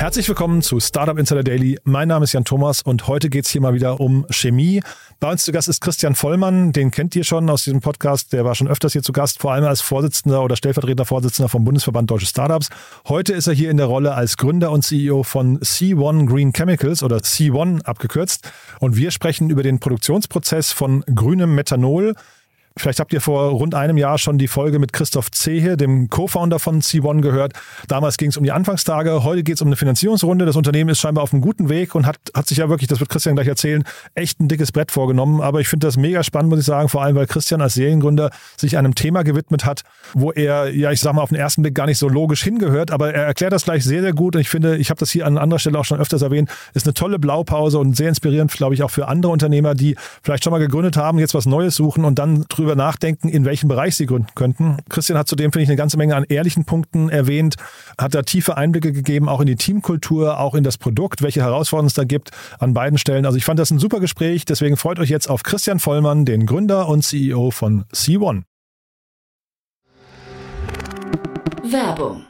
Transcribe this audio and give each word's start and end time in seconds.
Herzlich 0.00 0.26
willkommen 0.28 0.62
zu 0.62 0.80
Startup 0.80 1.18
Insider 1.18 1.44
Daily. 1.44 1.78
Mein 1.84 2.08
Name 2.08 2.24
ist 2.24 2.32
Jan 2.32 2.46
Thomas 2.46 2.80
und 2.80 3.06
heute 3.06 3.28
geht 3.28 3.44
es 3.44 3.50
hier 3.50 3.60
mal 3.60 3.74
wieder 3.74 4.00
um 4.00 4.24
Chemie. 4.30 4.80
Bei 5.20 5.30
uns 5.30 5.44
zu 5.44 5.52
Gast 5.52 5.68
ist 5.68 5.82
Christian 5.82 6.14
Vollmann, 6.14 6.72
den 6.72 6.90
kennt 6.90 7.14
ihr 7.16 7.22
schon 7.22 7.50
aus 7.50 7.64
diesem 7.64 7.82
Podcast. 7.82 8.32
Der 8.32 8.46
war 8.46 8.54
schon 8.54 8.66
öfters 8.66 8.94
hier 8.94 9.02
zu 9.02 9.12
Gast, 9.12 9.40
vor 9.40 9.52
allem 9.52 9.66
als 9.66 9.82
Vorsitzender 9.82 10.42
oder 10.42 10.56
stellvertretender 10.56 11.04
Vorsitzender 11.04 11.50
vom 11.50 11.64
Bundesverband 11.64 12.10
Deutsche 12.10 12.24
Startups. 12.24 12.70
Heute 13.08 13.34
ist 13.34 13.46
er 13.46 13.52
hier 13.52 13.70
in 13.70 13.76
der 13.76 13.84
Rolle 13.84 14.14
als 14.14 14.38
Gründer 14.38 14.70
und 14.70 14.86
CEO 14.86 15.22
von 15.22 15.58
C1 15.60 16.26
Green 16.26 16.54
Chemicals 16.54 17.02
oder 17.02 17.18
C1 17.18 17.84
abgekürzt. 17.84 18.50
Und 18.78 18.96
wir 18.96 19.10
sprechen 19.10 19.50
über 19.50 19.62
den 19.62 19.80
Produktionsprozess 19.80 20.72
von 20.72 21.04
grünem 21.14 21.54
Methanol. 21.54 22.14
Vielleicht 22.76 23.00
habt 23.00 23.12
ihr 23.12 23.20
vor 23.20 23.50
rund 23.50 23.74
einem 23.74 23.98
Jahr 23.98 24.16
schon 24.16 24.38
die 24.38 24.46
Folge 24.46 24.78
mit 24.78 24.92
Christoph 24.92 25.30
Zehe, 25.32 25.76
dem 25.76 26.08
Co-Founder 26.08 26.60
von 26.60 26.80
C1, 26.80 27.20
gehört. 27.20 27.52
Damals 27.88 28.16
ging 28.16 28.30
es 28.30 28.36
um 28.36 28.44
die 28.44 28.52
Anfangstage, 28.52 29.24
heute 29.24 29.42
geht 29.42 29.56
es 29.56 29.62
um 29.62 29.68
eine 29.68 29.76
Finanzierungsrunde. 29.76 30.46
Das 30.46 30.54
Unternehmen 30.54 30.90
ist 30.90 31.00
scheinbar 31.00 31.24
auf 31.24 31.32
einem 31.32 31.42
guten 31.42 31.68
Weg 31.68 31.96
und 31.96 32.06
hat, 32.06 32.16
hat 32.32 32.46
sich 32.46 32.58
ja 32.58 32.68
wirklich, 32.68 32.88
das 32.88 33.00
wird 33.00 33.10
Christian 33.10 33.34
gleich 33.34 33.48
erzählen, 33.48 33.82
echt 34.14 34.38
ein 34.40 34.46
dickes 34.46 34.70
Brett 34.70 34.92
vorgenommen. 34.92 35.40
Aber 35.40 35.60
ich 35.60 35.68
finde 35.68 35.86
das 35.86 35.96
mega 35.96 36.22
spannend, 36.22 36.50
muss 36.50 36.60
ich 36.60 36.64
sagen, 36.64 36.88
vor 36.88 37.02
allem, 37.02 37.16
weil 37.16 37.26
Christian 37.26 37.60
als 37.60 37.74
Seriengründer 37.74 38.30
sich 38.56 38.78
einem 38.78 38.94
Thema 38.94 39.24
gewidmet 39.24 39.64
hat, 39.64 39.82
wo 40.14 40.30
er, 40.30 40.72
ja, 40.72 40.92
ich 40.92 41.00
sag 41.00 41.12
mal, 41.14 41.22
auf 41.22 41.30
den 41.30 41.38
ersten 41.38 41.62
Blick 41.62 41.74
gar 41.74 41.86
nicht 41.86 41.98
so 41.98 42.08
logisch 42.08 42.44
hingehört, 42.44 42.92
aber 42.92 43.12
er 43.12 43.24
erklärt 43.24 43.52
das 43.52 43.64
gleich 43.64 43.84
sehr, 43.84 44.00
sehr 44.00 44.12
gut. 44.12 44.36
Und 44.36 44.40
ich 44.40 44.48
finde, 44.48 44.76
ich 44.76 44.90
habe 44.90 44.98
das 44.98 45.10
hier 45.10 45.26
an 45.26 45.38
anderer 45.38 45.58
Stelle 45.58 45.78
auch 45.78 45.84
schon 45.84 45.98
öfters 45.98 46.22
erwähnt, 46.22 46.48
ist 46.72 46.86
eine 46.86 46.94
tolle 46.94 47.18
Blaupause 47.18 47.78
und 47.78 47.96
sehr 47.96 48.08
inspirierend, 48.08 48.52
glaube 48.52 48.74
ich, 48.74 48.84
auch 48.84 48.90
für 48.90 49.08
andere 49.08 49.32
Unternehmer, 49.32 49.74
die 49.74 49.96
vielleicht 50.22 50.44
schon 50.44 50.52
mal 50.52 50.58
gegründet 50.58 50.96
haben, 50.96 51.18
jetzt 51.18 51.34
was 51.34 51.46
Neues 51.46 51.74
suchen 51.74 52.04
und 52.04 52.18
dann 52.18 52.44
drüber 52.48 52.59
nachdenken, 52.64 53.28
in 53.28 53.44
welchem 53.44 53.68
Bereich 53.68 53.96
sie 53.96 54.06
gründen 54.06 54.28
könnten. 54.34 54.78
Christian 54.88 55.18
hat 55.18 55.28
zudem, 55.28 55.52
finde 55.52 55.64
ich, 55.64 55.68
eine 55.68 55.76
ganze 55.76 55.96
Menge 55.96 56.16
an 56.16 56.24
ehrlichen 56.24 56.64
Punkten 56.64 57.08
erwähnt, 57.08 57.56
hat 57.98 58.14
da 58.14 58.22
tiefe 58.22 58.56
Einblicke 58.56 58.92
gegeben, 58.92 59.28
auch 59.28 59.40
in 59.40 59.46
die 59.46 59.56
Teamkultur, 59.56 60.38
auch 60.38 60.54
in 60.54 60.64
das 60.64 60.78
Produkt, 60.78 61.22
welche 61.22 61.42
Herausforderungen 61.42 61.88
es 61.88 61.94
da 61.94 62.04
gibt 62.04 62.30
an 62.58 62.74
beiden 62.74 62.98
Stellen. 62.98 63.26
Also 63.26 63.36
ich 63.36 63.44
fand 63.44 63.58
das 63.58 63.70
ein 63.70 63.78
super 63.78 64.00
Gespräch, 64.00 64.44
deswegen 64.44 64.76
freut 64.76 64.98
euch 64.98 65.10
jetzt 65.10 65.28
auf 65.28 65.42
Christian 65.42 65.78
Vollmann, 65.78 66.24
den 66.24 66.46
Gründer 66.46 66.88
und 66.88 67.02
CEO 67.02 67.50
von 67.50 67.84
C1. 67.92 68.42
Werbung. 71.62 72.29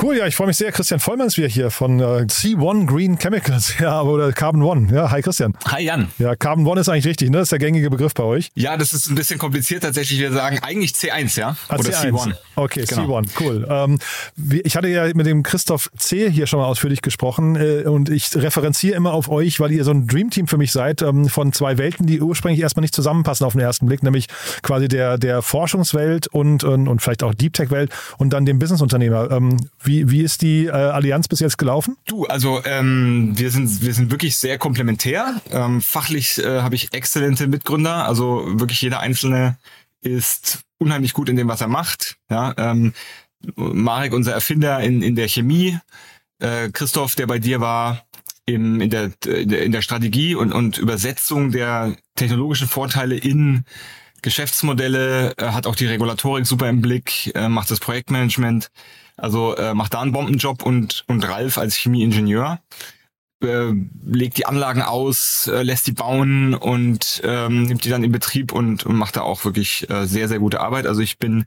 Cool, 0.00 0.16
ja, 0.16 0.26
ich 0.26 0.34
freue 0.34 0.48
mich 0.48 0.56
sehr. 0.56 0.72
Christian 0.72 0.98
Vollmann 1.00 1.26
ist 1.28 1.36
wieder 1.36 1.46
hier 1.48 1.70
von 1.70 2.00
äh, 2.00 2.24
C1 2.26 2.86
Green 2.86 3.18
Chemicals, 3.18 3.74
ja, 3.80 4.00
oder 4.02 4.32
Carbon 4.32 4.62
One. 4.62 4.88
Ja, 4.92 5.10
hi 5.10 5.20
Christian. 5.22 5.54
Hi 5.66 5.84
Jan. 5.84 6.08
Ja, 6.18 6.34
Carbon 6.34 6.66
One 6.66 6.80
ist 6.80 6.88
eigentlich 6.88 7.06
richtig, 7.06 7.30
ne? 7.30 7.36
Das 7.38 7.44
ist 7.44 7.52
der 7.52 7.58
gängige 7.60 7.88
Begriff 7.90 8.14
bei 8.14 8.24
euch. 8.24 8.50
Ja, 8.54 8.76
das 8.76 8.94
ist 8.94 9.08
ein 9.10 9.14
bisschen 9.14 9.38
kompliziert 9.38 9.82
tatsächlich. 9.82 10.18
Wir 10.18 10.32
sagen 10.32 10.58
eigentlich 10.60 10.92
C1, 10.92 11.38
ja? 11.38 11.56
Ah, 11.68 11.76
Oder 11.76 11.90
C1. 11.90 12.10
C1. 12.10 12.34
Okay, 12.56 12.84
Genau. 12.88 13.18
C1, 13.18 13.28
cool. 13.40 13.66
Ähm, 13.70 13.98
ich 14.64 14.76
hatte 14.76 14.88
ja 14.88 15.06
mit 15.14 15.26
dem 15.26 15.42
Christoph 15.42 15.90
C. 15.96 16.30
hier 16.30 16.46
schon 16.46 16.58
mal 16.58 16.66
ausführlich 16.66 17.02
gesprochen 17.02 17.54
äh, 17.56 17.82
und 17.84 18.08
ich 18.08 18.34
referenziere 18.34 18.96
immer 18.96 19.12
auf 19.12 19.28
euch, 19.28 19.60
weil 19.60 19.70
ihr 19.72 19.84
so 19.84 19.92
ein 19.92 20.06
Dreamteam 20.08 20.48
für 20.48 20.56
mich 20.58 20.72
seid, 20.72 21.02
ähm, 21.02 21.28
von 21.28 21.52
zwei 21.52 21.78
Welten, 21.78 22.06
die 22.06 22.20
ursprünglich 22.20 22.60
erstmal 22.60 22.80
nicht 22.80 22.94
zusammenpassen 22.94 23.46
auf 23.46 23.52
den 23.52 23.60
ersten 23.60 23.86
Blick, 23.86 24.02
nämlich 24.02 24.26
quasi 24.62 24.88
der, 24.88 25.18
der 25.18 25.42
Forschungswelt 25.42 26.26
und, 26.28 26.64
und, 26.64 26.88
und 26.88 27.02
vielleicht 27.02 27.22
auch 27.22 27.34
Deep 27.34 27.52
Tech-Welt 27.52 27.92
und 28.18 28.32
dann 28.32 28.46
dem 28.46 28.58
Businessunternehmer. 28.58 29.30
Ähm, 29.30 29.58
wie, 29.84 30.10
wie 30.10 30.20
ist 30.22 30.42
die 30.42 30.66
äh, 30.66 30.70
Allianz 30.70 31.28
bis 31.28 31.40
jetzt 31.40 31.58
gelaufen? 31.58 31.96
Du, 32.06 32.26
also 32.26 32.60
ähm, 32.64 33.32
wir 33.36 33.50
sind 33.50 33.82
wir 33.82 33.92
sind 33.94 34.10
wirklich 34.10 34.36
sehr 34.36 34.58
komplementär. 34.58 35.40
Ähm, 35.50 35.80
fachlich 35.80 36.38
äh, 36.38 36.60
habe 36.60 36.74
ich 36.74 36.92
exzellente 36.92 37.46
Mitgründer. 37.46 38.06
Also 38.06 38.44
wirklich 38.60 38.80
jeder 38.82 39.00
einzelne 39.00 39.56
ist 40.00 40.60
unheimlich 40.78 41.12
gut 41.12 41.28
in 41.28 41.36
dem, 41.36 41.48
was 41.48 41.60
er 41.60 41.68
macht. 41.68 42.16
Ja, 42.30 42.54
ähm, 42.56 42.92
Marek, 43.56 44.12
unser 44.12 44.32
Erfinder 44.32 44.80
in 44.80 45.02
in 45.02 45.16
der 45.16 45.28
Chemie, 45.28 45.78
äh, 46.38 46.68
Christoph, 46.70 47.14
der 47.14 47.26
bei 47.26 47.38
dir 47.38 47.60
war 47.60 48.04
im, 48.44 48.80
in, 48.80 48.90
der, 48.90 49.12
in 49.24 49.72
der 49.72 49.82
Strategie 49.82 50.34
und 50.34 50.52
und 50.52 50.78
Übersetzung 50.78 51.52
der 51.52 51.96
technologischen 52.16 52.68
Vorteile 52.68 53.16
in 53.16 53.64
Geschäftsmodelle, 54.22 55.34
äh, 55.36 55.46
hat 55.48 55.66
auch 55.66 55.76
die 55.76 55.86
Regulatorik 55.86 56.46
super 56.46 56.68
im 56.68 56.80
Blick, 56.80 57.32
äh, 57.34 57.48
macht 57.48 57.70
das 57.70 57.80
Projektmanagement. 57.80 58.70
Also 59.16 59.56
äh, 59.56 59.74
macht 59.74 59.94
da 59.94 60.00
einen 60.00 60.12
Bombenjob 60.12 60.62
und, 60.62 61.04
und 61.06 61.28
Ralf 61.28 61.58
als 61.58 61.76
Chemieingenieur 61.76 62.60
äh, 63.42 63.72
legt 64.04 64.38
die 64.38 64.46
Anlagen 64.46 64.82
aus, 64.82 65.48
äh, 65.52 65.62
lässt 65.62 65.86
die 65.86 65.92
bauen 65.92 66.54
und 66.54 67.20
ähm, 67.24 67.64
nimmt 67.64 67.84
die 67.84 67.90
dann 67.90 68.04
in 68.04 68.12
Betrieb 68.12 68.52
und, 68.52 68.86
und 68.86 68.96
macht 68.96 69.16
da 69.16 69.22
auch 69.22 69.44
wirklich 69.44 69.88
äh, 69.90 70.06
sehr, 70.06 70.28
sehr 70.28 70.38
gute 70.38 70.60
Arbeit. 70.60 70.86
Also 70.86 71.00
ich 71.00 71.18
bin 71.18 71.44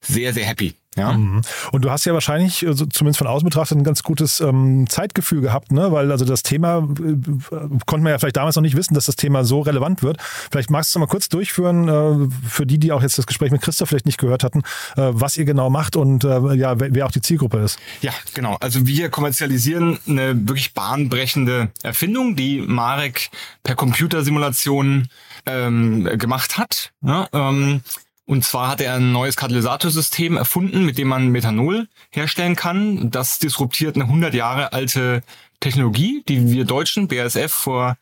sehr, 0.00 0.32
sehr 0.32 0.44
happy. 0.44 0.74
Ja. 0.96 1.12
Mhm. 1.12 1.42
Und 1.72 1.84
du 1.84 1.90
hast 1.90 2.06
ja 2.06 2.14
wahrscheinlich, 2.14 2.66
also 2.66 2.86
zumindest 2.86 3.18
von 3.18 3.26
außen 3.26 3.46
betrachtet, 3.46 3.76
ein 3.76 3.84
ganz 3.84 4.02
gutes 4.02 4.40
ähm, 4.40 4.88
Zeitgefühl 4.88 5.42
gehabt, 5.42 5.70
ne? 5.70 5.92
Weil 5.92 6.10
also 6.10 6.24
das 6.24 6.42
Thema 6.42 6.78
äh, 6.78 7.56
konnte 7.84 8.02
man 8.02 8.06
ja 8.06 8.18
vielleicht 8.18 8.38
damals 8.38 8.56
noch 8.56 8.62
nicht 8.62 8.76
wissen, 8.76 8.94
dass 8.94 9.04
das 9.04 9.16
Thema 9.16 9.44
so 9.44 9.60
relevant 9.60 10.02
wird. 10.02 10.16
Vielleicht 10.50 10.70
magst 10.70 10.94
du 10.94 10.98
mal 10.98 11.06
kurz 11.06 11.28
durchführen, 11.28 11.88
äh, 11.88 12.48
für 12.48 12.66
die, 12.66 12.78
die 12.78 12.92
auch 12.92 13.02
jetzt 13.02 13.18
das 13.18 13.26
Gespräch 13.26 13.50
mit 13.50 13.60
Christoph 13.60 13.90
vielleicht 13.90 14.06
nicht 14.06 14.18
gehört 14.18 14.42
hatten, 14.42 14.60
äh, 14.96 15.10
was 15.12 15.36
ihr 15.36 15.44
genau 15.44 15.68
macht 15.68 15.96
und 15.96 16.24
äh, 16.24 16.54
ja, 16.54 16.80
wer, 16.80 16.94
wer 16.94 17.06
auch 17.06 17.12
die 17.12 17.20
Zielgruppe 17.20 17.58
ist. 17.58 17.78
Ja, 18.00 18.12
genau. 18.32 18.56
Also 18.60 18.86
wir 18.86 19.10
kommerzialisieren 19.10 19.98
eine 20.08 20.48
wirklich 20.48 20.72
bahnbrechende 20.72 21.68
Erfindung, 21.82 22.36
die 22.36 22.62
Marek 22.62 23.28
per 23.62 23.74
Computersimulation 23.74 25.08
ähm, 25.44 26.04
gemacht 26.18 26.56
hat. 26.56 26.92
Ja, 27.02 27.28
ähm, 27.32 27.82
und 28.26 28.44
zwar 28.44 28.68
hat 28.68 28.80
er 28.80 28.94
ein 28.94 29.12
neues 29.12 29.36
Katalysatorsystem 29.36 30.36
erfunden, 30.36 30.84
mit 30.84 30.98
dem 30.98 31.08
man 31.08 31.28
Methanol 31.28 31.88
herstellen 32.10 32.56
kann. 32.56 33.10
Das 33.10 33.38
disruptiert 33.38 33.94
eine 33.94 34.04
100 34.04 34.34
Jahre 34.34 34.72
alte 34.72 35.22
Technologie, 35.60 36.24
die 36.28 36.50
wir 36.50 36.64
Deutschen, 36.64 37.06
BASF, 37.06 37.52
vor 37.52 37.96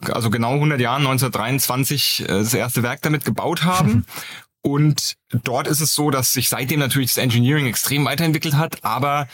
also 0.00 0.30
genau 0.30 0.54
100 0.54 0.80
Jahren, 0.80 1.02
1923, 1.02 2.20
äh, 2.20 2.26
das 2.26 2.54
erste 2.54 2.82
Werk 2.82 3.02
damit 3.02 3.26
gebaut 3.26 3.64
haben. 3.64 4.06
Und 4.62 5.16
dort 5.42 5.66
ist 5.66 5.80
es 5.80 5.94
so, 5.94 6.10
dass 6.10 6.32
sich 6.32 6.48
seitdem 6.48 6.78
natürlich 6.78 7.08
das 7.08 7.18
Engineering 7.18 7.66
extrem 7.66 8.04
weiterentwickelt 8.04 8.54
hat, 8.54 8.84
aber 8.84 9.26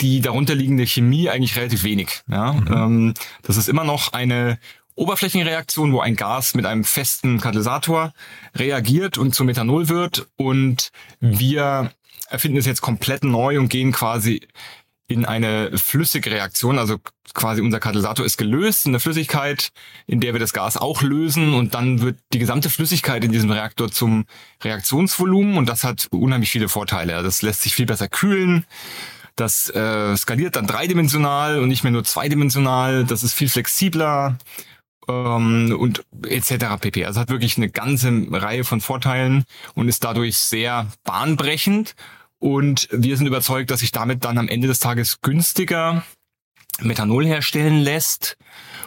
die 0.00 0.20
darunterliegende 0.20 0.86
Chemie 0.86 1.28
eigentlich 1.28 1.56
relativ 1.56 1.84
wenig. 1.84 2.22
Ja? 2.26 2.50
Ähm, 2.50 3.14
das 3.42 3.56
ist 3.58 3.68
immer 3.68 3.84
noch 3.84 4.12
eine 4.12 4.58
Oberflächenreaktion, 4.94 5.92
wo 5.92 6.00
ein 6.00 6.16
Gas 6.16 6.54
mit 6.54 6.66
einem 6.66 6.84
festen 6.84 7.40
Katalysator 7.40 8.12
reagiert 8.54 9.18
und 9.18 9.34
zu 9.34 9.44
Methanol 9.44 9.88
wird. 9.88 10.28
Und 10.36 10.90
wir 11.20 11.92
erfinden 12.28 12.58
es 12.58 12.66
jetzt 12.66 12.82
komplett 12.82 13.24
neu 13.24 13.58
und 13.58 13.68
gehen 13.68 13.92
quasi 13.92 14.46
in 15.08 15.24
eine 15.24 15.76
flüssige 15.76 16.30
Reaktion. 16.30 16.78
Also 16.78 16.98
quasi 17.34 17.60
unser 17.60 17.80
Katalysator 17.80 18.24
ist 18.24 18.38
gelöst 18.38 18.86
in 18.86 18.92
eine 18.92 19.00
Flüssigkeit, 19.00 19.70
in 20.06 20.20
der 20.20 20.32
wir 20.32 20.40
das 20.40 20.52
Gas 20.52 20.76
auch 20.76 21.02
lösen 21.02 21.54
und 21.54 21.74
dann 21.74 22.00
wird 22.00 22.18
die 22.32 22.38
gesamte 22.38 22.70
Flüssigkeit 22.70 23.24
in 23.24 23.32
diesem 23.32 23.50
Reaktor 23.50 23.90
zum 23.90 24.24
Reaktionsvolumen 24.62 25.56
und 25.56 25.68
das 25.68 25.84
hat 25.84 26.08
unheimlich 26.10 26.50
viele 26.50 26.68
Vorteile. 26.68 27.22
Das 27.22 27.42
lässt 27.42 27.62
sich 27.62 27.74
viel 27.74 27.86
besser 27.86 28.08
kühlen. 28.08 28.64
Das 29.36 29.70
äh, 29.70 30.14
skaliert 30.16 30.56
dann 30.56 30.66
dreidimensional 30.66 31.58
und 31.58 31.68
nicht 31.68 31.84
mehr 31.84 31.92
nur 31.92 32.04
zweidimensional. 32.04 33.04
Das 33.04 33.22
ist 33.22 33.32
viel 33.32 33.48
flexibler 33.48 34.36
ähm, 35.08 35.76
und 35.78 36.04
etc. 36.26 36.76
pp. 36.80 37.04
Also 37.04 37.20
hat 37.20 37.30
wirklich 37.30 37.56
eine 37.56 37.70
ganze 37.70 38.26
Reihe 38.30 38.64
von 38.64 38.80
Vorteilen 38.80 39.44
und 39.74 39.88
ist 39.88 40.04
dadurch 40.04 40.38
sehr 40.38 40.86
bahnbrechend. 41.04 41.94
Und 42.38 42.88
wir 42.90 43.16
sind 43.16 43.26
überzeugt, 43.26 43.70
dass 43.70 43.80
sich 43.80 43.92
damit 43.92 44.24
dann 44.24 44.38
am 44.38 44.48
Ende 44.48 44.68
des 44.68 44.80
Tages 44.80 45.20
günstiger 45.20 46.02
Methanol 46.80 47.26
herstellen 47.26 47.78
lässt 47.78 48.36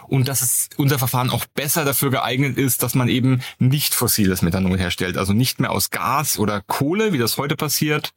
und 0.08 0.28
dass 0.28 0.42
es 0.42 0.68
unser 0.76 0.98
Verfahren 0.98 1.30
auch 1.30 1.46
besser 1.54 1.84
dafür 1.84 2.10
geeignet 2.10 2.58
ist, 2.58 2.82
dass 2.82 2.94
man 2.94 3.08
eben 3.08 3.40
nicht 3.58 3.94
fossiles 3.94 4.42
Methanol 4.42 4.78
herstellt, 4.78 5.16
also 5.16 5.32
nicht 5.32 5.60
mehr 5.60 5.70
aus 5.70 5.90
Gas 5.90 6.38
oder 6.38 6.60
Kohle, 6.60 7.12
wie 7.12 7.18
das 7.18 7.38
heute 7.38 7.56
passiert 7.56 8.10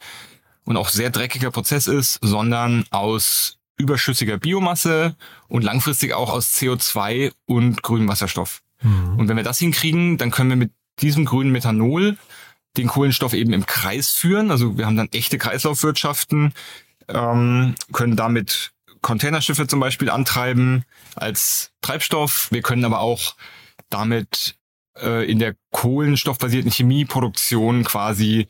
und 0.65 0.77
auch 0.77 0.89
sehr 0.89 1.09
dreckiger 1.09 1.51
Prozess 1.51 1.87
ist, 1.87 2.19
sondern 2.21 2.85
aus 2.89 3.58
überschüssiger 3.79 4.37
Biomasse 4.37 5.15
und 5.47 5.63
langfristig 5.63 6.13
auch 6.13 6.31
aus 6.31 6.53
CO2 6.53 7.31
und 7.45 7.81
grünem 7.81 8.07
Wasserstoff. 8.07 8.61
Mhm. 8.81 9.17
Und 9.17 9.27
wenn 9.27 9.37
wir 9.37 9.43
das 9.43 9.57
hinkriegen, 9.57 10.17
dann 10.17 10.29
können 10.29 10.49
wir 10.49 10.57
mit 10.57 10.71
diesem 10.99 11.25
grünen 11.25 11.51
Methanol 11.51 12.17
den 12.77 12.87
Kohlenstoff 12.87 13.33
eben 13.33 13.53
im 13.53 13.65
Kreis 13.65 14.11
führen. 14.11 14.51
Also 14.51 14.77
wir 14.77 14.85
haben 14.85 14.97
dann 14.97 15.09
echte 15.11 15.37
Kreislaufwirtschaften, 15.37 16.53
ähm, 17.07 17.75
können 17.93 18.15
damit 18.15 18.71
Containerschiffe 19.01 19.65
zum 19.65 19.79
Beispiel 19.79 20.09
antreiben 20.09 20.83
als 21.15 21.71
Treibstoff. 21.81 22.49
Wir 22.51 22.61
können 22.61 22.85
aber 22.85 22.99
auch 22.99 23.35
damit 23.89 24.55
äh, 25.01 25.29
in 25.29 25.39
der 25.39 25.55
kohlenstoffbasierten 25.71 26.71
Chemieproduktion 26.71 27.85
quasi 27.85 28.47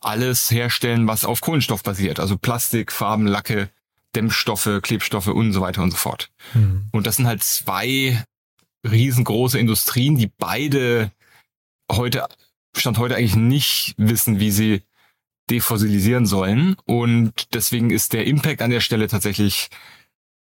alles 0.00 0.50
herstellen, 0.50 1.06
was 1.06 1.24
auf 1.24 1.40
Kohlenstoff 1.40 1.82
basiert. 1.82 2.18
Also 2.18 2.36
Plastik, 2.36 2.92
Farben, 2.92 3.26
Lacke, 3.26 3.70
Dämmstoffe, 4.14 4.80
Klebstoffe 4.82 5.28
und 5.28 5.52
so 5.52 5.60
weiter 5.60 5.82
und 5.82 5.90
so 5.90 5.96
fort. 5.96 6.30
Mhm. 6.54 6.88
Und 6.92 7.06
das 7.06 7.16
sind 7.16 7.26
halt 7.26 7.42
zwei 7.42 8.24
riesengroße 8.88 9.58
Industrien, 9.58 10.16
die 10.16 10.26
beide 10.26 11.12
heute, 11.90 12.26
Stand 12.76 12.98
heute 12.98 13.16
eigentlich 13.16 13.36
nicht 13.36 13.94
wissen, 13.96 14.40
wie 14.40 14.50
sie 14.50 14.82
defossilisieren 15.50 16.26
sollen. 16.26 16.76
Und 16.84 17.54
deswegen 17.54 17.90
ist 17.90 18.12
der 18.12 18.26
Impact 18.26 18.62
an 18.62 18.70
der 18.70 18.80
Stelle 18.80 19.08
tatsächlich 19.08 19.68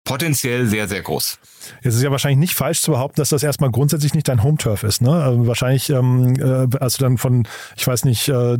potenziell 0.03 0.65
sehr, 0.65 0.87
sehr 0.87 1.01
groß. 1.01 1.39
Es 1.83 1.95
ist 1.95 2.01
ja 2.01 2.11
wahrscheinlich 2.11 2.39
nicht 2.39 2.55
falsch 2.55 2.81
zu 2.81 2.91
behaupten, 2.91 3.21
dass 3.21 3.29
das 3.29 3.43
erstmal 3.43 3.69
grundsätzlich 3.69 4.13
nicht 4.13 4.27
dein 4.27 4.43
Home-Turf 4.43 4.83
ist. 4.83 5.01
Ne? 5.01 5.11
Also 5.11 5.45
wahrscheinlich, 5.47 5.89
ähm, 5.89 6.33
äh, 6.39 6.67
als 6.79 6.97
du 6.97 7.03
dann 7.03 7.17
von, 7.17 7.47
ich 7.77 7.85
weiß 7.85 8.05
nicht, 8.05 8.27
äh, 8.27 8.57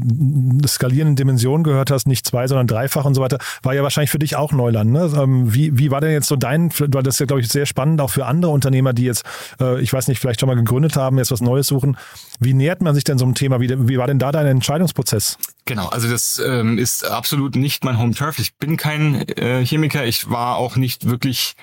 skalierenden 0.68 1.16
Dimensionen 1.16 1.64
gehört 1.64 1.90
hast, 1.90 2.08
nicht 2.08 2.28
zwei, 2.28 2.48
sondern 2.48 2.68
dreifach 2.68 3.06
und 3.06 3.16
so 3.16 3.22
weiter, 3.22 3.40
war 3.64 3.74
ja 3.74 3.82
wahrscheinlich 3.82 4.12
für 4.12 4.20
dich 4.20 4.36
auch 4.36 4.52
Neuland. 4.52 4.92
Ne? 4.92 5.12
Ähm, 5.18 5.54
wie, 5.54 5.78
wie 5.78 5.90
war 5.90 6.00
denn 6.00 6.12
jetzt 6.12 6.28
so 6.28 6.36
dein, 6.36 6.72
weil 6.78 7.04
das 7.04 7.16
ist 7.16 7.20
ja, 7.20 7.26
glaube 7.26 7.42
ich, 7.42 7.48
sehr 7.48 7.66
spannend, 7.66 8.02
auch 8.02 8.12
für 8.12 8.28
andere 8.28 8.52
Unternehmer, 8.52 8.94
die 8.94 9.06
jetzt, 9.06 9.24
äh, 9.60 9.82
ich 9.82 9.92
weiß 9.92 10.08
nicht, 10.08 10.20
vielleicht 10.20 10.40
schon 10.40 10.48
mal 10.48 10.56
gegründet 10.56 10.96
haben, 10.96 11.18
jetzt 11.18 11.32
was 11.32 11.42
Neues 11.42 11.68
suchen. 11.68 11.98
Wie 12.40 12.54
nähert 12.54 12.82
man 12.82 12.94
sich 12.94 13.04
denn 13.04 13.18
so 13.18 13.26
einem 13.26 13.36
Thema? 13.36 13.60
Wie, 13.60 13.88
wie 13.88 13.98
war 13.98 14.08
denn 14.08 14.20
da 14.20 14.32
dein 14.32 14.46
Entscheidungsprozess? 14.46 15.38
Genau, 15.66 15.88
also 15.88 16.10
das 16.10 16.42
ähm, 16.44 16.78
ist 16.78 17.06
absolut 17.06 17.56
nicht 17.56 17.84
mein 17.84 17.98
Home 17.98 18.14
Turf. 18.14 18.40
Ich 18.40 18.56
bin 18.56 18.78
kein 18.78 19.28
äh, 19.30 19.64
Chemiker. 19.66 20.06
Ich 20.06 20.30
war 20.30 20.56
auch 20.56 20.76
nicht 20.76 21.08
wirklich 21.08 21.54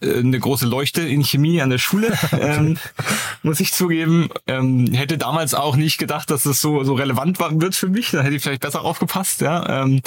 äh, 0.00 0.18
eine 0.18 0.38
große 0.38 0.66
Leuchte 0.66 1.02
in 1.02 1.22
Chemie 1.22 1.60
an 1.60 1.70
der 1.70 1.78
Schule, 1.78 2.16
ähm, 2.32 2.78
muss 3.42 3.60
ich 3.60 3.72
zugeben. 3.72 4.28
Ähm, 4.46 4.92
hätte 4.92 5.18
damals 5.18 5.54
auch 5.54 5.76
nicht 5.76 5.98
gedacht, 5.98 6.30
dass 6.30 6.46
es 6.46 6.60
so, 6.60 6.84
so 6.84 6.94
relevant 6.94 7.38
wird 7.38 7.74
für 7.74 7.88
mich. 7.88 8.10
Da 8.10 8.22
hätte 8.22 8.36
ich 8.36 8.42
vielleicht 8.42 8.62
besser 8.62 8.82
aufgepasst, 8.82 9.40
ja. 9.40 9.82
Ähm, 9.82 10.00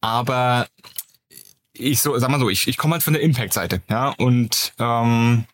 aber 0.00 0.66
ich 1.74 2.02
so, 2.02 2.18
sag 2.18 2.28
mal 2.28 2.40
so, 2.40 2.50
ich, 2.50 2.66
ich 2.68 2.76
komme 2.76 2.94
halt 2.94 3.02
von 3.02 3.12
der 3.12 3.22
Impact-Seite, 3.22 3.82
ja. 3.88 4.08
Und 4.08 4.72
ähm, 4.78 5.44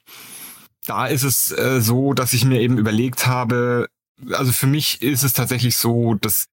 da 0.86 1.06
ist 1.06 1.22
es 1.22 1.52
äh, 1.52 1.80
so, 1.80 2.14
dass 2.14 2.32
ich 2.32 2.44
mir 2.44 2.60
eben 2.60 2.78
überlegt 2.78 3.26
habe, 3.26 3.88
also 4.32 4.52
für 4.52 4.66
mich 4.66 5.02
ist 5.02 5.22
es 5.22 5.32
tatsächlich 5.32 5.76
so, 5.76 6.14
dass 6.14 6.46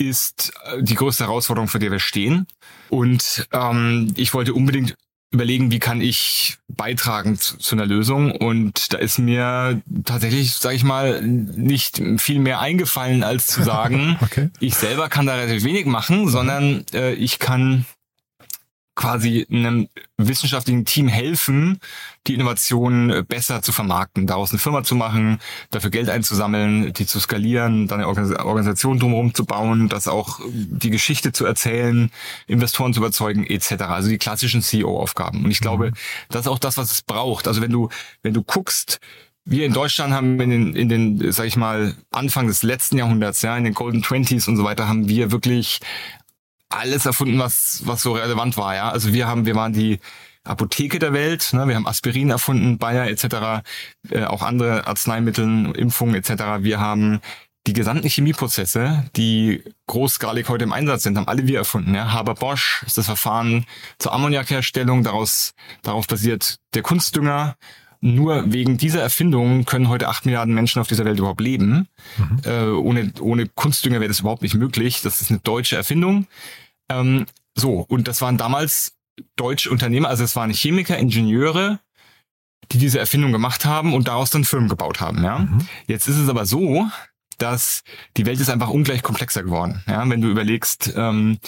ist 0.00 0.52
äh, 0.64 0.82
die 0.82 0.94
größte 0.94 1.24
Herausforderung, 1.24 1.68
vor 1.68 1.80
der 1.80 1.90
wir 1.90 1.98
stehen. 1.98 2.46
Und 2.88 3.46
ähm, 3.52 4.12
ich 4.16 4.34
wollte 4.34 4.54
unbedingt 4.54 4.94
überlegen, 5.32 5.70
wie 5.70 5.78
kann 5.78 6.00
ich 6.00 6.58
beitragen 6.68 7.38
zu, 7.38 7.56
zu, 7.58 7.76
einer 7.76 7.86
Lösung. 7.86 8.32
Und 8.32 8.92
da 8.92 8.98
ist 8.98 9.18
mir 9.18 9.80
tatsächlich, 10.04 10.54
sage 10.54 10.74
ich 10.74 10.82
mal, 10.82 11.22
nicht 11.22 12.02
viel 12.16 12.40
mehr 12.40 12.60
eingefallen, 12.60 13.22
als 13.22 13.46
zu 13.46 13.62
sagen, 13.64 14.18
okay. 14.22 14.50
ich 14.58 14.74
selber 14.74 15.08
kann 15.08 15.26
da 15.26 15.34
relativ 15.34 15.64
wenig 15.64 15.86
machen, 15.86 16.28
sondern 16.28 16.84
äh, 16.92 17.12
ich 17.12 17.38
kann 17.38 17.86
quasi 19.00 19.46
einem 19.50 19.88
wissenschaftlichen 20.18 20.84
Team 20.84 21.08
helfen, 21.08 21.80
die 22.26 22.34
Innovationen 22.34 23.24
besser 23.24 23.62
zu 23.62 23.72
vermarkten, 23.72 24.26
daraus 24.26 24.50
eine 24.50 24.58
Firma 24.58 24.84
zu 24.84 24.94
machen, 24.94 25.38
dafür 25.70 25.88
Geld 25.88 26.10
einzusammeln, 26.10 26.92
die 26.92 27.06
zu 27.06 27.18
skalieren, 27.18 27.88
dann 27.88 28.00
eine 28.02 28.08
Organisation 28.44 28.98
drumherum 28.98 29.32
zu 29.32 29.46
bauen, 29.46 29.88
das 29.88 30.06
auch 30.06 30.40
die 30.44 30.90
Geschichte 30.90 31.32
zu 31.32 31.46
erzählen, 31.46 32.10
Investoren 32.46 32.92
zu 32.92 33.00
überzeugen, 33.00 33.46
etc. 33.46 33.84
Also 33.84 34.10
die 34.10 34.18
klassischen 34.18 34.60
CEO-Aufgaben. 34.60 35.46
Und 35.46 35.50
ich 35.50 35.60
glaube, 35.60 35.92
mhm. 35.92 35.94
das 36.28 36.42
ist 36.42 36.48
auch 36.48 36.58
das, 36.58 36.76
was 36.76 36.92
es 36.92 37.00
braucht. 37.00 37.48
Also 37.48 37.62
wenn 37.62 37.72
du, 37.72 37.88
wenn 38.22 38.34
du 38.34 38.42
guckst, 38.42 39.00
wir 39.46 39.64
in 39.64 39.72
Deutschland 39.72 40.12
haben 40.12 40.38
in 40.40 40.50
den, 40.50 40.76
in 40.76 40.88
den, 40.90 41.32
sag 41.32 41.46
ich 41.46 41.56
mal, 41.56 41.94
Anfang 42.10 42.48
des 42.48 42.62
letzten 42.62 42.98
Jahrhunderts, 42.98 43.40
ja, 43.40 43.56
in 43.56 43.64
den 43.64 43.72
Golden 43.72 44.02
Twenties 44.02 44.46
und 44.46 44.58
so 44.58 44.64
weiter, 44.64 44.86
haben 44.86 45.08
wir 45.08 45.32
wirklich 45.32 45.80
alles 46.70 47.04
erfunden, 47.04 47.38
was, 47.38 47.82
was 47.84 48.02
so 48.02 48.12
relevant 48.12 48.56
war, 48.56 48.74
ja. 48.74 48.90
Also 48.90 49.12
wir 49.12 49.26
haben, 49.26 49.44
wir 49.44 49.54
waren 49.54 49.72
die 49.72 49.98
Apotheke 50.44 50.98
der 50.98 51.12
Welt, 51.12 51.50
ne? 51.52 51.68
wir 51.68 51.74
haben 51.74 51.86
Aspirin 51.86 52.30
erfunden, 52.30 52.78
Bayer 52.78 53.08
etc., 53.08 53.62
äh, 54.10 54.24
auch 54.24 54.42
andere 54.42 54.86
Arzneimittel, 54.86 55.72
Impfungen 55.76 56.14
etc. 56.14 56.62
Wir 56.62 56.80
haben 56.80 57.20
die 57.66 57.74
gesamten 57.74 58.08
Chemieprozesse, 58.08 59.04
die 59.16 59.62
großskalig 59.86 60.48
heute 60.48 60.64
im 60.64 60.72
Einsatz 60.72 61.02
sind, 61.02 61.18
haben 61.18 61.28
alle 61.28 61.46
wir 61.46 61.58
erfunden. 61.58 61.94
Ja? 61.94 62.12
Haber 62.12 62.34
Bosch 62.34 62.82
ist 62.86 62.96
das 62.96 63.06
Verfahren 63.06 63.66
zur 63.98 64.14
Ammoniakherstellung, 64.14 65.04
daraus, 65.04 65.52
darauf 65.82 66.06
basiert 66.06 66.56
der 66.74 66.82
Kunstdünger. 66.82 67.56
Nur 68.02 68.50
wegen 68.50 68.78
dieser 68.78 69.02
Erfindung 69.02 69.66
können 69.66 69.90
heute 69.90 70.08
acht 70.08 70.24
Milliarden 70.24 70.54
Menschen 70.54 70.80
auf 70.80 70.88
dieser 70.88 71.04
Welt 71.04 71.18
überhaupt 71.18 71.42
leben. 71.42 71.86
Mhm. 72.16 72.40
Äh, 72.46 72.70
ohne, 72.70 73.12
ohne 73.20 73.46
Kunstdünger 73.46 74.00
wäre 74.00 74.08
das 74.08 74.20
überhaupt 74.20 74.40
nicht 74.40 74.54
möglich. 74.54 75.02
Das 75.02 75.20
ist 75.20 75.30
eine 75.30 75.40
deutsche 75.40 75.76
Erfindung. 75.76 76.26
Ähm, 76.90 77.26
so, 77.54 77.84
und 77.88 78.08
das 78.08 78.20
waren 78.20 78.36
damals 78.36 78.92
deutsche 79.36 79.70
Unternehmer, 79.70 80.08
also 80.08 80.24
es 80.24 80.36
waren 80.36 80.50
Chemiker, 80.50 80.98
Ingenieure, 80.98 81.80
die 82.72 82.78
diese 82.78 82.98
Erfindung 82.98 83.32
gemacht 83.32 83.64
haben 83.64 83.94
und 83.94 84.08
daraus 84.08 84.30
dann 84.30 84.44
Firmen 84.44 84.68
gebaut 84.68 85.00
haben. 85.00 85.22
Ja? 85.24 85.38
Mhm. 85.40 85.66
Jetzt 85.86 86.08
ist 86.08 86.16
es 86.16 86.28
aber 86.28 86.46
so, 86.46 86.88
dass 87.38 87.82
die 88.16 88.26
Welt 88.26 88.40
ist 88.40 88.50
einfach 88.50 88.70
ungleich 88.70 89.02
komplexer 89.02 89.42
geworden. 89.42 89.82
Ja? 89.86 90.08
Wenn 90.08 90.20
du 90.20 90.28
überlegst, 90.28 90.92
ähm, 90.96 91.38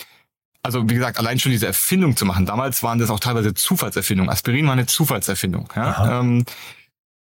also 0.63 0.89
wie 0.89 0.95
gesagt, 0.95 1.19
allein 1.19 1.39
schon 1.39 1.53
diese 1.53 1.67
Erfindung 1.67 2.17
zu 2.17 2.25
machen. 2.25 2.47
Damals 2.47 2.83
waren 2.83 2.99
das 2.99 3.11
auch 3.11 3.21
teilweise 3.21 3.55
Zufallserfindungen. 3.55 4.31
Aspirin 4.31 4.67
war 4.67 4.73
eine 4.73 4.87
Zufallserfindung. 4.87 5.73
Ja? 5.75 6.21
Ähm, 6.21 6.45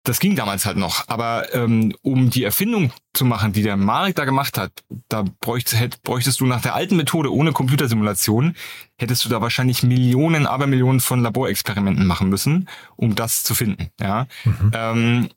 das 0.07 0.19
ging 0.19 0.35
damals 0.35 0.65
halt 0.65 0.77
noch. 0.77 1.07
Aber 1.07 1.53
ähm, 1.53 1.93
um 2.01 2.29
die 2.29 2.43
Erfindung 2.43 2.91
zu 3.13 3.25
machen, 3.25 3.51
die 3.51 3.61
der 3.61 3.75
Marek 3.75 4.15
da 4.15 4.25
gemacht 4.25 4.57
hat, 4.57 4.71
da 5.09 5.25
bräuchtest, 5.41 5.79
hätt, 5.79 6.01
bräuchtest 6.03 6.39
du 6.39 6.45
nach 6.45 6.61
der 6.61 6.75
alten 6.75 6.95
Methode 6.95 7.33
ohne 7.33 7.51
Computersimulation, 7.51 8.55
hättest 8.97 9.25
du 9.25 9.29
da 9.29 9.41
wahrscheinlich 9.41 9.83
Millionen, 9.83 10.47
Abermillionen 10.47 11.01
von 11.01 11.21
Laborexperimenten 11.21 12.05
machen 12.05 12.29
müssen, 12.29 12.69
um 12.95 13.15
das 13.15 13.43
zu 13.43 13.53
finden. 13.53 13.89
Ja. 13.99 14.27
Mhm. 14.45 14.71
Ähm, 14.73 15.29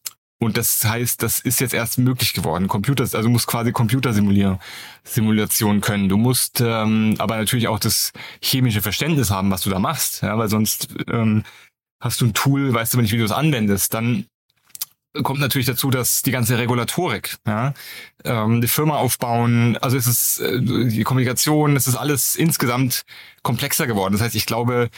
und 0.42 0.56
das 0.56 0.84
heißt, 0.84 1.22
das 1.22 1.40
ist 1.40 1.60
jetzt 1.60 1.74
erst 1.74 1.98
möglich 1.98 2.32
geworden. 2.32 2.66
Computer, 2.66 3.02
also 3.02 3.20
du 3.20 3.28
musst 3.28 3.46
quasi 3.46 3.72
Computersimulation 3.72 5.82
können. 5.82 6.08
Du 6.08 6.16
musst 6.16 6.62
ähm, 6.62 7.16
aber 7.18 7.36
natürlich 7.36 7.68
auch 7.68 7.78
das 7.78 8.12
chemische 8.40 8.80
Verständnis 8.80 9.30
haben, 9.30 9.50
was 9.50 9.60
du 9.62 9.70
da 9.70 9.78
machst. 9.78 10.22
Ja, 10.22 10.38
weil 10.38 10.48
sonst 10.48 10.88
ähm, 11.10 11.42
hast 12.00 12.22
du 12.22 12.26
ein 12.26 12.34
Tool, 12.34 12.72
weißt 12.72 12.94
du 12.94 12.96
aber 12.96 13.02
nicht, 13.02 13.12
wie 13.12 13.18
du 13.18 13.24
es 13.24 13.32
anwendest. 13.32 13.92
Dann 13.92 14.24
kommt 15.22 15.40
natürlich 15.40 15.66
dazu, 15.66 15.90
dass 15.90 16.22
die 16.22 16.30
ganze 16.30 16.58
Regulatorik, 16.58 17.36
ja, 17.46 17.74
ähm, 18.24 18.60
die 18.60 18.68
Firma 18.68 18.96
aufbauen, 18.96 19.76
also 19.78 19.96
es 19.96 20.06
ist 20.06 20.40
äh, 20.40 20.60
die 20.60 21.02
Kommunikation, 21.02 21.76
es 21.76 21.86
ist 21.86 21.96
alles 21.96 22.36
insgesamt 22.36 23.04
komplexer 23.42 23.86
geworden. 23.86 24.12
Das 24.12 24.22
heißt, 24.22 24.34
ich 24.34 24.46
glaube, 24.46 24.88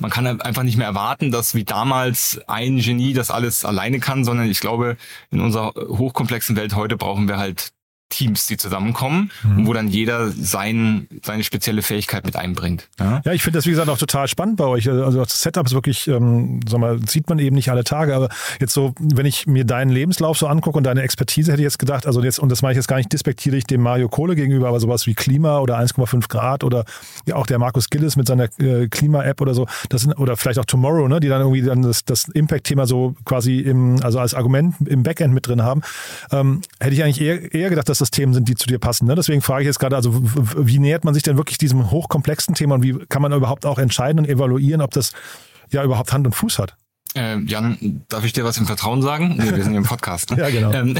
man 0.00 0.10
kann 0.10 0.40
einfach 0.40 0.62
nicht 0.62 0.76
mehr 0.76 0.86
erwarten, 0.86 1.30
dass 1.30 1.54
wie 1.54 1.64
damals 1.64 2.40
ein 2.46 2.78
Genie 2.78 3.12
das 3.12 3.30
alles 3.30 3.64
alleine 3.64 4.00
kann, 4.00 4.24
sondern 4.24 4.48
ich 4.48 4.60
glaube, 4.60 4.96
in 5.30 5.40
unserer 5.40 5.74
hochkomplexen 5.74 6.56
Welt 6.56 6.74
heute 6.74 6.96
brauchen 6.96 7.28
wir 7.28 7.36
halt 7.36 7.72
Teams, 8.10 8.46
die 8.46 8.56
zusammenkommen 8.56 9.30
mhm. 9.42 9.58
und 9.58 9.66
wo 9.66 9.72
dann 9.72 9.88
jeder 9.88 10.30
sein, 10.30 11.08
seine 11.24 11.42
spezielle 11.44 11.82
Fähigkeit 11.82 12.26
mit 12.26 12.36
einbringt. 12.36 12.88
Ja, 12.98 13.22
ja 13.24 13.32
ich 13.32 13.42
finde 13.42 13.58
das, 13.58 13.66
wie 13.66 13.70
gesagt, 13.70 13.88
auch 13.88 13.98
total 13.98 14.28
spannend 14.28 14.56
bei 14.56 14.64
euch. 14.64 14.88
Also 14.88 15.20
das 15.20 15.40
Setup 15.40 15.66
ist 15.66 15.72
wirklich, 15.72 16.08
ähm, 16.08 16.60
sag 16.68 16.80
mal, 16.80 16.98
sieht 17.06 17.28
man 17.28 17.38
eben 17.38 17.56
nicht 17.56 17.70
alle 17.70 17.84
Tage, 17.84 18.14
aber 18.14 18.28
jetzt 18.60 18.74
so, 18.74 18.94
wenn 18.98 19.26
ich 19.26 19.46
mir 19.46 19.64
deinen 19.64 19.90
Lebenslauf 19.90 20.36
so 20.36 20.46
angucke 20.46 20.76
und 20.76 20.84
deine 20.84 21.02
Expertise, 21.02 21.52
hätte 21.52 21.62
ich 21.62 21.66
jetzt 21.66 21.78
gedacht, 21.78 22.06
also 22.06 22.22
jetzt, 22.22 22.38
und 22.38 22.50
das 22.50 22.62
meine 22.62 22.72
ich 22.72 22.76
jetzt 22.76 22.88
gar 22.88 22.96
nicht 22.96 23.12
despektierlich 23.12 23.64
dem 23.64 23.80
Mario 23.80 24.08
Kohle 24.08 24.34
gegenüber, 24.34 24.68
aber 24.68 24.80
sowas 24.80 25.06
wie 25.06 25.14
Klima 25.14 25.58
oder 25.60 25.78
1,5 25.78 26.28
Grad 26.28 26.64
oder 26.64 26.84
ja 27.26 27.36
auch 27.36 27.46
der 27.46 27.58
Markus 27.58 27.90
Gillis 27.90 28.16
mit 28.16 28.26
seiner 28.26 28.48
äh, 28.58 28.88
Klima-App 28.88 29.40
oder 29.40 29.54
so, 29.54 29.66
das 29.88 30.02
sind, 30.02 30.14
oder 30.14 30.36
vielleicht 30.36 30.58
auch 30.58 30.64
Tomorrow, 30.64 31.06
ne, 31.08 31.20
die 31.20 31.28
dann 31.28 31.40
irgendwie 31.40 31.62
dann 31.62 31.82
das, 31.82 32.04
das 32.04 32.28
Impact-Thema 32.28 32.86
so 32.86 33.14
quasi 33.24 33.60
im, 33.60 34.02
also 34.02 34.18
als 34.18 34.34
Argument 34.34 34.74
im 34.86 35.04
Backend 35.04 35.32
mit 35.32 35.46
drin 35.46 35.62
haben, 35.62 35.82
ähm, 36.32 36.62
hätte 36.80 36.94
ich 36.94 37.04
eigentlich 37.04 37.20
eher, 37.20 37.54
eher 37.54 37.70
gedacht, 37.70 37.88
dass 37.88 37.99
das 38.00 38.10
Themen 38.10 38.34
sind, 38.34 38.48
die 38.48 38.54
zu 38.54 38.66
dir 38.66 38.78
passen. 38.78 39.06
Ne? 39.06 39.14
Deswegen 39.14 39.42
frage 39.42 39.62
ich 39.62 39.66
jetzt 39.66 39.78
gerade, 39.78 39.96
also 39.96 40.12
wie 40.14 40.78
nähert 40.78 41.04
man 41.04 41.14
sich 41.14 41.22
denn 41.22 41.36
wirklich 41.36 41.58
diesem 41.58 41.90
hochkomplexen 41.90 42.54
Thema 42.54 42.76
und 42.76 42.82
wie 42.82 42.98
kann 43.08 43.22
man 43.22 43.32
überhaupt 43.32 43.66
auch 43.66 43.78
entscheiden 43.78 44.18
und 44.18 44.28
evaluieren, 44.28 44.80
ob 44.80 44.90
das 44.92 45.12
ja 45.70 45.84
überhaupt 45.84 46.12
Hand 46.12 46.26
und 46.26 46.34
Fuß 46.34 46.58
hat? 46.58 46.76
Äh, 47.14 47.38
Jan, 47.40 48.04
darf 48.08 48.24
ich 48.24 48.32
dir 48.32 48.44
was 48.44 48.58
im 48.58 48.66
Vertrauen 48.66 49.02
sagen? 49.02 49.34
Nee, 49.36 49.50
wir 49.50 49.62
sind 49.62 49.70
hier 49.70 49.78
im 49.78 49.84
Podcast. 49.84 50.30
Ne? 50.30 50.38
ja, 50.40 50.50
genau. 50.50 50.72
Ähm, 50.72 50.96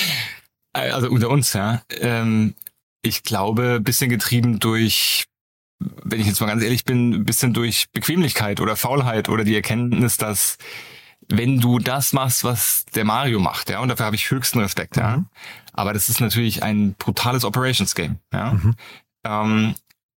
also 0.72 1.10
unter 1.10 1.28
uns, 1.28 1.52
ja. 1.52 1.82
Ähm, 2.00 2.54
ich 3.02 3.22
glaube, 3.22 3.80
bisschen 3.80 4.10
getrieben 4.10 4.58
durch, 4.58 5.26
wenn 5.78 6.20
ich 6.20 6.26
jetzt 6.26 6.40
mal 6.40 6.46
ganz 6.46 6.62
ehrlich 6.62 6.84
bin, 6.84 7.24
bisschen 7.24 7.52
durch 7.52 7.86
Bequemlichkeit 7.92 8.60
oder 8.60 8.76
Faulheit 8.76 9.28
oder 9.28 9.44
die 9.44 9.54
Erkenntnis, 9.54 10.16
dass 10.16 10.58
wenn 11.28 11.60
du 11.60 11.78
das 11.78 12.12
machst, 12.12 12.44
was 12.44 12.86
der 12.94 13.04
Mario 13.04 13.38
macht, 13.38 13.68
ja, 13.70 13.80
und 13.80 13.88
dafür 13.88 14.06
habe 14.06 14.16
ich 14.16 14.30
höchsten 14.30 14.60
Respekt, 14.60 14.96
mhm. 14.96 15.02
ja. 15.02 15.24
Aber 15.78 15.92
das 15.92 16.08
ist 16.08 16.20
natürlich 16.20 16.64
ein 16.64 16.94
brutales 16.94 17.44
Operations 17.44 17.94
Game, 17.94 18.18
ja. 18.32 18.54
Mhm. 18.54 18.74
Ähm, 19.24 19.74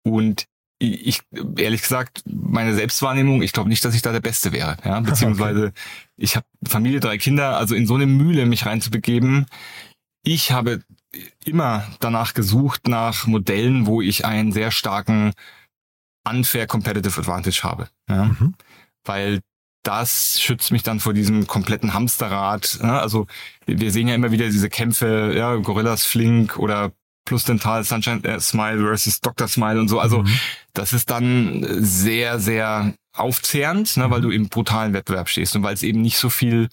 und 0.04 0.46
ich, 0.78 1.22
ehrlich 1.56 1.82
gesagt, 1.82 2.22
meine 2.26 2.76
Selbstwahrnehmung, 2.76 3.42
ich 3.42 3.52
glaube 3.52 3.68
nicht, 3.68 3.84
dass 3.84 3.96
ich 3.96 4.02
da 4.02 4.12
der 4.12 4.20
Beste 4.20 4.52
wäre, 4.52 4.76
ja. 4.84 5.00
Beziehungsweise 5.00 5.66
okay. 5.66 5.72
ich 6.16 6.36
habe 6.36 6.46
Familie, 6.64 7.00
drei 7.00 7.18
Kinder, 7.18 7.56
also 7.56 7.74
in 7.74 7.88
so 7.88 7.96
eine 7.96 8.06
Mühle 8.06 8.46
mich 8.46 8.66
reinzubegeben. 8.66 9.46
Ich 10.22 10.52
habe 10.52 10.82
immer 11.44 11.84
danach 11.98 12.34
gesucht 12.34 12.86
nach 12.86 13.26
Modellen, 13.26 13.86
wo 13.86 14.00
ich 14.00 14.24
einen 14.24 14.52
sehr 14.52 14.70
starken 14.70 15.32
unfair 16.24 16.68
competitive 16.68 17.18
advantage 17.18 17.62
habe. 17.64 17.88
Ja? 18.08 18.26
Mhm. 18.26 18.54
Weil 19.04 19.40
das 19.88 20.38
schützt 20.38 20.71
mich 20.71 20.83
dann 20.83 21.00
vor 21.00 21.14
diesem 21.14 21.47
kompletten 21.47 21.95
Hamsterrad. 21.95 22.78
Ne? 22.83 23.00
Also 23.00 23.26
wir 23.64 23.90
sehen 23.90 24.07
ja 24.07 24.14
immer 24.14 24.33
wieder 24.33 24.45
diese 24.47 24.68
Kämpfe, 24.68 25.33
ja, 25.35 25.54
Gorillas 25.57 26.04
Flink 26.04 26.59
oder 26.59 26.92
Plus 27.25 27.45
Dental 27.45 27.83
Sunshine 27.85 28.23
äh, 28.25 28.38
Smile 28.38 28.80
versus 28.80 29.23
Dr. 29.23 29.49
Smile 29.49 29.80
und 29.80 29.88
so. 29.88 29.99
Also 29.99 30.25
mhm. 30.25 30.40
das 30.75 30.92
ist 30.92 31.09
dann 31.09 31.66
sehr, 31.83 32.38
sehr 32.38 32.92
aufzehrend, 33.14 33.97
ne, 33.97 34.11
weil 34.11 34.21
du 34.21 34.30
im 34.30 34.50
brutalen 34.50 34.92
Wettbewerb 34.92 35.30
stehst 35.30 35.57
und 35.57 35.62
weil 35.62 35.73
es 35.73 35.83
eben 35.83 36.02
nicht 36.02 36.18
so 36.18 36.28
viel 36.28 36.68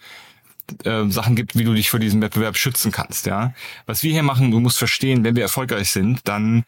äh, 0.84 1.08
Sachen 1.08 1.38
gibt, 1.38 1.58
wie 1.58 1.64
du 1.64 1.74
dich 1.74 1.90
vor 1.90 2.02
diesem 2.02 2.22
Wettbewerb 2.22 2.58
schützen 2.58 2.92
kannst. 2.92 3.28
Ja, 3.28 3.54
was 3.86 4.04
wir 4.04 4.12
hier 4.12 4.24
machen, 4.24 4.52
du 4.52 4.60
musst 4.60 4.78
verstehen, 4.78 5.24
wenn 5.24 5.38
wir 5.38 5.44
erfolgreich 5.44 5.90
sind, 5.90 6.20
dann 6.28 6.66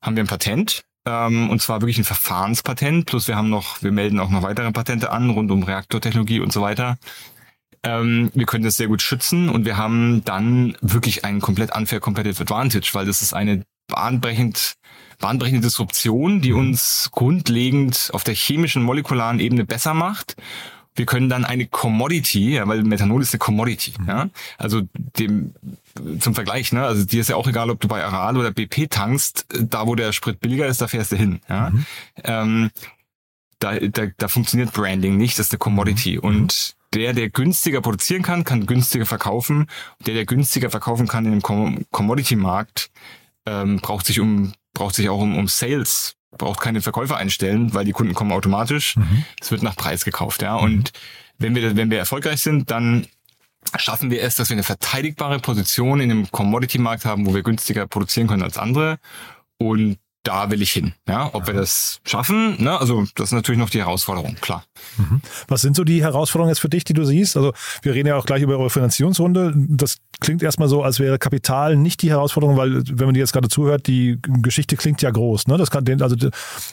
haben 0.00 0.16
wir 0.16 0.24
ein 0.24 0.28
Patent 0.28 0.82
ähm, 1.06 1.50
und 1.50 1.60
zwar 1.60 1.80
wirklich 1.80 1.98
ein 1.98 2.04
Verfahrenspatent, 2.04 3.06
plus 3.06 3.28
wir 3.28 3.36
haben 3.36 3.50
noch, 3.50 3.82
wir 3.82 3.92
melden 3.92 4.20
auch 4.20 4.30
noch 4.30 4.42
weitere 4.42 4.72
Patente 4.72 5.10
an, 5.10 5.30
rund 5.30 5.50
um 5.50 5.62
Reaktortechnologie 5.62 6.40
und 6.40 6.52
so 6.52 6.62
weiter. 6.62 6.96
Ähm, 7.82 8.30
wir 8.34 8.46
können 8.46 8.64
das 8.64 8.76
sehr 8.76 8.88
gut 8.88 9.02
schützen 9.02 9.48
und 9.48 9.64
wir 9.64 9.76
haben 9.76 10.24
dann 10.24 10.76
wirklich 10.80 11.24
einen 11.24 11.40
komplett 11.40 11.76
unfair 11.76 12.00
competitive 12.00 12.42
advantage, 12.42 12.90
weil 12.94 13.06
das 13.06 13.20
ist 13.20 13.34
eine 13.34 13.64
bahnbrechend, 13.88 14.74
bahnbrechende 15.18 15.60
Disruption, 15.60 16.40
die 16.40 16.52
uns 16.52 17.10
grundlegend 17.12 18.10
auf 18.14 18.24
der 18.24 18.34
chemischen, 18.34 18.82
molekularen 18.82 19.40
Ebene 19.40 19.64
besser 19.64 19.92
macht 19.92 20.36
wir 20.96 21.06
können 21.06 21.28
dann 21.28 21.44
eine 21.44 21.66
Commodity, 21.66 22.54
ja, 22.54 22.68
weil 22.68 22.82
Methanol 22.82 23.22
ist 23.22 23.34
eine 23.34 23.38
Commodity, 23.38 23.94
mhm. 23.98 24.08
ja. 24.08 24.28
Also 24.58 24.82
dem 24.94 25.54
zum 26.18 26.34
Vergleich, 26.34 26.72
ne? 26.72 26.84
Also 26.84 27.04
dir 27.04 27.20
ist 27.20 27.28
ja 27.28 27.36
auch 27.36 27.46
egal, 27.46 27.70
ob 27.70 27.80
du 27.80 27.88
bei 27.88 28.04
Aral 28.04 28.36
oder 28.36 28.50
BP 28.50 28.90
tankst, 28.90 29.46
da 29.48 29.86
wo 29.86 29.94
der 29.94 30.12
Sprit 30.12 30.40
billiger 30.40 30.66
ist, 30.66 30.80
da 30.80 30.88
fährst 30.88 31.12
du 31.12 31.16
hin. 31.16 31.40
Ja? 31.48 31.70
Mhm. 31.70 31.86
Ähm, 32.24 32.70
da, 33.60 33.78
da, 33.78 34.06
da 34.16 34.28
funktioniert 34.28 34.72
Branding 34.72 35.16
nicht, 35.16 35.38
das 35.38 35.46
ist 35.46 35.52
eine 35.52 35.58
Commodity. 35.58 36.16
Mhm. 36.16 36.18
Und 36.20 36.76
der, 36.94 37.12
der 37.12 37.30
günstiger 37.30 37.80
produzieren 37.80 38.22
kann, 38.22 38.44
kann 38.44 38.66
günstiger 38.66 39.06
verkaufen. 39.06 39.66
Der, 40.06 40.14
der 40.14 40.26
günstiger 40.26 40.70
verkaufen 40.70 41.06
kann 41.06 41.26
in 41.26 41.40
dem 41.40 41.86
Commodity-Markt, 41.90 42.90
ähm, 43.46 43.78
braucht 43.80 44.06
sich 44.06 44.20
um 44.20 44.52
braucht 44.74 44.96
sich 44.96 45.08
auch 45.08 45.20
um, 45.20 45.38
um 45.38 45.46
Sales 45.46 46.16
braucht 46.36 46.60
keine 46.60 46.80
Verkäufer 46.80 47.16
einstellen, 47.16 47.74
weil 47.74 47.84
die 47.84 47.92
Kunden 47.92 48.14
kommen 48.14 48.32
automatisch. 48.32 48.96
Mhm. 48.96 49.24
Es 49.40 49.50
wird 49.50 49.62
nach 49.62 49.76
Preis 49.76 50.04
gekauft, 50.04 50.42
ja. 50.42 50.56
Und 50.56 50.92
mhm. 50.92 50.98
wenn 51.38 51.54
wir, 51.54 51.76
wenn 51.76 51.90
wir 51.90 51.98
erfolgreich 51.98 52.40
sind, 52.40 52.70
dann 52.70 53.06
schaffen 53.76 54.10
wir 54.10 54.22
es, 54.22 54.36
dass 54.36 54.50
wir 54.50 54.54
eine 54.54 54.62
verteidigbare 54.62 55.38
Position 55.40 56.00
in 56.00 56.08
dem 56.08 56.30
Commodity-Markt 56.30 57.04
haben, 57.04 57.26
wo 57.26 57.34
wir 57.34 57.42
günstiger 57.42 57.86
produzieren 57.86 58.28
können 58.28 58.42
als 58.42 58.58
andere. 58.58 58.98
Und 59.58 59.98
da 60.24 60.50
will 60.50 60.62
ich 60.62 60.72
hin. 60.72 60.94
Ja, 61.06 61.30
ob 61.32 61.46
wir 61.46 61.54
das 61.54 62.00
schaffen, 62.04 62.62
ne? 62.62 62.78
also 62.78 63.04
das 63.14 63.28
ist 63.28 63.32
natürlich 63.32 63.58
noch 63.58 63.70
die 63.70 63.80
Herausforderung, 63.80 64.36
klar. 64.40 64.64
Mhm. 64.96 65.20
Was 65.48 65.60
sind 65.60 65.76
so 65.76 65.84
die 65.84 66.02
Herausforderungen 66.02 66.50
jetzt 66.50 66.60
für 66.60 66.70
dich, 66.70 66.82
die 66.82 66.94
du 66.94 67.04
siehst? 67.04 67.36
Also 67.36 67.52
wir 67.82 67.94
reden 67.94 68.08
ja 68.08 68.16
auch 68.16 68.24
gleich 68.24 68.42
über 68.42 68.58
eure 68.58 68.70
Finanzierungsrunde. 68.70 69.52
Das 69.54 69.98
klingt 70.20 70.42
erstmal 70.42 70.68
so, 70.68 70.82
als 70.82 70.98
wäre 70.98 71.18
Kapital 71.18 71.76
nicht 71.76 72.00
die 72.02 72.10
Herausforderung, 72.10 72.56
weil 72.56 72.82
wenn 72.88 73.06
man 73.06 73.14
dir 73.14 73.20
jetzt 73.20 73.34
gerade 73.34 73.48
zuhört, 73.48 73.86
die 73.86 74.18
Geschichte 74.22 74.76
klingt 74.76 75.02
ja 75.02 75.10
groß. 75.10 75.46
Ne? 75.46 75.58
Das 75.58 75.70
kann, 75.70 75.84
also 76.00 76.16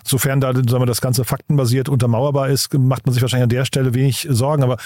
sofern 0.04 0.40
da 0.40 0.54
sagen 0.54 0.82
wir, 0.82 0.86
das 0.86 1.02
Ganze 1.02 1.26
faktenbasiert 1.26 1.90
untermauerbar 1.90 2.50
ist, 2.50 2.74
macht 2.74 3.06
man 3.06 3.14
sich 3.14 3.22
wahrscheinlich 3.22 3.44
an 3.44 3.50
der 3.50 3.66
Stelle 3.66 3.94
wenig 3.94 4.28
Sorgen. 4.30 4.64
Aber 4.64 4.78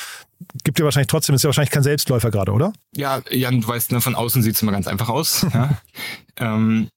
gibt 0.64 0.80
ja 0.80 0.86
wahrscheinlich 0.86 1.08
trotzdem, 1.08 1.36
ist 1.36 1.44
ja 1.44 1.50
wahrscheinlich 1.50 1.72
kein 1.72 1.84
Selbstläufer 1.84 2.32
gerade, 2.32 2.52
oder? 2.52 2.74
Ja, 2.96 3.22
Jan, 3.30 3.62
du 3.62 3.68
weißt, 3.68 3.92
ne, 3.92 4.02
von 4.02 4.16
außen 4.16 4.42
sieht 4.42 4.56
es 4.56 4.62
immer 4.64 4.72
ganz 4.72 4.88
einfach 4.88 5.10
aus. 5.10 5.46
ja. 5.54 5.78
ähm, 6.38 6.90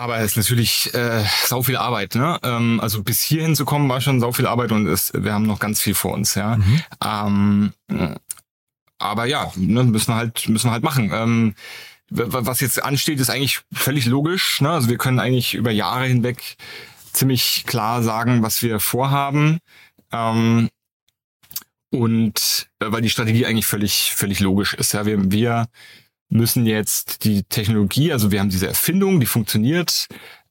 aber 0.00 0.18
es 0.18 0.32
ist 0.32 0.36
natürlich 0.36 0.94
äh, 0.94 1.24
sau 1.44 1.62
viel 1.62 1.76
Arbeit, 1.76 2.14
ne? 2.14 2.38
Ähm, 2.42 2.80
also 2.80 3.02
bis 3.02 3.22
hierhin 3.22 3.54
zu 3.54 3.64
kommen 3.64 3.88
war 3.88 4.00
schon 4.00 4.20
sau 4.20 4.32
viel 4.32 4.46
Arbeit 4.46 4.72
und 4.72 4.86
es, 4.86 5.12
wir 5.14 5.32
haben 5.32 5.46
noch 5.46 5.58
ganz 5.58 5.80
viel 5.80 5.94
vor 5.94 6.12
uns, 6.12 6.34
ja. 6.34 6.56
Mhm. 6.56 6.82
Ähm, 7.04 7.72
aber 8.98 9.26
ja, 9.26 9.52
ne, 9.56 9.84
müssen 9.84 10.12
wir 10.12 10.16
halt, 10.16 10.48
müssen 10.48 10.68
wir 10.68 10.72
halt 10.72 10.82
machen. 10.82 11.10
Ähm, 11.12 11.54
was 12.10 12.60
jetzt 12.60 12.82
ansteht, 12.82 13.20
ist 13.20 13.30
eigentlich 13.30 13.60
völlig 13.72 14.06
logisch. 14.06 14.60
Ne? 14.60 14.70
Also 14.70 14.88
wir 14.88 14.98
können 14.98 15.20
eigentlich 15.20 15.54
über 15.54 15.70
Jahre 15.70 16.06
hinweg 16.06 16.56
ziemlich 17.12 17.64
klar 17.66 18.02
sagen, 18.02 18.42
was 18.42 18.62
wir 18.62 18.80
vorhaben. 18.80 19.58
Ähm, 20.10 20.68
und 21.90 22.68
äh, 22.80 22.86
weil 22.88 23.02
die 23.02 23.10
Strategie 23.10 23.46
eigentlich 23.46 23.66
völlig, 23.66 24.12
völlig 24.14 24.40
logisch 24.40 24.74
ist. 24.74 24.92
Ja, 24.92 25.06
wir, 25.06 25.30
wir 25.30 25.66
müssen 26.28 26.66
jetzt 26.66 27.24
die 27.24 27.42
Technologie, 27.44 28.12
also 28.12 28.30
wir 28.30 28.40
haben 28.40 28.50
diese 28.50 28.68
Erfindung, 28.68 29.20
die 29.20 29.26
funktioniert, 29.26 30.08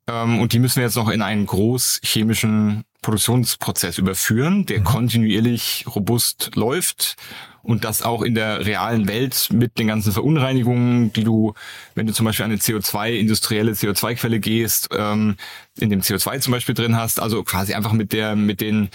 ähm, 0.08 0.40
und 0.40 0.54
die 0.54 0.60
müssen 0.60 0.78
wir 0.78 0.84
jetzt 0.84 0.96
noch 0.96 1.10
in 1.10 1.22
einen 1.22 1.46
großchemischen 1.46 2.84
Produktionsprozess 3.02 3.98
überführen, 3.98 4.66
der 4.66 4.80
mhm. 4.80 4.84
kontinuierlich 4.86 5.86
robust 5.94 6.52
läuft 6.56 7.16
und 7.62 7.84
das 7.84 8.02
auch 8.02 8.22
in 8.22 8.34
der 8.34 8.66
realen 8.66 9.08
Welt 9.08 9.50
mit 9.52 9.78
den 9.78 9.88
ganzen 9.88 10.14
Verunreinigungen, 10.14 11.12
die 11.14 11.24
du, 11.24 11.54
wenn 11.96 12.08
du 12.08 12.14
zum 12.14 12.26
Beispiel 12.26 12.46
eine 12.46 12.56
CO2, 12.56 13.12
industrielle 13.12 13.74
CO2-Quelle 13.74 14.40
gehst, 14.40 14.90
ähm, 14.98 15.36
in 15.78 15.90
dem 15.90 16.02
CO2 16.02 16.40
zum 16.40 16.52
Beispiel 16.52 16.76
drin 16.76 16.96
hast, 16.96 17.20
also 17.20 17.44
quasi 17.44 17.74
einfach 17.74 17.92
mit 17.92 18.14
der, 18.14 18.36
mit 18.36 18.62
den 18.62 18.90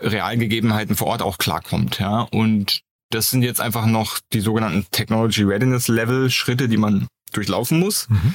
realen 0.00 0.40
Gegebenheiten 0.40 0.96
vor 0.96 1.08
Ort 1.08 1.22
auch 1.22 1.38
klarkommt, 1.38 1.98
ja. 1.98 2.22
Und 2.30 2.82
das 3.10 3.30
sind 3.30 3.42
jetzt 3.42 3.60
einfach 3.60 3.86
noch 3.86 4.18
die 4.32 4.40
sogenannten 4.40 4.86
Technology 4.90 5.42
Readiness 5.42 5.88
Level 5.88 6.30
Schritte, 6.30 6.68
die 6.68 6.76
man 6.76 7.06
durchlaufen 7.32 7.78
muss. 7.78 8.08
Mhm. 8.08 8.34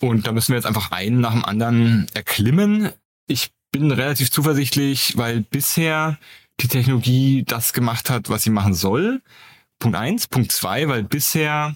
Und 0.00 0.26
da 0.26 0.32
müssen 0.32 0.48
wir 0.48 0.56
jetzt 0.56 0.66
einfach 0.66 0.92
einen 0.92 1.20
nach 1.20 1.32
dem 1.32 1.44
anderen 1.44 2.06
erklimmen. 2.14 2.90
Ich 3.26 3.50
bin 3.70 3.90
relativ 3.90 4.30
zuversichtlich, 4.30 5.16
weil 5.16 5.42
bisher 5.42 6.18
die 6.60 6.68
Technologie 6.68 7.44
das 7.46 7.72
gemacht 7.72 8.10
hat, 8.10 8.28
was 8.28 8.42
sie 8.42 8.50
machen 8.50 8.74
soll. 8.74 9.20
Punkt 9.78 9.96
eins. 9.96 10.26
Punkt 10.26 10.52
zwei, 10.52 10.88
weil 10.88 11.02
bisher 11.02 11.74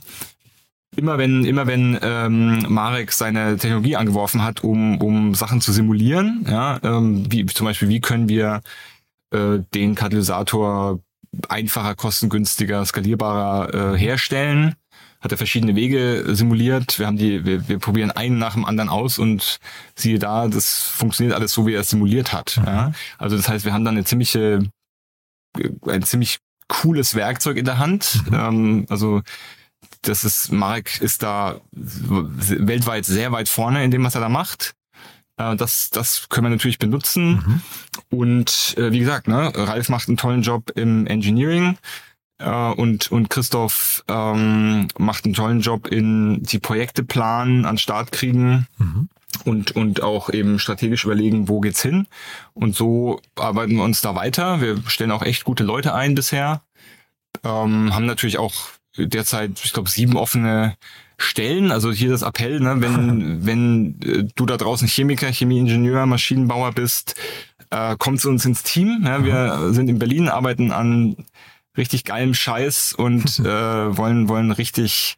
immer 0.97 1.19
wenn 1.19 1.45
immer 1.45 1.67
wenn 1.67 1.99
ähm, 2.03 2.67
Marek 2.69 3.13
seine 3.13 3.57
Technologie 3.57 3.97
angeworfen 3.97 4.43
hat, 4.43 4.63
um 4.63 5.01
um 5.01 5.35
Sachen 5.35 5.61
zu 5.61 5.73
simulieren, 5.73 6.47
ja, 6.49 6.79
ähm, 6.83 7.31
wie 7.31 7.47
zum 7.47 7.67
Beispiel 7.67 7.89
wie 7.89 8.01
können 8.01 8.29
wir 8.29 8.63
äh, 9.33 9.59
den 9.75 9.95
Katalysator 9.95 11.01
einfacher, 11.49 11.95
kostengünstiger, 11.95 12.85
skalierbarer 12.85 13.95
äh, 13.95 13.99
herstellen. 13.99 14.75
Hat 15.21 15.33
er 15.33 15.39
verschiedene 15.39 15.75
Wege 15.75 16.25
simuliert. 16.35 16.99
Wir 16.99 17.07
haben 17.07 17.17
die, 17.17 17.45
wir, 17.47 17.67
wir 17.69 17.79
probieren 17.79 18.11
einen 18.11 18.39
nach 18.39 18.55
dem 18.55 18.67
anderen 18.67 18.91
aus 18.91 19.19
und 19.19 19.59
siehe 19.97 20.19
da, 20.19 20.49
das 20.49 20.81
funktioniert 20.81 21.35
alles 21.35 21.55
so, 21.55 21.67
wie 21.67 21.73
er 21.73 21.81
es 21.81 21.91
simuliert 21.91 22.33
hat. 22.33 22.59
Mhm. 22.59 22.67
Ja? 22.67 22.93
Also 23.17 23.37
das 23.37 23.49
heißt, 23.49 23.65
wir 23.65 23.73
haben 23.73 23.85
dann 23.85 23.97
eine 23.97 24.05
ziemliche, 24.05 24.69
ein 25.87 26.03
ziemlich 26.03 26.39
cooles 26.69 27.15
Werkzeug 27.15 27.57
in 27.57 27.65
der 27.65 27.79
Hand. 27.79 28.23
Mhm. 28.27 28.35
Ähm, 28.35 28.87
also 28.91 29.23
das 30.03 30.25
ist, 30.25 30.53
Marek 30.53 31.01
ist 31.01 31.23
da 31.23 31.61
weltweit 31.73 33.07
sehr 33.07 33.33
weit 33.33 33.49
vorne 33.49 33.83
in 33.85 33.91
dem, 33.91 34.05
was 34.05 34.15
er 34.15 34.21
da 34.21 34.29
macht. 34.29 34.75
Äh, 35.37 35.57
das, 35.57 35.91
das 35.91 36.29
können 36.29 36.47
wir 36.47 36.51
natürlich 36.51 36.79
benutzen. 36.79 37.63
Mhm. 38.11 38.19
Und 38.19 38.75
äh, 38.79 38.93
wie 38.93 39.01
gesagt, 39.01 39.29
ne, 39.29 39.53
Ralf 39.55 39.89
macht 39.89 40.09
einen 40.09 40.17
tollen 40.17 40.43
Job 40.43 40.71
im 40.75 41.07
Engineering 41.07 41.77
äh, 42.39 42.71
und, 42.73 43.11
und 43.11 43.31
Christoph 43.31 44.05
ähm, 44.09 44.89
macht 44.99 45.25
einen 45.25 45.35
tollen 45.35 45.61
Job 45.61 45.87
in 45.89 46.43
die 46.43 46.59
Projekte 46.59 47.05
planen, 47.05 47.65
an 47.65 47.79
Start 47.79 48.13
kriegen. 48.13 48.67
Mhm. 48.79 49.09
Und, 49.45 49.73
und 49.73 50.01
auch 50.01 50.31
eben 50.31 50.61
strategisch 50.61 51.05
überlegen, 51.05 51.49
wo 51.49 51.61
geht's 51.61 51.83
hin. 51.83 52.07
Und 52.55 52.77
so 52.77 53.21
arbeiten 53.35 53.75
wir 53.75 53.83
uns 53.83 54.01
da 54.01 54.15
weiter. 54.15 54.61
Wir 54.61 54.81
stellen 54.87 55.11
auch 55.11 55.23
echt 55.23 55.43
gute 55.43 55.65
Leute 55.65 55.93
ein 55.93 56.15
bisher. 56.15 56.63
Ähm, 57.43 57.93
haben 57.93 58.07
natürlich 58.07 58.39
auch 58.39 58.55
derzeit, 58.97 59.61
ich 59.65 59.73
glaube, 59.73 59.91
sieben 59.91 60.17
offene 60.17 60.77
Stellen. 61.17 61.71
Also 61.71 61.93
hier 61.93 62.11
das 62.11 62.23
Appell, 62.23 62.61
ne, 62.61 62.81
wenn, 62.81 63.47
wenn 63.47 64.01
äh, 64.03 64.25
du 64.35 64.47
da 64.47 64.57
draußen 64.57 64.89
Chemiker, 64.89 65.29
Chemieingenieur, 65.29 66.07
Maschinenbauer 66.07 66.73
bist, 66.73 67.15
äh, 67.71 67.97
komm 67.99 68.19
zu 68.19 68.29
uns 68.29 68.45
ins 68.45 68.63
Team. 68.63 69.03
Ja, 69.05 69.25
wir 69.25 69.73
sind 69.73 69.89
in 69.89 69.99
Berlin, 69.99 70.29
arbeiten 70.29 70.73
an 70.73 71.17
richtig 71.77 72.05
geilem 72.05 72.35
Scheiß 72.35 72.93
und 72.93 73.39
äh, 73.41 73.97
wollen, 73.97 74.29
wollen 74.29 74.53
richtig 74.53 75.17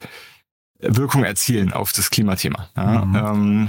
Wirkung 0.78 1.24
erzielen 1.24 1.72
auf 1.72 1.92
das 1.92 2.10
Klimathema. 2.10 2.68
Ja, 2.76 3.04
mhm. 3.04 3.16
ähm, 3.16 3.68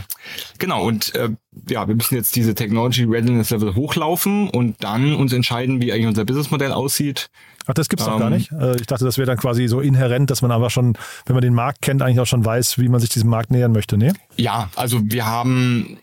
genau, 0.58 0.86
und 0.86 1.16
äh, 1.16 1.30
ja, 1.70 1.88
wir 1.88 1.96
müssen 1.96 2.16
jetzt 2.16 2.36
diese 2.36 2.54
Technology 2.54 3.04
Readiness 3.04 3.50
Level 3.50 3.76
hochlaufen 3.76 4.50
und 4.50 4.84
dann 4.84 5.16
uns 5.16 5.32
entscheiden, 5.32 5.82
wie 5.82 5.94
eigentlich 5.94 6.08
unser 6.08 6.26
Businessmodell 6.26 6.74
aussieht. 6.74 7.30
Ach, 7.68 7.74
das 7.74 7.90
gibt's 7.90 8.06
ähm, 8.06 8.14
doch 8.14 8.20
gar 8.20 8.30
nicht. 8.30 8.52
Äh, 8.52 8.78
ich 8.78 8.88
dachte, 8.88 9.06
das 9.06 9.18
wäre 9.18 9.28
dann 9.28 9.38
quasi 9.38 9.68
so 9.68 9.82
inhärent, 9.82 10.30
dass 10.32 10.42
man 10.42 10.52
aber 10.52 10.70
schon, 10.70 10.98
wenn 11.26 11.36
man 11.36 11.42
den 11.42 11.54
Markt 11.54 11.82
kennt, 11.82 12.02
eigentlich 12.02 12.20
auch 12.20 12.28
schon 12.28 12.44
weiß, 12.44 12.78
wie 12.80 12.90
man 12.90 13.00
sich 13.00 13.10
diesem 13.10 13.30
Markt 13.30 13.52
nähern 13.52 13.72
möchte, 13.72 13.98
ne? 13.98 14.14
Ja, 14.38 14.70
also 14.76 15.00
wir 15.04 15.26
haben 15.26 15.98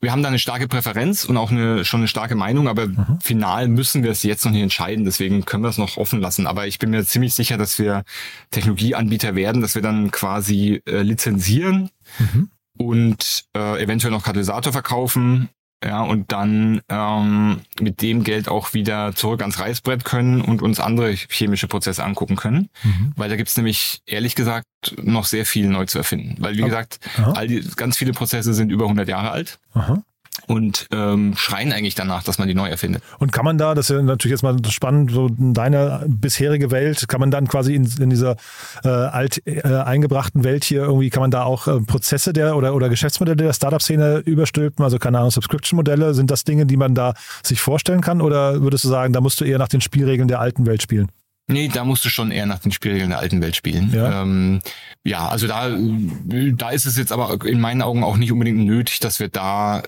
wir 0.00 0.12
haben 0.12 0.22
da 0.22 0.28
eine 0.28 0.38
starke 0.38 0.68
Präferenz 0.68 1.24
und 1.24 1.36
auch 1.36 1.50
eine, 1.50 1.84
schon 1.84 2.00
eine 2.00 2.08
starke 2.08 2.36
Meinung, 2.36 2.68
aber 2.68 2.86
mhm. 2.86 3.18
final 3.20 3.66
müssen 3.66 4.04
wir 4.04 4.12
es 4.12 4.22
jetzt 4.22 4.44
noch 4.44 4.52
nicht 4.52 4.62
entscheiden. 4.62 5.04
Deswegen 5.04 5.44
können 5.44 5.64
wir 5.64 5.70
es 5.70 5.78
noch 5.78 5.96
offen 5.96 6.20
lassen. 6.20 6.46
Aber 6.46 6.68
ich 6.68 6.78
bin 6.78 6.90
mir 6.90 7.04
ziemlich 7.04 7.34
sicher, 7.34 7.56
dass 7.56 7.78
wir 7.78 8.04
Technologieanbieter 8.52 9.34
werden, 9.34 9.60
dass 9.60 9.74
wir 9.74 9.82
dann 9.82 10.12
quasi 10.12 10.82
äh, 10.86 11.02
lizenzieren 11.02 11.90
mhm. 12.18 12.50
und 12.76 13.44
äh, 13.56 13.82
eventuell 13.82 14.12
noch 14.12 14.22
Katalysator 14.22 14.72
verkaufen 14.72 15.48
ja, 15.84 16.02
und 16.02 16.32
dann 16.32 16.80
ähm, 16.88 17.60
mit 17.80 18.02
dem 18.02 18.24
Geld 18.24 18.48
auch 18.48 18.74
wieder 18.74 19.14
zurück 19.14 19.40
ans 19.40 19.60
Reißbrett 19.60 20.04
können 20.04 20.40
und 20.40 20.60
uns 20.60 20.80
andere 20.80 21.12
chemische 21.12 21.68
Prozesse 21.68 22.02
angucken 22.02 22.36
können. 22.36 22.68
Mhm. 22.82 23.12
Weil 23.16 23.28
da 23.28 23.36
gibt's 23.36 23.56
nämlich, 23.56 24.02
ehrlich 24.06 24.34
gesagt, 24.34 24.66
noch 25.00 25.24
sehr 25.24 25.46
viel 25.46 25.68
neu 25.68 25.86
zu 25.86 25.98
erfinden. 25.98 26.36
Weil, 26.38 26.56
wie 26.56 26.62
gesagt, 26.62 26.98
all 27.16 27.46
die, 27.46 27.60
ganz 27.76 27.96
viele 27.96 28.12
Prozesse 28.12 28.54
sind 28.54 28.70
über 28.70 28.84
100 28.84 29.08
Jahre 29.08 29.30
alt. 29.30 29.60
Aha 29.72 30.02
und 30.46 30.86
ähm, 30.92 31.34
schreien 31.36 31.72
eigentlich 31.72 31.94
danach, 31.94 32.22
dass 32.22 32.38
man 32.38 32.48
die 32.48 32.54
neu 32.54 32.68
erfindet. 32.68 33.02
Und 33.18 33.32
kann 33.32 33.44
man 33.44 33.58
da, 33.58 33.74
das 33.74 33.90
ist 33.90 33.96
ja 33.96 34.02
natürlich 34.02 34.32
jetzt 34.32 34.42
mal 34.42 34.56
spannend, 34.70 35.10
so 35.10 35.28
deine 35.30 36.04
bisherige 36.06 36.70
Welt, 36.70 37.08
kann 37.08 37.20
man 37.20 37.30
dann 37.30 37.48
quasi 37.48 37.74
in, 37.74 37.88
in 38.00 38.10
dieser 38.10 38.36
äh, 38.84 38.88
alt 38.88 39.42
äh, 39.46 39.62
eingebrachten 39.62 40.44
Welt 40.44 40.64
hier 40.64 40.82
irgendwie, 40.82 41.10
kann 41.10 41.22
man 41.22 41.30
da 41.30 41.44
auch 41.44 41.66
äh, 41.66 41.80
Prozesse 41.80 42.32
der 42.32 42.56
oder, 42.56 42.74
oder 42.74 42.88
Geschäftsmodelle 42.88 43.36
der 43.36 43.52
Startup-Szene 43.52 44.18
überstülpen? 44.24 44.84
Also 44.84 44.98
keine 44.98 45.18
Ahnung, 45.18 45.30
Subscription-Modelle, 45.30 46.14
sind 46.14 46.30
das 46.30 46.44
Dinge, 46.44 46.66
die 46.66 46.76
man 46.76 46.94
da 46.94 47.14
sich 47.42 47.60
vorstellen 47.60 48.00
kann? 48.00 48.20
Oder 48.20 48.62
würdest 48.62 48.84
du 48.84 48.88
sagen, 48.88 49.12
da 49.12 49.20
musst 49.20 49.40
du 49.40 49.44
eher 49.44 49.58
nach 49.58 49.68
den 49.68 49.80
Spielregeln 49.80 50.28
der 50.28 50.40
alten 50.40 50.66
Welt 50.66 50.82
spielen? 50.82 51.08
Nee, 51.50 51.68
da 51.68 51.84
musst 51.84 52.04
du 52.04 52.10
schon 52.10 52.30
eher 52.30 52.44
nach 52.44 52.58
den 52.58 52.72
Spielregeln 52.72 53.10
der 53.10 53.18
alten 53.18 53.40
Welt 53.40 53.56
spielen. 53.56 53.90
Ja, 53.92 54.22
ähm, 54.22 54.60
ja 55.02 55.28
also 55.28 55.46
da, 55.46 55.70
da 55.74 56.70
ist 56.70 56.84
es 56.84 56.98
jetzt 56.98 57.10
aber 57.10 57.44
in 57.46 57.58
meinen 57.58 57.80
Augen 57.80 58.04
auch 58.04 58.18
nicht 58.18 58.30
unbedingt 58.30 58.58
nötig, 58.58 59.00
dass 59.00 59.18
wir 59.18 59.28
da 59.28 59.82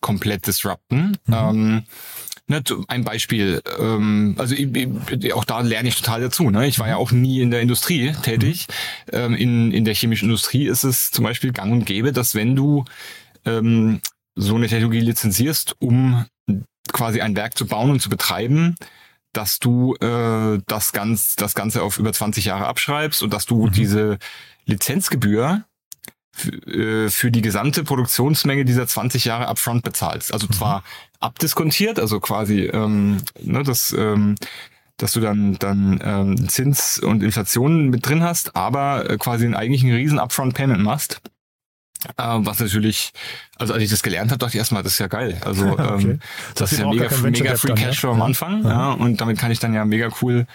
komplett 0.00 0.46
disrupten. 0.46 1.18
Mhm. 1.26 1.34
Ähm, 1.34 1.82
ne, 2.46 2.62
ein 2.88 3.04
Beispiel, 3.04 3.60
ähm, 3.78 4.36
also 4.38 4.54
auch 5.34 5.44
da 5.44 5.60
lerne 5.60 5.88
ich 5.88 5.96
total 5.96 6.22
dazu. 6.22 6.48
Ne? 6.48 6.66
Ich 6.66 6.78
war 6.78 6.88
ja 6.88 6.96
auch 6.96 7.12
nie 7.12 7.42
in 7.42 7.50
der 7.50 7.60
Industrie 7.60 8.12
tätig. 8.22 8.66
Mhm. 9.08 9.18
Ähm, 9.18 9.34
in, 9.34 9.72
in 9.72 9.84
der 9.84 9.94
chemischen 9.94 10.30
Industrie 10.30 10.66
ist 10.66 10.82
es 10.82 11.10
zum 11.10 11.24
Beispiel 11.24 11.52
gang 11.52 11.72
und 11.72 11.84
gäbe, 11.84 12.12
dass 12.12 12.34
wenn 12.34 12.56
du 12.56 12.86
ähm, 13.44 14.00
so 14.34 14.54
eine 14.54 14.66
Technologie 14.66 15.00
lizenzierst, 15.00 15.76
um 15.78 16.24
quasi 16.90 17.20
ein 17.20 17.36
Werk 17.36 17.58
zu 17.58 17.66
bauen 17.66 17.90
und 17.90 18.00
zu 18.00 18.08
betreiben, 18.08 18.76
dass 19.32 19.58
du 19.58 19.94
äh, 19.96 20.60
das, 20.66 20.92
ganz, 20.92 21.36
das 21.36 21.54
Ganze 21.54 21.82
auf 21.82 21.98
über 21.98 22.12
20 22.12 22.44
Jahre 22.44 22.66
abschreibst 22.66 23.22
und 23.22 23.32
dass 23.32 23.46
du 23.46 23.66
mhm. 23.66 23.72
diese 23.72 24.18
Lizenzgebühr 24.66 25.64
äh, 26.66 27.08
für 27.08 27.30
die 27.30 27.42
gesamte 27.42 27.84
Produktionsmenge 27.84 28.64
dieser 28.64 28.86
20 28.86 29.24
Jahre 29.24 29.48
upfront 29.48 29.82
bezahlst. 29.82 30.32
Also 30.32 30.46
mhm. 30.46 30.52
zwar 30.52 30.84
abdiskontiert, 31.20 31.98
also 31.98 32.20
quasi 32.20 32.62
ähm, 32.62 33.18
ne, 33.40 33.62
das, 33.62 33.92
ähm, 33.92 34.36
dass 34.96 35.12
du 35.12 35.20
dann 35.20 35.58
dann 35.58 36.00
ähm, 36.02 36.48
Zins 36.48 36.98
und 36.98 37.22
Inflation 37.22 37.88
mit 37.88 38.06
drin 38.06 38.22
hast, 38.22 38.56
aber 38.56 39.10
äh, 39.10 39.18
quasi 39.18 39.44
einen 39.44 39.54
eigentlichen 39.54 39.92
riesen 39.92 40.18
Upfront 40.18 40.54
Payment 40.54 40.82
machst. 40.82 41.20
Äh, 42.16 42.38
was 42.38 42.60
natürlich, 42.60 43.12
also 43.58 43.74
als 43.74 43.82
ich 43.82 43.90
das 43.90 44.02
gelernt 44.02 44.30
habe, 44.30 44.38
dachte 44.38 44.56
ich 44.56 44.58
erstmal, 44.58 44.82
das 44.82 44.92
ist 44.92 44.98
ja 44.98 45.06
geil. 45.06 45.40
Also 45.44 45.66
okay. 45.70 46.02
ähm, 46.02 46.20
das, 46.54 46.70
das 46.70 46.72
ist 46.72 46.78
ja 46.80 46.88
mega, 46.88 47.08
mega 47.18 47.56
Free 47.56 47.74
Cash 47.74 48.04
am 48.04 48.22
Anfang, 48.22 48.64
ja. 48.64 48.70
ja. 48.70 48.92
und 48.92 49.20
damit 49.20 49.38
kann 49.38 49.50
ich 49.50 49.58
dann 49.58 49.74
ja 49.74 49.84
mega 49.84 50.08
cool 50.20 50.46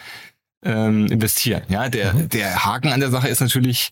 ähm, 0.64 1.08
investieren. 1.08 1.64
Ja, 1.70 1.90
der, 1.90 2.14
mhm. 2.14 2.30
der 2.30 2.66
Haken 2.66 2.92
an 2.92 3.00
der 3.00 3.10
Sache 3.10 3.28
ist 3.28 3.42
natürlich, 3.42 3.92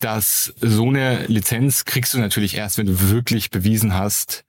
dass 0.00 0.54
so 0.60 0.88
eine 0.88 1.26
Lizenz 1.26 1.84
kriegst 1.84 2.14
du 2.14 2.18
natürlich 2.18 2.56
erst, 2.56 2.78
wenn 2.78 2.86
du 2.86 3.10
wirklich 3.10 3.50
bewiesen 3.50 3.94
hast, 3.94 4.44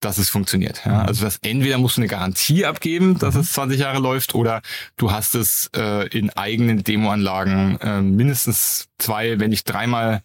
dass 0.00 0.18
es 0.18 0.28
funktioniert. 0.28 0.82
Ja? 0.84 1.02
Mhm. 1.02 1.08
Also 1.08 1.24
das 1.24 1.38
entweder 1.42 1.78
musst 1.78 1.96
du 1.96 2.02
eine 2.02 2.08
Garantie 2.08 2.64
abgeben, 2.66 3.18
dass 3.18 3.34
mhm. 3.34 3.40
es 3.40 3.52
20 3.52 3.80
Jahre 3.80 4.00
läuft, 4.00 4.34
oder 4.34 4.62
du 4.96 5.10
hast 5.10 5.34
es 5.34 5.70
äh, 5.74 6.06
in 6.08 6.30
eigenen 6.30 6.84
Demoanlagen 6.84 7.80
äh, 7.80 8.02
mindestens 8.02 8.88
zwei, 8.98 9.40
wenn 9.40 9.50
nicht 9.50 9.64
dreimal 9.64 10.22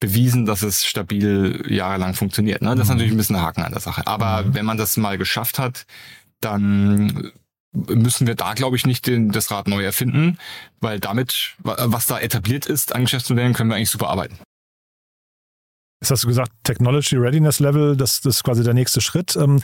bewiesen, 0.00 0.46
dass 0.46 0.62
es 0.62 0.84
stabil 0.84 1.62
jahrelang 1.68 2.14
funktioniert. 2.14 2.62
Ne? 2.62 2.70
Das 2.70 2.80
ist 2.80 2.84
mhm. 2.88 2.94
natürlich 2.94 3.12
ein 3.12 3.18
bisschen 3.18 3.36
ein 3.36 3.42
Haken 3.42 3.62
an 3.62 3.72
der 3.72 3.80
Sache. 3.80 4.06
Aber 4.06 4.42
mhm. 4.42 4.54
wenn 4.54 4.64
man 4.64 4.78
das 4.78 4.96
mal 4.96 5.18
geschafft 5.18 5.58
hat, 5.58 5.86
dann 6.40 7.32
müssen 7.72 8.26
wir 8.26 8.34
da, 8.34 8.54
glaube 8.54 8.76
ich, 8.76 8.86
nicht 8.86 9.06
den, 9.06 9.30
das 9.30 9.50
Rad 9.50 9.68
neu 9.68 9.84
erfinden, 9.84 10.38
weil 10.80 10.98
damit, 10.98 11.54
was 11.62 12.06
da 12.06 12.18
etabliert 12.18 12.66
ist 12.66 12.94
an 12.94 13.02
Geschäftsmodellen, 13.02 13.52
können 13.52 13.70
wir 13.70 13.76
eigentlich 13.76 13.90
super 13.90 14.08
arbeiten. 14.08 14.38
Jetzt 16.00 16.10
hast 16.10 16.24
du 16.24 16.28
gesagt, 16.28 16.52
Technology 16.64 17.16
Readiness 17.16 17.60
Level, 17.60 17.94
das, 17.94 18.22
das 18.22 18.36
ist 18.36 18.42
quasi 18.42 18.64
der 18.64 18.72
nächste 18.72 19.02
Schritt. 19.02 19.36
Ähm, 19.36 19.60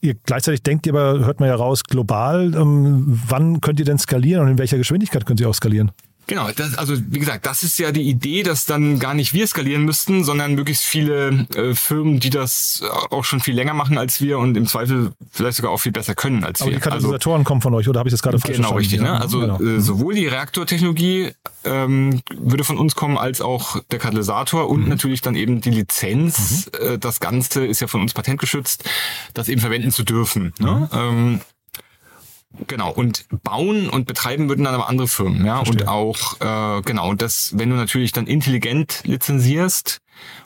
ihr 0.00 0.14
gleichzeitig 0.14 0.62
denkt 0.62 0.86
ihr 0.86 0.94
aber, 0.94 1.26
hört 1.26 1.40
man 1.40 1.48
ja 1.50 1.54
raus, 1.54 1.84
global. 1.84 2.54
Ähm, 2.54 3.20
wann 3.28 3.60
könnt 3.60 3.78
ihr 3.80 3.84
denn 3.84 3.98
skalieren 3.98 4.42
und 4.42 4.48
in 4.48 4.58
welcher 4.58 4.78
Geschwindigkeit 4.78 5.26
könnt 5.26 5.40
ihr 5.40 5.48
auch 5.48 5.54
skalieren? 5.54 5.92
Genau, 6.26 6.50
das, 6.54 6.76
also 6.76 6.94
wie 7.08 7.18
gesagt, 7.18 7.46
das 7.46 7.62
ist 7.62 7.78
ja 7.78 7.92
die 7.92 8.02
Idee, 8.02 8.42
dass 8.42 8.66
dann 8.66 8.98
gar 8.98 9.14
nicht 9.14 9.34
wir 9.34 9.46
skalieren 9.46 9.84
müssten, 9.84 10.24
sondern 10.24 10.54
möglichst 10.54 10.84
viele 10.84 11.46
äh, 11.54 11.74
Firmen, 11.74 12.20
die 12.20 12.30
das 12.30 12.82
auch 13.10 13.24
schon 13.24 13.40
viel 13.40 13.54
länger 13.54 13.74
machen 13.74 13.98
als 13.98 14.20
wir 14.20 14.38
und 14.38 14.56
im 14.56 14.66
Zweifel 14.66 15.12
vielleicht 15.30 15.56
sogar 15.56 15.72
auch 15.72 15.78
viel 15.78 15.92
besser 15.92 16.14
können 16.14 16.44
als 16.44 16.62
Aber 16.62 16.70
wir. 16.70 16.76
die 16.78 16.82
Katalysatoren 16.82 17.40
also, 17.40 17.48
kommen 17.48 17.60
von 17.60 17.74
euch, 17.74 17.88
oder 17.88 17.98
habe 17.98 18.08
ich 18.08 18.14
das 18.14 18.22
gerade 18.22 18.38
falsch 18.38 18.56
genau, 18.56 18.72
verstanden? 18.72 19.04
Genau, 19.04 19.16
richtig. 19.18 19.38
Ne? 19.40 19.48
Also 19.48 19.58
genau. 19.58 19.76
äh, 19.78 19.80
sowohl 19.80 20.14
die 20.14 20.26
Reaktortechnologie 20.26 21.32
ähm, 21.64 22.22
würde 22.34 22.64
von 22.64 22.78
uns 22.78 22.94
kommen, 22.94 23.18
als 23.18 23.40
auch 23.40 23.80
der 23.90 23.98
Katalysator 23.98 24.68
und 24.68 24.82
mhm. 24.82 24.88
natürlich 24.88 25.20
dann 25.20 25.34
eben 25.34 25.60
die 25.60 25.70
Lizenz. 25.70 26.70
Mhm. 26.80 26.94
Äh, 26.94 26.98
das 26.98 27.20
Ganze 27.20 27.66
ist 27.66 27.80
ja 27.80 27.86
von 27.86 28.00
uns 28.00 28.14
patentgeschützt, 28.14 28.84
das 29.34 29.48
eben 29.48 29.60
verwenden 29.60 29.90
zu 29.90 30.04
dürfen. 30.04 30.52
Ne? 30.58 30.88
Mhm. 30.90 30.98
Ähm, 30.98 31.40
Genau, 32.66 32.90
und 32.92 33.26
bauen 33.42 33.88
und 33.88 34.06
betreiben 34.06 34.48
würden 34.48 34.64
dann 34.64 34.74
aber 34.74 34.88
andere 34.88 35.08
Firmen, 35.08 35.44
ja. 35.44 35.56
Verstehe. 35.56 35.82
Und 35.82 35.88
auch, 35.88 36.40
äh, 36.40 36.82
genau, 36.82 37.10
und 37.10 37.20
das, 37.20 37.52
wenn 37.56 37.70
du 37.70 37.76
natürlich 37.76 38.12
dann 38.12 38.26
intelligent 38.26 39.00
lizenzierst, 39.04 39.98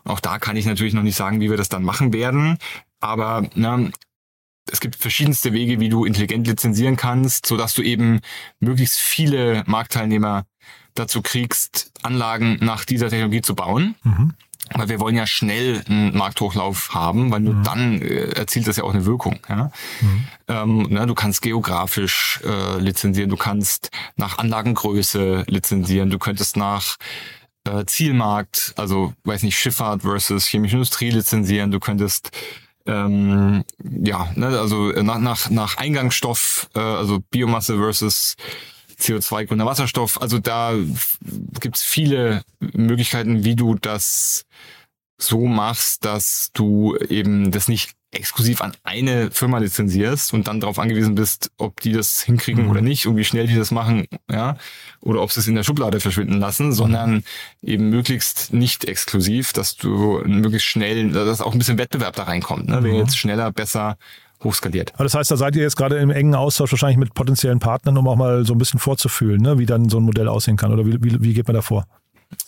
auch 0.04 0.20
da 0.20 0.38
kann 0.38 0.56
ich 0.56 0.66
natürlich 0.66 0.94
noch 0.94 1.02
nicht 1.02 1.16
sagen, 1.16 1.40
wie 1.40 1.50
wir 1.50 1.56
das 1.56 1.68
dann 1.68 1.84
machen 1.84 2.12
werden, 2.12 2.58
aber 3.00 3.48
na, 3.54 3.90
es 4.70 4.80
gibt 4.80 4.96
verschiedenste 4.96 5.52
Wege, 5.52 5.80
wie 5.80 5.88
du 5.88 6.04
intelligent 6.04 6.46
lizenzieren 6.46 6.96
kannst, 6.96 7.46
so 7.46 7.56
dass 7.56 7.74
du 7.74 7.82
eben 7.82 8.20
möglichst 8.60 8.98
viele 8.98 9.64
Marktteilnehmer 9.66 10.44
dazu 10.94 11.22
kriegst, 11.22 11.92
Anlagen 12.02 12.58
nach 12.60 12.84
dieser 12.84 13.08
Technologie 13.08 13.42
zu 13.42 13.54
bauen. 13.54 13.94
Mhm. 14.02 14.34
Weil 14.74 14.88
wir 14.88 15.00
wollen 15.00 15.16
ja 15.16 15.26
schnell 15.26 15.82
einen 15.88 16.16
Markthochlauf 16.16 16.94
haben, 16.94 17.30
weil 17.30 17.40
nur 17.40 17.54
mhm. 17.54 17.64
dann 17.64 18.02
äh, 18.02 18.30
erzielt 18.30 18.66
das 18.66 18.76
ja 18.76 18.84
auch 18.84 18.94
eine 18.94 19.06
Wirkung. 19.06 19.38
Ja? 19.48 19.70
Mhm. 20.00 20.24
Ähm, 20.48 20.86
na, 20.90 21.06
du 21.06 21.14
kannst 21.14 21.42
geografisch 21.42 22.40
äh, 22.44 22.78
lizenzieren, 22.78 23.30
du 23.30 23.36
kannst 23.36 23.90
nach 24.16 24.38
Anlagengröße 24.38 25.44
lizenzieren, 25.46 26.10
du 26.10 26.18
könntest 26.18 26.56
nach 26.56 26.96
äh, 27.64 27.84
Zielmarkt, 27.84 28.74
also 28.76 29.14
weiß 29.24 29.42
nicht, 29.42 29.58
Schifffahrt 29.58 30.02
versus 30.02 30.46
chemische 30.46 30.76
Industrie 30.76 31.10
lizenzieren, 31.10 31.70
du 31.70 31.80
könntest 31.80 32.30
ähm, 32.86 33.64
ja, 33.82 34.30
ne, 34.34 34.58
also 34.58 34.90
nach, 34.92 35.18
nach, 35.18 35.50
nach 35.50 35.76
Eingangsstoff, 35.76 36.70
äh, 36.74 36.80
also 36.80 37.20
Biomasse 37.30 37.76
versus 37.76 38.36
CO2-grüner 39.00 39.66
Wasserstoff. 39.66 40.20
Also 40.20 40.38
da 40.38 40.74
gibt's 41.60 41.82
viele 41.82 42.42
Möglichkeiten, 42.60 43.44
wie 43.44 43.56
du 43.56 43.74
das 43.74 44.44
so 45.20 45.46
machst, 45.46 46.04
dass 46.04 46.50
du 46.54 46.96
eben 46.96 47.50
das 47.50 47.68
nicht 47.68 47.92
exklusiv 48.10 48.62
an 48.62 48.74
eine 48.84 49.30
Firma 49.30 49.58
lizenzierst 49.58 50.32
und 50.32 50.48
dann 50.48 50.60
darauf 50.60 50.78
angewiesen 50.78 51.14
bist, 51.14 51.50
ob 51.58 51.80
die 51.80 51.92
das 51.92 52.22
hinkriegen 52.22 52.64
mhm. 52.64 52.70
oder 52.70 52.80
nicht 52.80 53.06
und 53.06 53.16
wie 53.16 53.24
schnell 53.24 53.46
die 53.46 53.56
das 53.56 53.70
machen, 53.70 54.06
ja, 54.30 54.56
oder 55.00 55.20
ob 55.20 55.30
sie 55.30 55.40
es 55.40 55.48
in 55.48 55.54
der 55.54 55.62
Schublade 55.62 56.00
verschwinden 56.00 56.38
lassen, 56.38 56.72
sondern 56.72 57.22
eben 57.62 57.90
möglichst 57.90 58.52
nicht 58.52 58.86
exklusiv, 58.86 59.52
dass 59.52 59.76
du 59.76 60.22
möglichst 60.24 60.68
schnell, 60.68 61.10
dass 61.10 61.42
auch 61.42 61.52
ein 61.52 61.58
bisschen 61.58 61.78
Wettbewerb 61.78 62.16
da 62.16 62.22
reinkommt, 62.22 62.68
ne? 62.68 62.80
Mhm. 62.80 62.84
Wer 62.84 62.94
jetzt 62.94 63.18
schneller, 63.18 63.52
besser 63.52 63.98
hochskaliert. 64.42 64.92
Aber 64.94 65.04
das 65.04 65.14
heißt, 65.14 65.30
da 65.30 65.36
seid 65.36 65.56
ihr 65.56 65.62
jetzt 65.62 65.76
gerade 65.76 65.96
im 65.98 66.10
engen 66.10 66.34
Austausch 66.34 66.72
wahrscheinlich 66.72 66.98
mit 66.98 67.14
potenziellen 67.14 67.58
Partnern, 67.58 67.96
um 67.96 68.06
auch 68.08 68.16
mal 68.16 68.44
so 68.44 68.54
ein 68.54 68.58
bisschen 68.58 68.80
vorzufühlen, 68.80 69.40
ne? 69.40 69.58
wie 69.58 69.66
dann 69.66 69.88
so 69.88 69.98
ein 69.98 70.04
Modell 70.04 70.28
aussehen 70.28 70.56
kann 70.56 70.72
oder 70.72 70.86
wie, 70.86 71.02
wie, 71.02 71.22
wie 71.22 71.34
geht 71.34 71.46
man 71.46 71.54
da 71.54 71.62
vor? 71.62 71.86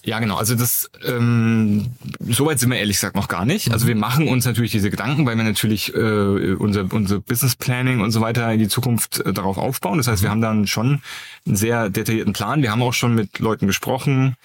Ja, 0.04 0.18
genau. 0.18 0.36
Also 0.36 0.54
das, 0.54 0.90
ähm, 1.06 1.92
soweit 2.20 2.58
sind 2.58 2.70
wir 2.70 2.78
ehrlich 2.78 2.96
gesagt 2.96 3.16
noch 3.16 3.28
gar 3.28 3.44
nicht. 3.44 3.72
Also 3.72 3.86
wir 3.86 3.94
mhm. 3.94 4.00
machen 4.00 4.28
uns 4.28 4.44
natürlich 4.44 4.72
diese 4.72 4.90
Gedanken, 4.90 5.24
weil 5.26 5.36
wir 5.36 5.44
natürlich 5.44 5.94
äh, 5.94 6.54
unser, 6.54 6.86
unser 6.92 7.20
Business 7.20 7.56
Planning 7.56 8.00
und 8.00 8.10
so 8.10 8.20
weiter 8.20 8.52
in 8.52 8.58
die 8.58 8.68
Zukunft 8.68 9.20
äh, 9.20 9.32
darauf 9.32 9.56
aufbauen. 9.56 9.98
Das 9.98 10.06
heißt, 10.06 10.22
wir 10.22 10.28
mhm. 10.28 10.32
haben 10.32 10.40
dann 10.40 10.66
schon 10.66 11.02
einen 11.46 11.56
sehr 11.56 11.88
detaillierten 11.88 12.32
Plan. 12.32 12.62
Wir 12.62 12.70
haben 12.70 12.82
auch 12.82 12.92
schon 12.92 13.14
mit 13.14 13.38
Leuten 13.38 13.66
gesprochen. 13.66 14.36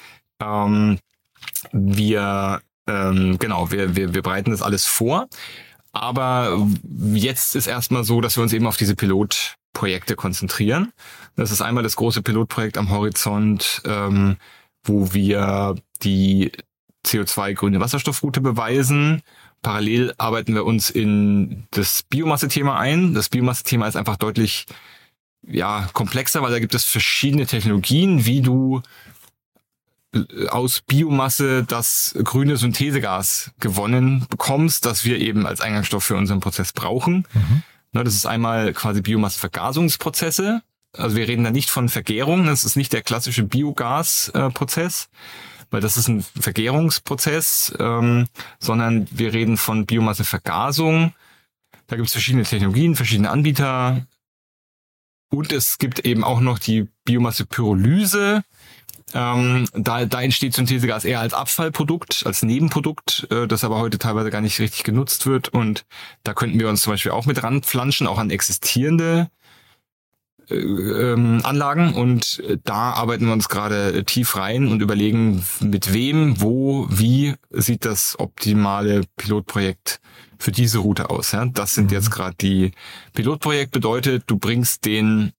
Ähm, 0.42 1.00
wir, 1.72 2.62
ähm, 2.88 3.38
genau, 3.40 3.72
wir, 3.72 3.96
wir, 3.96 4.14
wir 4.14 4.22
bereiten 4.22 4.52
das 4.52 4.62
alles 4.62 4.86
vor. 4.86 5.28
Aber 5.96 6.68
jetzt 7.14 7.56
ist 7.56 7.68
erstmal 7.68 8.04
so, 8.04 8.22
dass 8.22 8.38
wir 8.38 8.44
uns 8.44 8.54
eben 8.54 8.68
auf 8.68 8.78
diese 8.78 8.96
Pilotprojekte 8.96 10.16
konzentrieren. 10.16 10.92
Das 11.36 11.52
ist 11.52 11.62
einmal 11.62 11.84
das 11.84 11.96
große 11.96 12.22
Pilotprojekt 12.22 12.78
am 12.78 12.90
Horizont. 12.90 13.82
Ähm, 13.86 14.38
wo 14.86 15.14
wir 15.14 15.76
die 16.04 16.52
CO2-grüne 17.06 17.80
Wasserstoffroute 17.80 18.42
beweisen. 18.42 19.22
Parallel 19.62 20.14
arbeiten 20.18 20.54
wir 20.54 20.66
uns 20.66 20.90
in 20.90 21.66
das 21.72 22.04
Biomasse-Thema 22.04 22.78
ein. 22.78 23.14
Das 23.14 23.30
Biomasse-Thema 23.30 23.88
ist 23.88 23.96
einfach 23.96 24.18
deutlich 24.18 24.66
ja, 25.48 25.88
komplexer, 25.94 26.42
weil 26.42 26.52
da 26.52 26.60
gibt 26.60 26.76
es 26.76 26.86
verschiedene 26.86 27.46
Technologien, 27.46 28.26
wie 28.26 28.42
du 28.42 28.82
aus 30.50 30.82
Biomasse 30.82 31.64
das 31.64 32.16
grüne 32.24 32.58
Synthesegas 32.58 33.52
gewonnen 33.60 34.26
bekommst, 34.30 34.86
das 34.86 35.06
wir 35.06 35.20
eben 35.20 35.46
als 35.46 35.62
Eingangsstoff 35.62 36.04
für 36.04 36.16
unseren 36.16 36.40
Prozess 36.40 36.74
brauchen. 36.74 37.28
Mhm. 37.34 37.64
Das 38.04 38.14
ist 38.14 38.26
einmal 38.26 38.74
quasi 38.74 39.02
Biomassevergasungsprozesse. 39.02 40.62
Also 40.94 41.16
wir 41.16 41.28
reden 41.28 41.44
da 41.44 41.52
nicht 41.52 41.70
von 41.70 41.90
Vergärung, 41.90 42.46
das 42.46 42.64
ist 42.64 42.76
nicht 42.76 42.94
der 42.94 43.02
klassische 43.02 43.44
Biogasprozess, 43.44 45.10
weil 45.70 45.82
das 45.82 45.98
ist 45.98 46.08
ein 46.08 46.24
Vergärungsprozess, 46.40 47.74
ähm, 47.80 48.28
sondern 48.60 49.08
wir 49.12 49.34
reden 49.34 49.58
von 49.58 49.86
Biomassevergasung. 49.86 51.14
Da 51.88 51.96
gibt 51.96 52.08
es 52.08 52.14
verschiedene 52.14 52.44
Technologien, 52.44 52.96
verschiedene 52.96 53.30
Anbieter. 53.30 54.06
Und 55.30 55.52
es 55.52 55.78
gibt 55.78 56.00
eben 56.00 56.24
auch 56.24 56.40
noch 56.40 56.60
die 56.60 56.88
Biomassepyrolyse. 57.04 58.44
Ähm, 59.14 59.68
da, 59.74 60.06
da 60.06 60.22
entsteht 60.22 60.54
Synthesegas 60.54 61.06
eher 61.06 61.20
als 61.20 61.34
Abfallprodukt, 61.34 62.24
als 62.26 62.42
Nebenprodukt, 62.44 63.28
äh, 63.30 63.48
das 63.48 63.64
aber 63.64 63.78
heute 63.80 64.00
teilweise 64.00 64.32
gar 64.32 64.42
nicht 64.42 64.60
richtig 64.60 64.84
genutzt 64.84 65.26
wird. 65.28 65.50
Und 65.50 65.86
da 66.24 66.34
könnten 66.34 66.60
wir 66.60 66.70
uns 66.70 66.82
zum 66.82 66.94
Beispiel 66.94 67.12
auch 67.12 67.26
mit 67.26 67.44
ranflanschen, 67.44 68.08
auch 68.08 68.18
an 68.18 68.32
existierende 68.32 69.30
äh, 70.50 70.56
ähm, 70.56 71.42
Anlagen 71.44 71.94
und 71.94 72.42
da 72.64 72.92
arbeiten 72.92 73.26
wir 73.26 73.34
uns 73.34 73.50
gerade 73.50 74.04
tief 74.06 74.36
rein 74.36 74.68
und 74.68 74.82
überlegen, 74.82 75.44
mit 75.60 75.94
wem, 75.94 76.42
wo, 76.42 76.88
wie 76.90 77.36
sieht 77.52 77.86
das 77.86 78.20
optimale 78.20 79.04
Pilotprojekt 79.18 80.00
für 80.38 80.52
diese 80.52 80.80
Route 80.80 81.10
aus. 81.10 81.32
Ja? 81.32 81.46
Das 81.46 81.74
sind 81.74 81.92
jetzt 81.92 82.10
mhm. 82.10 82.14
gerade 82.14 82.36
die 82.42 82.72
Pilotprojekt 83.14 83.72
bedeutet, 83.72 84.24
du 84.28 84.38
bringst 84.38 84.86
den, 84.86 85.32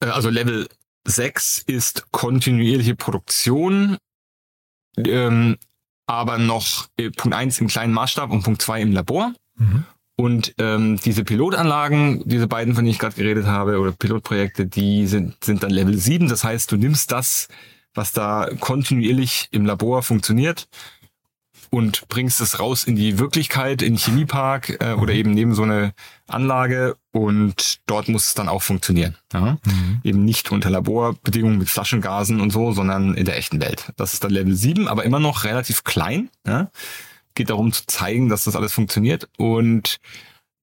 äh, 0.00 0.06
also 0.06 0.30
Level 0.30 0.68
6 1.04 1.64
ist 1.66 2.10
kontinuierliche 2.12 2.94
Produktion, 2.94 3.96
ähm, 4.96 5.56
aber 6.06 6.38
noch 6.38 6.88
äh, 6.96 7.10
Punkt 7.10 7.36
1 7.36 7.60
im 7.60 7.68
kleinen 7.68 7.92
Maßstab 7.92 8.30
und 8.30 8.42
Punkt 8.42 8.62
2 8.62 8.82
im 8.82 8.92
Labor. 8.92 9.32
Mhm. 9.56 9.84
Und 10.16 10.54
ähm, 10.58 11.00
diese 11.04 11.24
Pilotanlagen, 11.24 12.22
diese 12.26 12.46
beiden, 12.46 12.74
von 12.74 12.84
denen 12.84 12.92
ich 12.92 12.98
gerade 12.98 13.16
geredet 13.16 13.46
habe, 13.46 13.80
oder 13.80 13.92
Pilotprojekte, 13.92 14.66
die 14.66 15.06
sind, 15.06 15.42
sind 15.42 15.62
dann 15.62 15.70
Level 15.70 15.96
7. 15.96 16.28
Das 16.28 16.44
heißt, 16.44 16.70
du 16.70 16.76
nimmst 16.76 17.10
das, 17.10 17.48
was 17.94 18.12
da 18.12 18.48
kontinuierlich 18.60 19.48
im 19.52 19.66
Labor 19.66 20.02
funktioniert 20.02 20.68
und 21.70 22.06
bringst 22.08 22.40
es 22.40 22.60
raus 22.60 22.84
in 22.84 22.96
die 22.96 23.18
Wirklichkeit, 23.18 23.80
in 23.80 23.94
den 23.94 23.98
Chemiepark 23.98 24.76
äh, 24.80 24.92
oder 24.92 25.14
eben 25.14 25.32
neben 25.32 25.54
so 25.54 25.62
eine 25.62 25.94
Anlage 26.26 26.96
und 27.12 27.80
dort 27.86 28.08
muss 28.08 28.26
es 28.28 28.34
dann 28.34 28.48
auch 28.48 28.62
funktionieren. 28.62 29.16
Ja? 29.32 29.58
Mhm. 29.64 30.00
Eben 30.02 30.24
nicht 30.24 30.50
unter 30.50 30.70
Laborbedingungen 30.70 31.58
mit 31.58 31.68
Flaschengasen 31.68 32.40
und 32.40 32.50
so, 32.50 32.72
sondern 32.72 33.14
in 33.14 33.24
der 33.24 33.36
echten 33.36 33.60
Welt. 33.60 33.92
Das 33.96 34.14
ist 34.14 34.24
dann 34.24 34.30
Level 34.30 34.54
7, 34.54 34.88
aber 34.88 35.04
immer 35.04 35.20
noch 35.20 35.44
relativ 35.44 35.84
klein. 35.84 36.30
Ja? 36.46 36.70
geht 37.34 37.50
darum 37.50 37.72
zu 37.72 37.86
zeigen, 37.86 38.28
dass 38.28 38.44
das 38.44 38.56
alles 38.56 38.72
funktioniert 38.72 39.28
und 39.36 39.98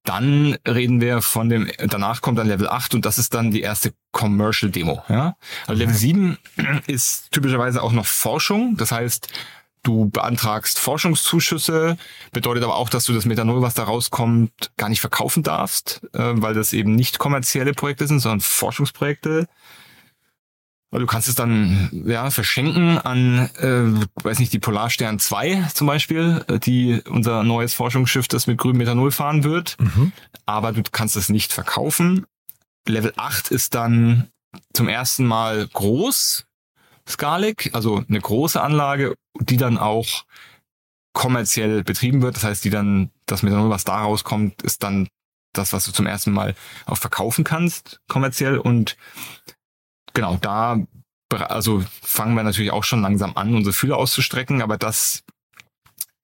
dann 0.03 0.57
reden 0.67 1.01
wir 1.01 1.21
von 1.21 1.49
dem, 1.49 1.69
danach 1.87 2.21
kommt 2.21 2.39
dann 2.39 2.47
Level 2.47 2.69
8 2.69 2.95
und 2.95 3.05
das 3.05 3.17
ist 3.17 3.33
dann 3.33 3.51
die 3.51 3.61
erste 3.61 3.93
Commercial 4.11 4.71
Demo. 4.71 5.03
Ja? 5.09 5.35
Also 5.67 5.79
Level 5.79 5.93
7 5.93 6.37
ist 6.87 7.31
typischerweise 7.31 7.83
auch 7.83 7.91
noch 7.91 8.05
Forschung. 8.05 8.75
Das 8.77 8.91
heißt, 8.91 9.27
du 9.83 10.09
beantragst 10.09 10.79
Forschungszuschüsse, 10.79 11.97
bedeutet 12.31 12.63
aber 12.63 12.75
auch, 12.75 12.89
dass 12.89 13.05
du 13.05 13.13
das 13.13 13.25
Methanol, 13.25 13.61
was 13.61 13.73
da 13.73 13.83
rauskommt, 13.83 14.51
gar 14.77 14.89
nicht 14.89 15.01
verkaufen 15.01 15.43
darfst, 15.43 16.01
äh, 16.13 16.33
weil 16.35 16.53
das 16.53 16.73
eben 16.73 16.95
nicht 16.95 17.19
kommerzielle 17.19 17.73
Projekte 17.73 18.07
sind, 18.07 18.19
sondern 18.19 18.41
Forschungsprojekte. 18.41 19.47
Du 20.91 21.05
kannst 21.05 21.27
es 21.27 21.35
dann 21.35 21.89
ja 22.07 22.31
verschenken 22.31 22.97
an, 22.97 23.49
äh, 23.59 24.23
weiß 24.23 24.39
nicht, 24.39 24.51
die 24.53 24.59
Polarstern 24.59 25.19
2 25.19 25.67
zum 25.73 25.85
Beispiel, 25.85 26.43
äh, 26.47 26.57
die 26.57 27.01
unser 27.07 27.43
neues 27.43 27.75
Forschungsschiff, 27.75 28.27
das 28.27 28.47
mit 28.47 28.57
grünem 28.57 28.79
Methanol 28.79 29.11
fahren 29.11 29.43
wird. 29.43 29.77
Mhm. 29.79 30.11
Aber 30.47 30.71
du 30.71 30.81
kannst 30.91 31.15
es 31.15 31.29
nicht 31.29 31.53
verkaufen. 31.53 32.25
Level 32.87 33.13
8 33.17 33.51
ist 33.51 33.75
dann 33.75 34.29
zum 34.73 34.87
ersten 34.87 35.27
Mal 35.27 35.67
groß, 35.67 36.47
skalig, 37.09 37.71
also 37.73 38.03
eine 38.07 38.19
große 38.19 38.61
Anlage, 38.61 39.15
die 39.39 39.57
dann 39.57 39.77
auch 39.77 40.25
kommerziell 41.13 41.83
betrieben 41.83 42.21
wird. 42.21 42.35
Das 42.35 42.43
heißt, 42.43 42.63
die 42.63 42.69
dann, 42.69 43.11
das 43.25 43.43
Methanol, 43.43 43.69
was 43.69 43.83
da 43.83 44.01
rauskommt, 44.01 44.61
ist 44.61 44.83
dann 44.83 45.07
das, 45.53 45.73
was 45.73 45.85
du 45.85 45.91
zum 45.91 46.05
ersten 46.05 46.31
Mal 46.31 46.55
auch 46.85 46.97
verkaufen 46.97 47.43
kannst, 47.43 47.99
kommerziell. 48.07 48.57
Und 48.57 48.95
genau, 50.13 50.37
da 50.37 50.79
also 51.31 51.83
fangen 52.01 52.35
wir 52.35 52.43
natürlich 52.43 52.71
auch 52.71 52.83
schon 52.83 53.01
langsam 53.01 53.35
an, 53.35 53.53
unsere 53.53 53.73
Fühler 53.73 53.97
auszustrecken, 53.97 54.61
aber 54.61 54.77
das 54.77 55.23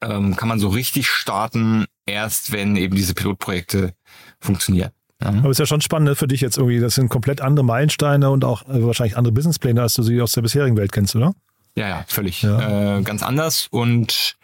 ähm, 0.02 0.36
kann 0.36 0.48
man 0.48 0.60
so 0.60 0.69
richtig 0.69 1.10
starten, 1.10 1.86
erst 2.06 2.52
wenn 2.52 2.76
eben 2.76 2.95
diese 2.95 3.13
Pilotprojekte 3.13 3.93
funktionieren. 4.39 4.91
Ja. 5.21 5.30
Aber 5.30 5.49
ist 5.49 5.60
ja 5.60 5.65
schon 5.65 5.82
spannend 5.82 6.10
ne, 6.10 6.15
für 6.15 6.28
dich 6.28 6.41
jetzt 6.41 6.58
irgendwie. 6.58 6.80
Das 6.80 6.95
sind 6.95 7.10
komplett 7.10 7.41
andere 7.41 7.65
Meilensteine 7.65 8.30
und 8.30 8.43
auch 8.43 8.63
äh, 8.63 8.86
wahrscheinlich 8.86 9.17
andere 9.17 9.32
Businesspläne, 9.34 9.82
als 9.82 9.93
du 9.93 10.04
sie 10.04 10.21
aus 10.21 10.34
der 10.34 10.41
bisherigen 10.41 10.78
Welt 10.78 10.91
kennst, 10.91 11.15
oder? 11.15 11.34
Ja, 11.78 11.88
ja, 11.88 12.06
völlig. 12.08 12.41
Ja. 12.41 12.97
Äh, 12.97 13.01
ganz 13.04 13.23
anders 13.23 13.67
und 13.71 14.38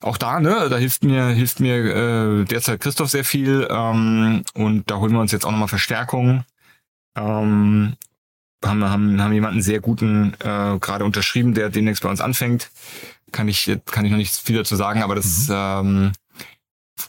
auch 0.00 0.18
da, 0.18 0.38
ne, 0.38 0.68
da 0.68 0.76
hilft 0.76 1.02
mir, 1.02 1.28
hilft 1.28 1.60
mir 1.60 1.76
äh, 1.76 2.44
derzeit 2.44 2.80
Christoph 2.80 3.08
sehr 3.08 3.24
viel 3.24 3.66
ähm, 3.70 4.44
und 4.54 4.90
da 4.90 4.98
holen 4.98 5.12
wir 5.12 5.20
uns 5.20 5.32
jetzt 5.32 5.46
auch 5.46 5.50
nochmal 5.50 5.68
Verstärkung. 5.68 6.44
Ähm, 7.16 7.94
haben, 8.64 8.84
haben, 8.84 9.22
haben 9.22 9.32
jemanden 9.32 9.62
sehr 9.62 9.80
guten 9.80 10.34
äh, 10.40 10.78
gerade 10.78 11.04
unterschrieben, 11.04 11.54
der 11.54 11.70
demnächst 11.70 12.02
bei 12.02 12.10
uns 12.10 12.20
anfängt. 12.20 12.70
Kann 13.32 13.48
ich, 13.48 13.78
kann 13.86 14.04
ich 14.04 14.10
noch 14.10 14.18
nicht 14.18 14.34
viel 14.34 14.56
dazu 14.56 14.76
sagen, 14.76 15.02
aber 15.02 15.14
das 15.14 15.48
mhm. 15.48 15.54
ähm, 15.54 16.12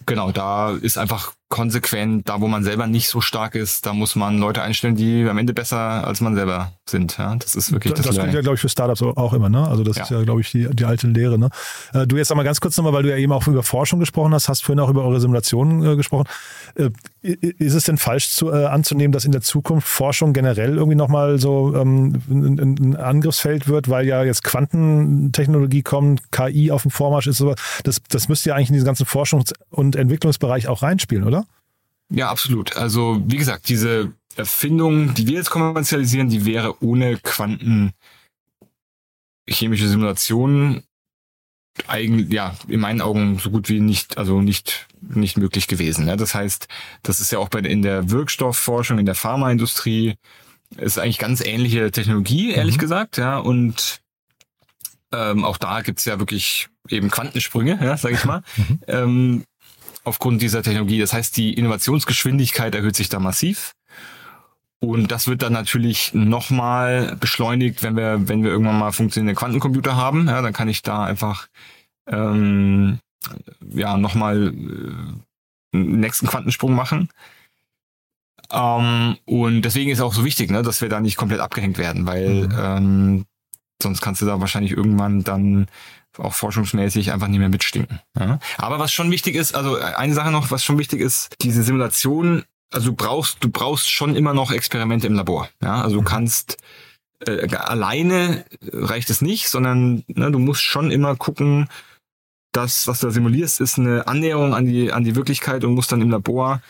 genau, 0.05 0.31
da 0.31 0.71
ist 0.71 0.97
einfach 0.97 1.33
konsequent, 1.49 2.27
da 2.27 2.41
wo 2.41 2.47
man 2.47 2.63
selber 2.63 2.87
nicht 2.87 3.07
so 3.07 3.21
stark 3.21 3.55
ist, 3.55 3.85
da 3.85 3.93
muss 3.93 4.15
man 4.15 4.39
Leute 4.39 4.63
einstellen, 4.63 4.95
die 4.95 5.27
am 5.29 5.37
Ende 5.37 5.53
besser 5.53 5.77
als 5.77 6.19
man 6.19 6.35
selber 6.35 6.71
sind. 6.89 7.17
Ja, 7.17 7.35
das 7.35 7.55
ist 7.55 7.71
wirklich 7.71 7.93
das. 7.93 8.05
Das 8.05 8.15
gilt 8.15 8.33
ja, 8.33 8.41
glaube 8.41 8.55
ich, 8.55 8.61
für 8.61 8.69
Startups 8.69 9.01
auch 9.03 9.33
immer. 9.33 9.49
Ne? 9.49 9.67
Also 9.67 9.83
das 9.83 9.97
ja. 9.97 10.03
ist 10.03 10.09
ja, 10.09 10.23
glaube 10.23 10.41
ich, 10.41 10.51
die, 10.51 10.67
die 10.73 10.85
alte 10.85 11.07
Lehre. 11.07 11.37
Ne? 11.37 11.49
Äh, 11.93 12.07
du 12.07 12.17
jetzt 12.17 12.31
einmal 12.31 12.45
ganz 12.45 12.59
kurz 12.61 12.77
nochmal, 12.77 12.93
weil 12.93 13.03
du 13.03 13.09
ja 13.09 13.17
eben 13.17 13.31
auch 13.31 13.47
über 13.47 13.61
Forschung 13.61 13.99
gesprochen 13.99 14.33
hast, 14.33 14.49
hast 14.49 14.63
vorhin 14.63 14.79
auch 14.79 14.89
über 14.89 15.03
eure 15.03 15.19
Simulationen 15.19 15.83
äh, 15.83 15.95
gesprochen. 15.95 16.27
Äh, 16.75 16.89
ist 17.21 17.73
es 17.73 17.83
denn 17.85 17.97
falsch 17.97 18.31
zu, 18.31 18.51
äh, 18.51 18.65
anzunehmen, 18.65 19.11
dass 19.11 19.25
in 19.25 19.31
der 19.31 19.41
Zukunft 19.41 19.87
Forschung 19.87 20.33
generell 20.33 20.75
irgendwie 20.75 20.95
nochmal 20.95 21.39
so 21.39 21.75
ähm, 21.75 22.21
ein, 22.29 22.59
ein, 22.59 22.95
Angriffsfeld 22.95 23.67
wird, 23.67 23.89
weil 23.89 24.07
ja 24.07 24.23
jetzt 24.23 24.43
Quantentechnologie 24.43 25.81
kommt, 25.81 26.31
KI 26.31 26.71
auf 26.71 26.83
dem 26.83 26.91
Vormarsch 26.91 27.27
ist, 27.27 27.43
das, 27.83 28.01
das 28.09 28.29
müsste 28.29 28.49
ja 28.49 28.55
eigentlich 28.55 28.69
in 28.69 28.73
diesen 28.73 28.85
ganzen 28.85 29.05
Forschungs- 29.05 29.53
und 29.69 29.95
Entwicklungsbereich 29.95 30.67
auch 30.67 30.81
reinspielen, 30.81 31.23
oder? 31.23 31.34
Ja, 32.09 32.29
absolut. 32.29 32.75
Also 32.77 33.21
wie 33.25 33.37
gesagt, 33.37 33.69
diese 33.69 34.13
Erfindung, 34.35 35.13
die 35.13 35.27
wir 35.27 35.35
jetzt 35.35 35.49
kommerzialisieren, 35.49 36.29
die 36.29 36.45
wäre 36.45 36.83
ohne 36.83 37.17
Quanten 37.17 37.93
chemische 39.47 39.87
Simulationen 39.87 40.83
eigentlich, 41.87 42.31
ja, 42.31 42.55
in 42.67 42.79
meinen 42.79 43.01
Augen 43.01 43.37
so 43.37 43.49
gut 43.49 43.69
wie 43.69 43.79
nicht, 43.79 44.17
also 44.17 44.41
nicht, 44.41 44.87
nicht 45.01 45.37
möglich 45.37 45.67
gewesen. 45.67 46.07
Ja. 46.07 46.15
Das 46.15 46.33
heißt, 46.33 46.67
das 47.03 47.19
ist 47.19 47.31
ja 47.31 47.39
auch 47.39 47.49
bei, 47.49 47.59
in 47.59 47.81
der 47.81 48.09
Wirkstoffforschung, 48.09 48.97
in 48.97 49.05
der 49.05 49.15
Pharmaindustrie, 49.15 50.15
ist 50.77 50.97
eigentlich 50.97 51.19
ganz 51.19 51.41
ähnliche 51.41 51.91
Technologie, 51.91 52.51
ehrlich 52.51 52.77
mhm. 52.77 52.81
gesagt, 52.81 53.17
ja, 53.17 53.37
und 53.37 54.01
ähm, 55.11 55.45
auch 55.45 55.57
da 55.57 55.81
gibt's 55.81 56.05
ja 56.05 56.19
wirklich 56.19 56.69
eben 56.89 57.09
Quantensprünge, 57.09 57.79
ja, 57.81 57.97
sage 57.97 58.15
ich 58.15 58.25
mal, 58.25 58.41
mhm. 58.57 58.79
ähm, 58.87 59.43
aufgrund 60.05 60.41
dieser 60.41 60.63
Technologie. 60.63 60.99
Das 60.99 61.13
heißt, 61.13 61.35
die 61.37 61.53
Innovationsgeschwindigkeit 61.53 62.73
erhöht 62.75 62.95
sich 62.95 63.09
da 63.09 63.19
massiv. 63.19 63.73
Und 64.79 65.11
das 65.11 65.27
wird 65.27 65.41
dann 65.41 65.53
natürlich 65.53 66.13
nochmal 66.13 67.15
beschleunigt, 67.19 67.81
wenn 67.81 67.95
wir, 67.95 68.27
wenn 68.27 68.43
wir 68.43 68.51
irgendwann 68.51 68.79
mal 68.79 68.91
funktionierende 68.91 69.37
Quantencomputer 69.37 69.95
haben. 69.95 70.27
Ja, 70.27 70.41
dann 70.41 70.53
kann 70.53 70.67
ich 70.67 70.81
da 70.83 71.03
einfach 71.03 71.47
ähm, 72.07 72.99
ja 73.73 73.97
nochmal 73.97 74.53
äh, 74.53 75.75
einen 75.75 75.99
nächsten 75.99 76.27
Quantensprung 76.27 76.73
machen. 76.73 77.09
Ähm, 78.51 79.17
und 79.25 79.63
deswegen 79.63 79.89
ist 79.89 79.97
es 79.97 80.03
auch 80.03 80.13
so 80.13 80.23
wichtig, 80.23 80.51
ne, 80.51 80.61
dass 80.61 80.81
wir 80.81 80.89
da 80.89 80.99
nicht 80.99 81.17
komplett 81.17 81.39
abgehängt 81.39 81.77
werden, 81.77 82.05
weil 82.05 82.47
mhm. 82.47 82.55
ähm, 82.57 83.25
sonst 83.81 84.01
kannst 84.01 84.21
du 84.21 84.25
da 84.25 84.39
wahrscheinlich 84.39 84.71
irgendwann 84.71 85.23
dann 85.23 85.67
auch 86.17 86.33
forschungsmäßig 86.33 87.11
einfach 87.11 87.27
nicht 87.27 87.39
mehr 87.39 87.49
mitstinken. 87.49 87.99
Ja? 88.17 88.39
Aber 88.57 88.79
was 88.79 88.91
schon 88.93 89.11
wichtig 89.11 89.35
ist, 89.35 89.55
also 89.55 89.77
eine 89.77 90.13
Sache 90.13 90.31
noch, 90.31 90.51
was 90.51 90.63
schon 90.63 90.77
wichtig 90.77 91.01
ist, 91.01 91.35
diese 91.41 91.63
Simulation 91.63 92.43
also 92.71 92.89
du 92.89 92.95
brauchst, 92.95 93.43
du 93.43 93.49
brauchst 93.49 93.89
schon 93.89 94.15
immer 94.15 94.33
noch 94.33 94.51
Experimente 94.51 95.07
im 95.07 95.13
Labor. 95.13 95.47
Ja, 95.61 95.81
also 95.81 95.95
du 95.95 96.01
mhm. 96.01 96.05
kannst 96.05 96.57
äh, 97.25 97.47
alleine 97.55 98.45
reicht 98.63 99.09
es 99.09 99.21
nicht, 99.21 99.49
sondern 99.49 100.03
ne, 100.07 100.31
du 100.31 100.39
musst 100.39 100.63
schon 100.63 100.91
immer 100.91 101.15
gucken, 101.15 101.69
das, 102.51 102.87
was 102.87 102.99
du 102.99 103.07
da 103.07 103.13
simulierst, 103.13 103.59
ist 103.59 103.77
eine 103.77 104.07
Annäherung 104.07 104.53
an 104.53 104.65
die, 104.65 104.91
an 104.91 105.03
die 105.03 105.15
Wirklichkeit 105.15 105.63
und 105.63 105.73
musst 105.73 105.91
dann 105.91 106.01
im 106.01 106.09
Labor 106.09 106.61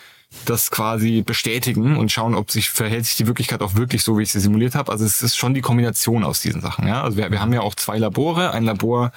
das 0.45 0.71
quasi 0.71 1.21
bestätigen 1.21 1.97
und 1.97 2.11
schauen, 2.11 2.35
ob 2.35 2.51
sich 2.51 2.69
verhält 2.69 3.05
sich 3.05 3.15
die 3.15 3.27
Wirklichkeit 3.27 3.61
auch 3.61 3.75
wirklich 3.75 4.03
so, 4.03 4.17
wie 4.17 4.23
ich 4.23 4.31
sie 4.31 4.39
simuliert 4.39 4.75
habe. 4.75 4.91
Also 4.91 5.05
es 5.05 5.21
ist 5.21 5.35
schon 5.35 5.53
die 5.53 5.61
Kombination 5.61 6.23
aus 6.23 6.41
diesen 6.41 6.61
Sachen. 6.61 6.87
Ja, 6.87 7.03
also 7.03 7.17
wir, 7.17 7.31
wir 7.31 7.41
haben 7.41 7.53
ja 7.53 7.61
auch 7.61 7.75
zwei 7.75 7.97
Labore. 7.97 8.51
Ein 8.51 8.63
Labor 8.63 9.11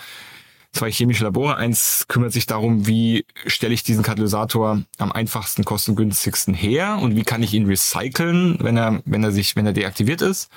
zwei 0.72 0.90
chemische 0.90 1.24
Labore. 1.24 1.56
Eins 1.56 2.06
kümmert 2.08 2.32
sich 2.32 2.46
darum, 2.46 2.86
wie 2.86 3.26
stelle 3.46 3.74
ich 3.74 3.82
diesen 3.82 4.02
Katalysator 4.02 4.82
am 4.98 5.12
einfachsten, 5.12 5.64
kostengünstigsten 5.64 6.54
her 6.54 6.98
und 7.00 7.16
wie 7.16 7.24
kann 7.24 7.42
ich 7.42 7.54
ihn 7.54 7.66
recyceln, 7.66 8.58
wenn 8.60 8.76
er, 8.76 9.02
wenn 9.04 9.24
er 9.24 9.32
sich, 9.32 9.56
wenn 9.56 9.66
er 9.66 9.72
deaktiviert 9.72 10.22
ist. 10.22 10.50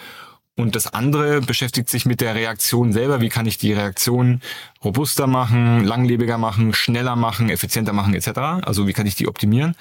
Und 0.58 0.76
das 0.76 0.94
andere 0.94 1.42
beschäftigt 1.42 1.90
sich 1.90 2.06
mit 2.06 2.22
der 2.22 2.36
Reaktion 2.36 2.92
selber. 2.92 3.22
Wie 3.22 3.30
kann 3.30 3.46
ich 3.46 3.58
die 3.58 3.74
Reaktion 3.74 4.42
robuster 4.84 5.26
machen, 5.26 5.86
langlebiger 5.86 6.38
machen, 6.38 6.74
schneller 6.74 7.16
machen, 7.16 7.50
effizienter 7.50 7.94
machen 7.94 8.14
etc. 8.14 8.64
Also 8.64 8.86
wie 8.86 8.94
kann 8.94 9.08
ich 9.08 9.16
die 9.16 9.28
optimieren? 9.28 9.76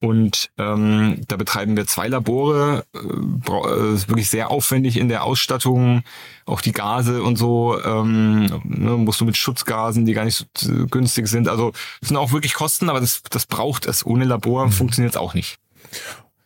Und 0.00 0.50
ähm, 0.58 1.22
da 1.26 1.36
betreiben 1.36 1.76
wir 1.76 1.86
zwei 1.86 2.06
Labore, 2.06 2.84
äh, 2.94 3.94
ist 3.94 4.08
wirklich 4.08 4.30
sehr 4.30 4.50
aufwendig 4.50 4.96
in 4.96 5.08
der 5.08 5.24
Ausstattung, 5.24 6.02
auch 6.46 6.60
die 6.60 6.72
Gase 6.72 7.22
und 7.22 7.36
so, 7.36 7.82
ähm, 7.84 8.46
ne, 8.62 8.90
musst 8.92 9.20
du 9.20 9.24
mit 9.24 9.36
Schutzgasen, 9.36 10.06
die 10.06 10.12
gar 10.12 10.24
nicht 10.24 10.46
so 10.56 10.86
günstig 10.86 11.26
sind. 11.26 11.48
Also 11.48 11.72
das 12.00 12.08
sind 12.10 12.16
auch 12.16 12.32
wirklich 12.32 12.54
Kosten, 12.54 12.88
aber 12.88 13.00
das, 13.00 13.22
das 13.28 13.46
braucht 13.46 13.86
es. 13.86 14.06
Ohne 14.06 14.24
Labor 14.24 14.66
mhm. 14.66 14.72
funktioniert 14.72 15.14
es 15.14 15.20
auch 15.20 15.34
nicht. 15.34 15.58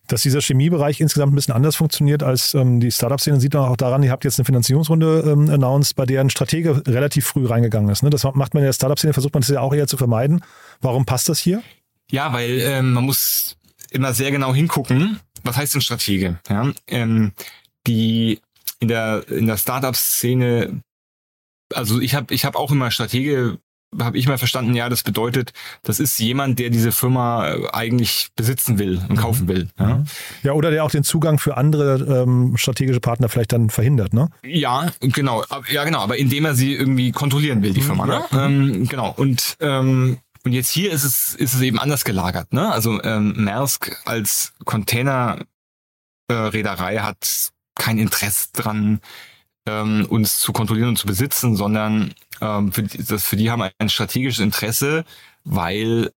Dass 0.08 0.22
dieser 0.22 0.40
Chemiebereich 0.40 1.00
insgesamt 1.00 1.32
ein 1.32 1.36
bisschen 1.36 1.54
anders 1.54 1.76
funktioniert 1.76 2.22
als 2.22 2.54
ähm, 2.54 2.80
die 2.80 2.90
Startup-Szene, 2.90 3.38
sieht 3.38 3.52
man 3.52 3.68
auch 3.68 3.76
daran, 3.76 4.02
ihr 4.02 4.10
habt 4.10 4.24
jetzt 4.24 4.38
eine 4.38 4.46
Finanzierungsrunde 4.46 5.24
ähm, 5.26 5.50
announced, 5.50 5.94
bei 5.94 6.06
der 6.06 6.22
ein 6.22 6.30
Stratege 6.30 6.82
relativ 6.86 7.26
früh 7.26 7.46
reingegangen 7.46 7.90
ist. 7.90 8.02
Ne? 8.02 8.08
Das 8.08 8.24
macht 8.24 8.54
man 8.54 8.62
in 8.62 8.66
der 8.66 8.72
Startup-Szene, 8.72 9.12
versucht 9.12 9.34
man 9.34 9.42
das 9.42 9.50
ja 9.50 9.60
auch 9.60 9.74
eher 9.74 9.86
zu 9.86 9.98
vermeiden. 9.98 10.42
Warum 10.80 11.04
passt 11.04 11.28
das 11.28 11.38
hier? 11.38 11.62
Ja, 12.12 12.32
weil 12.32 12.60
ähm, 12.60 12.92
man 12.92 13.04
muss 13.04 13.56
immer 13.90 14.12
sehr 14.12 14.30
genau 14.30 14.54
hingucken. 14.54 15.18
Was 15.42 15.56
heißt 15.56 15.74
denn 15.74 15.80
Stratege? 15.80 16.38
Ja, 16.48 16.70
ähm, 16.86 17.32
die 17.86 18.38
in 18.78 18.88
der 18.88 19.26
in 19.28 19.46
der 19.46 19.56
Startup-Szene, 19.56 20.82
also 21.74 22.00
ich 22.00 22.14
habe 22.14 22.32
ich 22.32 22.44
habe 22.44 22.58
auch 22.58 22.70
immer 22.70 22.90
Stratege 22.90 23.58
habe 24.00 24.16
ich 24.16 24.26
mal 24.26 24.38
verstanden, 24.38 24.74
ja, 24.74 24.88
das 24.88 25.02
bedeutet, 25.02 25.52
das 25.82 26.00
ist 26.00 26.18
jemand, 26.18 26.58
der 26.58 26.70
diese 26.70 26.92
Firma 26.92 27.48
äh, 27.48 27.68
eigentlich 27.72 28.28
besitzen 28.36 28.78
will 28.78 28.96
und 28.96 29.10
mhm. 29.10 29.16
kaufen 29.16 29.48
will. 29.48 29.68
Ja. 29.78 29.98
Mhm. 29.98 30.04
ja, 30.42 30.52
oder 30.52 30.70
der 30.70 30.84
auch 30.84 30.90
den 30.90 31.04
Zugang 31.04 31.38
für 31.38 31.56
andere 31.56 32.22
ähm, 32.22 32.56
strategische 32.56 33.00
Partner 33.00 33.28
vielleicht 33.28 33.52
dann 33.52 33.68
verhindert, 33.68 34.14
ne? 34.14 34.30
Ja, 34.44 34.90
genau. 35.00 35.44
Ja, 35.70 35.84
genau, 35.84 36.00
aber 36.00 36.16
indem 36.16 36.46
er 36.46 36.54
sie 36.54 36.74
irgendwie 36.74 37.12
kontrollieren 37.12 37.62
will, 37.62 37.74
die 37.74 37.80
mhm. 37.80 37.84
Firma. 37.84 38.06
Ne? 38.06 38.24
Ähm, 38.32 38.88
genau. 38.88 39.12
Und 39.14 39.56
ähm, 39.60 40.18
und 40.44 40.52
jetzt 40.52 40.70
hier 40.70 40.90
ist 40.92 41.04
es, 41.04 41.34
ist 41.34 41.54
es 41.54 41.60
eben 41.60 41.78
anders 41.78 42.04
gelagert. 42.04 42.52
Ne? 42.52 42.70
Also 42.70 43.02
ähm, 43.02 43.44
Maersk 43.44 43.96
als 44.04 44.52
Containerreederei 44.64 45.46
äh, 46.96 47.00
hat 47.00 47.52
kein 47.74 47.98
Interesse 47.98 48.48
dran, 48.52 49.00
ähm, 49.66 50.06
uns 50.08 50.40
zu 50.40 50.52
kontrollieren 50.52 50.88
und 50.90 50.96
zu 50.96 51.06
besitzen, 51.06 51.56
sondern 51.56 52.12
ähm, 52.40 52.72
für, 52.72 52.82
die, 52.82 53.04
das, 53.04 53.24
für 53.24 53.36
die 53.36 53.50
haben 53.50 53.62
ein 53.78 53.88
strategisches 53.88 54.40
Interesse, 54.40 55.04
weil 55.44 56.10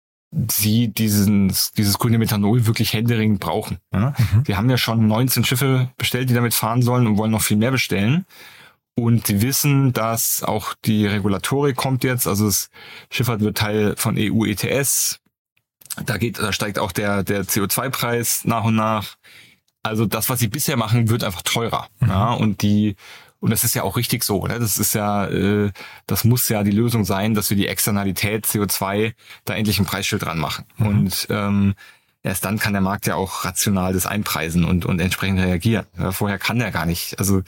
sie 0.50 0.90
diesen, 0.90 1.54
dieses 1.78 1.98
grüne 1.98 2.18
Methanol 2.18 2.66
wirklich 2.66 2.94
händeringend 2.94 3.40
brauchen. 3.40 3.78
Ja? 3.94 4.14
Mhm. 4.18 4.44
Die 4.46 4.56
haben 4.56 4.70
ja 4.70 4.78
schon 4.78 5.08
19 5.08 5.46
Schiffe 5.46 5.92
bestellt, 5.98 6.30
die 6.30 6.34
damit 6.34 6.54
fahren 6.54 6.82
sollen 6.82 7.08
und 7.08 7.18
wollen 7.18 7.32
noch 7.32 7.42
viel 7.42 7.58
mehr 7.58 7.72
bestellen. 7.72 8.26
Und 8.96 9.28
sie 9.28 9.42
wissen, 9.42 9.92
dass 9.92 10.42
auch 10.42 10.74
die 10.86 11.06
Regulatorik 11.06 11.76
kommt 11.76 12.06
jetzt, 12.06 12.28
also 12.28 12.46
das 12.46 12.70
Schifffahrt 13.10 13.42
wird 13.42 13.58
Teil 13.58 13.96
von 13.98 14.16
EU 14.18 14.46
ETS. 14.46 15.20
Da 16.06 16.18
geht, 16.18 16.40
da 16.40 16.54
steigt 16.54 16.80
auch 16.80 16.94
der, 16.94 17.24
der 17.24 17.44
CO2-Preis 17.44 18.46
nach 18.46 18.64
und 18.64 18.76
nach. 18.76 19.16
Also 19.84 20.06
das, 20.06 20.30
was 20.30 20.40
sie 20.40 20.48
bisher 20.48 20.78
machen, 20.78 21.10
wird 21.10 21.24
einfach 21.24 21.42
teurer. 21.42 21.88
Mhm. 22.00 22.10
Ja, 22.10 22.34
und 22.34 22.62
die, 22.62 22.96
und 23.40 23.52
das 23.52 23.66
ist 23.66 23.76
ja 23.76 23.84
auch 23.84 23.98
richtig 23.98 24.24
so. 24.24 24.48
Ne? 24.48 24.60
Das 24.60 24.80
ist 24.80 24.96
ja, 24.96 25.28
äh, 25.28 25.72
das 26.08 26.24
muss 26.24 26.48
ja 26.48 26.64
die 26.64 26.72
Lösung 26.72 27.04
sein, 27.04 27.34
dass 27.34 27.50
wir 27.50 27.58
die 27.58 27.68
Externalität 27.68 28.46
CO2 28.46 29.14
da 29.44 29.56
endlich 29.56 29.78
ein 29.78 29.86
Preisschild 29.86 30.24
dran 30.24 30.40
machen. 30.40 30.66
Mhm. 30.78 30.88
Und 30.88 31.28
ähm, 31.30 31.76
erst 32.24 32.46
dann 32.46 32.60
kann 32.60 32.74
der 32.74 32.82
Markt 32.82 33.08
ja 33.08 33.16
auch 33.16 33.44
rational 33.44 33.94
das 33.94 34.06
einpreisen 34.06 34.64
und, 34.64 34.86
und 34.86 35.00
entsprechend 35.00 35.40
reagieren. 35.40 35.86
Ja, 36.00 36.14
vorher 36.14 36.40
kann 36.40 36.60
der 36.60 36.72
gar 36.72 36.86
nicht. 36.86 37.20
Also 37.20 37.44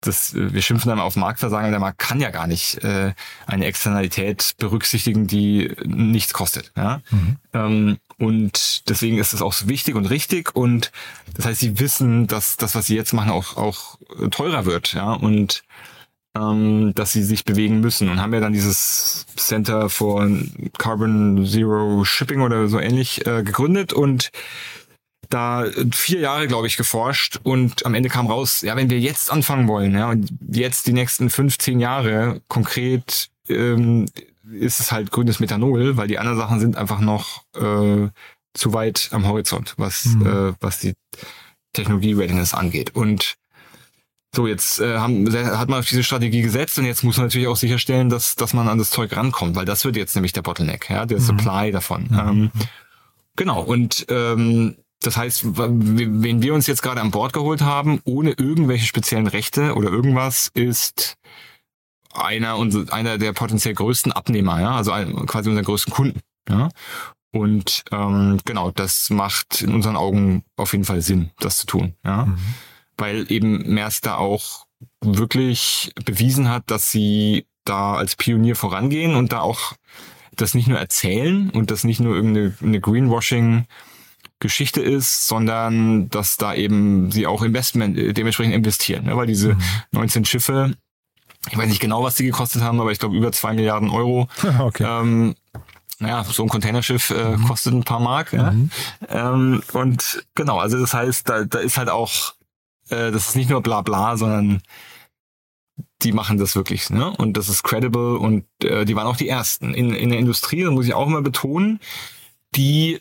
das, 0.00 0.34
äh, 0.34 0.52
wir 0.52 0.62
schimpfen 0.62 0.88
dann 0.88 1.00
auf 1.00 1.16
Marktversagen, 1.16 1.70
der 1.70 1.80
Markt 1.80 1.98
kann 1.98 2.20
ja 2.20 2.30
gar 2.30 2.46
nicht 2.46 2.82
äh, 2.84 3.12
eine 3.46 3.66
Externalität 3.66 4.54
berücksichtigen, 4.58 5.26
die 5.26 5.74
nichts 5.84 6.32
kostet. 6.32 6.72
Ja? 6.76 7.00
Mhm. 7.10 7.36
Ähm, 7.52 7.98
und 8.18 8.88
deswegen 8.88 9.18
ist 9.18 9.32
es 9.32 9.42
auch 9.42 9.52
so 9.52 9.68
wichtig 9.68 9.94
und 9.94 10.06
richtig. 10.06 10.54
Und 10.54 10.92
das 11.34 11.46
heißt, 11.46 11.60
sie 11.60 11.78
wissen, 11.78 12.26
dass 12.26 12.56
das, 12.56 12.74
was 12.74 12.86
sie 12.86 12.96
jetzt 12.96 13.12
machen, 13.12 13.30
auch, 13.30 13.56
auch 13.56 13.98
teurer 14.30 14.66
wird. 14.66 14.92
Ja? 14.92 15.12
Und 15.12 15.62
ähm, 16.36 16.92
dass 16.94 17.12
sie 17.12 17.22
sich 17.22 17.44
bewegen 17.44 17.80
müssen. 17.80 18.08
Und 18.08 18.20
haben 18.20 18.32
ja 18.32 18.40
dann 18.40 18.52
dieses 18.52 19.26
Center 19.36 19.88
for 19.88 20.28
Carbon 20.78 21.46
Zero 21.46 22.04
Shipping 22.04 22.40
oder 22.40 22.68
so 22.68 22.78
ähnlich 22.78 23.26
äh, 23.26 23.42
gegründet. 23.42 23.92
Und 23.92 24.30
da 25.30 25.64
vier 25.92 26.20
Jahre, 26.20 26.48
glaube 26.48 26.66
ich, 26.66 26.76
geforscht 26.76 27.40
und 27.42 27.86
am 27.86 27.94
Ende 27.94 28.08
kam 28.08 28.26
raus, 28.26 28.60
ja, 28.62 28.76
wenn 28.76 28.90
wir 28.90 29.00
jetzt 29.00 29.30
anfangen 29.30 29.68
wollen, 29.68 29.94
ja, 29.94 30.10
und 30.10 30.28
jetzt 30.50 30.86
die 30.86 30.92
nächsten 30.92 31.30
15 31.30 31.80
Jahre 31.80 32.42
konkret 32.48 33.30
ähm, 33.48 34.06
ist 34.52 34.80
es 34.80 34.92
halt 34.92 35.10
grünes 35.10 35.40
Methanol, 35.40 35.96
weil 35.96 36.08
die 36.08 36.18
anderen 36.18 36.38
Sachen 36.38 36.60
sind 36.60 36.76
einfach 36.76 37.00
noch 37.00 37.44
äh, 37.54 38.08
zu 38.54 38.72
weit 38.72 39.08
am 39.12 39.26
Horizont, 39.26 39.74
was, 39.76 40.06
mhm. 40.06 40.26
äh, 40.26 40.52
was 40.60 40.80
die 40.80 40.94
Technologie-Readiness 41.72 42.52
angeht. 42.52 42.94
Und 42.94 43.36
so, 44.34 44.46
jetzt 44.46 44.80
äh, 44.80 44.98
haben, 44.98 45.32
hat 45.32 45.68
man 45.68 45.80
auf 45.80 45.88
diese 45.88 46.02
Strategie 46.04 46.42
gesetzt 46.42 46.78
und 46.78 46.84
jetzt 46.84 47.02
muss 47.02 47.16
man 47.16 47.26
natürlich 47.26 47.48
auch 47.48 47.56
sicherstellen, 47.56 48.10
dass, 48.10 48.36
dass 48.36 48.54
man 48.54 48.68
an 48.68 48.78
das 48.78 48.90
Zeug 48.90 49.16
rankommt, 49.16 49.56
weil 49.56 49.64
das 49.64 49.84
wird 49.84 49.96
jetzt 49.96 50.14
nämlich 50.14 50.32
der 50.32 50.42
Bottleneck, 50.42 50.88
ja, 50.90 51.06
der 51.06 51.18
mhm. 51.18 51.22
Supply 51.22 51.70
davon. 51.70 52.08
Mhm. 52.10 52.18
Ähm, 52.18 52.50
genau, 53.36 53.62
und 53.62 54.06
ähm, 54.08 54.76
das 55.00 55.16
heißt, 55.16 55.56
wen 55.56 56.42
wir 56.42 56.54
uns 56.54 56.66
jetzt 56.66 56.82
gerade 56.82 57.00
an 57.00 57.10
Bord 57.10 57.32
geholt 57.32 57.62
haben, 57.62 58.00
ohne 58.04 58.32
irgendwelche 58.32 58.86
speziellen 58.86 59.26
Rechte 59.26 59.74
oder 59.74 59.88
irgendwas, 59.90 60.50
ist 60.54 61.16
einer, 62.12 62.58
unser, 62.58 62.92
einer 62.92 63.18
der 63.18 63.32
potenziell 63.32 63.74
größten 63.74 64.12
Abnehmer, 64.12 64.60
ja, 64.60 64.76
also 64.76 64.92
quasi 65.26 65.48
unseren 65.48 65.64
größten 65.64 65.92
Kunden. 65.92 66.20
Ja. 66.48 66.68
Und 67.32 67.84
ähm, 67.92 68.40
genau, 68.44 68.72
das 68.72 69.08
macht 69.10 69.62
in 69.62 69.72
unseren 69.72 69.96
Augen 69.96 70.44
auf 70.56 70.72
jeden 70.72 70.84
Fall 70.84 71.00
Sinn, 71.00 71.30
das 71.38 71.58
zu 71.58 71.66
tun. 71.66 71.94
Ja. 72.04 72.26
Mhm. 72.26 72.38
Weil 72.98 73.32
eben 73.32 73.72
Maersk 73.72 74.02
da 74.02 74.16
auch 74.16 74.66
wirklich 75.00 75.92
bewiesen 76.04 76.48
hat, 76.48 76.64
dass 76.66 76.90
sie 76.90 77.46
da 77.64 77.94
als 77.94 78.16
Pionier 78.16 78.56
vorangehen 78.56 79.14
und 79.14 79.32
da 79.32 79.40
auch 79.40 79.74
das 80.34 80.54
nicht 80.54 80.68
nur 80.68 80.78
erzählen 80.78 81.50
und 81.50 81.70
das 81.70 81.84
nicht 81.84 82.00
nur 82.00 82.14
irgendeine 82.16 82.80
Greenwashing 82.80 83.66
Geschichte 84.40 84.80
ist, 84.80 85.28
sondern 85.28 86.08
dass 86.08 86.36
da 86.36 86.54
eben 86.54 87.10
sie 87.12 87.26
auch 87.26 87.42
Investment 87.42 87.96
äh, 87.96 88.12
dementsprechend 88.12 88.54
investieren, 88.54 89.04
ne? 89.04 89.16
weil 89.16 89.26
diese 89.26 89.54
mhm. 89.54 89.62
19 89.92 90.24
Schiffe, 90.24 90.74
ich 91.48 91.56
weiß 91.56 91.68
nicht 91.68 91.80
genau, 91.80 92.02
was 92.02 92.16
die 92.16 92.24
gekostet 92.24 92.62
haben, 92.62 92.80
aber 92.80 92.90
ich 92.90 92.98
glaube 92.98 93.16
über 93.16 93.32
zwei 93.32 93.52
Milliarden 93.52 93.90
Euro. 93.90 94.28
okay. 94.58 94.84
Ähm, 94.86 95.34
naja, 95.98 96.24
so 96.24 96.42
ein 96.42 96.48
Containerschiff 96.48 97.10
äh, 97.10 97.36
mhm. 97.36 97.46
kostet 97.46 97.74
ein 97.74 97.84
paar 97.84 98.00
Mark. 98.00 98.32
Ja? 98.32 98.50
Mhm. 98.50 98.70
Ähm, 99.08 99.62
und 99.74 100.24
genau, 100.34 100.58
also 100.58 100.80
das 100.80 100.94
heißt, 100.94 101.28
da, 101.28 101.44
da 101.44 101.58
ist 101.58 101.76
halt 101.76 101.90
auch, 101.90 102.34
äh, 102.88 103.10
das 103.10 103.28
ist 103.28 103.36
nicht 103.36 103.50
nur 103.50 103.60
bla 103.60 103.82
bla, 103.82 104.16
sondern 104.16 104.62
die 106.02 106.12
machen 106.12 106.38
das 106.38 106.56
wirklich, 106.56 106.88
ne? 106.88 107.10
Und 107.10 107.36
das 107.36 107.50
ist 107.50 107.62
credible 107.62 108.16
und 108.16 108.44
äh, 108.62 108.86
die 108.86 108.96
waren 108.96 109.06
auch 109.06 109.16
die 109.16 109.28
ersten. 109.28 109.74
In, 109.74 109.92
in 109.92 110.08
der 110.08 110.18
Industrie, 110.18 110.62
das 110.62 110.72
muss 110.72 110.86
ich 110.86 110.94
auch 110.94 111.06
immer 111.06 111.20
betonen, 111.20 111.80
die 112.54 113.00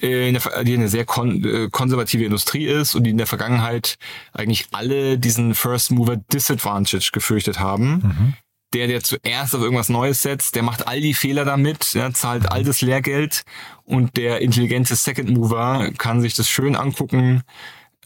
in 0.00 0.34
der, 0.34 0.64
die 0.64 0.74
eine 0.74 0.88
sehr 0.88 1.04
kon 1.04 1.44
äh, 1.44 1.68
konservative 1.70 2.24
Industrie 2.24 2.66
ist 2.66 2.94
und 2.94 3.04
die 3.04 3.10
in 3.10 3.18
der 3.18 3.26
Vergangenheit 3.26 3.96
eigentlich 4.32 4.66
alle 4.72 5.18
diesen 5.18 5.54
First 5.54 5.90
Mover 5.90 6.16
Disadvantage 6.16 7.10
gefürchtet 7.12 7.60
haben. 7.60 7.90
Mhm. 8.02 8.34
Der, 8.72 8.86
der 8.86 9.02
zuerst 9.02 9.54
auf 9.54 9.62
irgendwas 9.62 9.88
Neues 9.88 10.22
setzt, 10.22 10.54
der 10.54 10.62
macht 10.62 10.86
all 10.86 11.00
die 11.00 11.14
Fehler 11.14 11.44
damit, 11.44 11.92
ja, 11.94 12.12
zahlt 12.12 12.52
all 12.52 12.62
das 12.62 12.82
Lehrgeld 12.82 13.42
und 13.84 14.16
der 14.16 14.42
intelligente 14.42 14.94
Second 14.94 15.30
Mover 15.30 15.90
kann 15.98 16.20
sich 16.20 16.34
das 16.34 16.48
schön 16.48 16.76
angucken, 16.76 17.42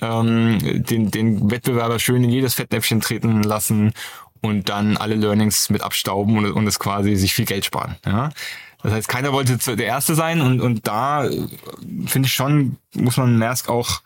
ähm, 0.00 0.58
den, 0.62 1.10
den 1.10 1.50
Wettbewerber 1.50 1.98
schön 1.98 2.24
in 2.24 2.30
jedes 2.30 2.54
Fettnäpfchen 2.54 3.02
treten 3.02 3.42
lassen 3.42 3.92
und 4.40 4.68
dann 4.68 4.96
alle 4.96 5.14
Learnings 5.14 5.70
mit 5.70 5.82
abstauben 5.82 6.36
und, 6.38 6.50
und 6.52 6.66
es 6.66 6.78
quasi 6.78 7.14
sich 7.16 7.34
viel 7.34 7.46
Geld 7.46 7.64
sparen. 7.64 7.96
Ja? 8.04 8.30
Das 8.84 8.92
heißt, 8.92 9.08
keiner 9.08 9.32
wollte 9.32 9.56
der 9.76 9.86
Erste 9.86 10.14
sein 10.14 10.42
und, 10.42 10.60
und 10.60 10.86
da 10.86 11.24
äh, 11.24 11.48
finde 12.06 12.26
ich 12.26 12.34
schon, 12.34 12.76
muss 12.94 13.16
man 13.16 13.38
Maersk 13.38 13.70
auch 13.70 14.02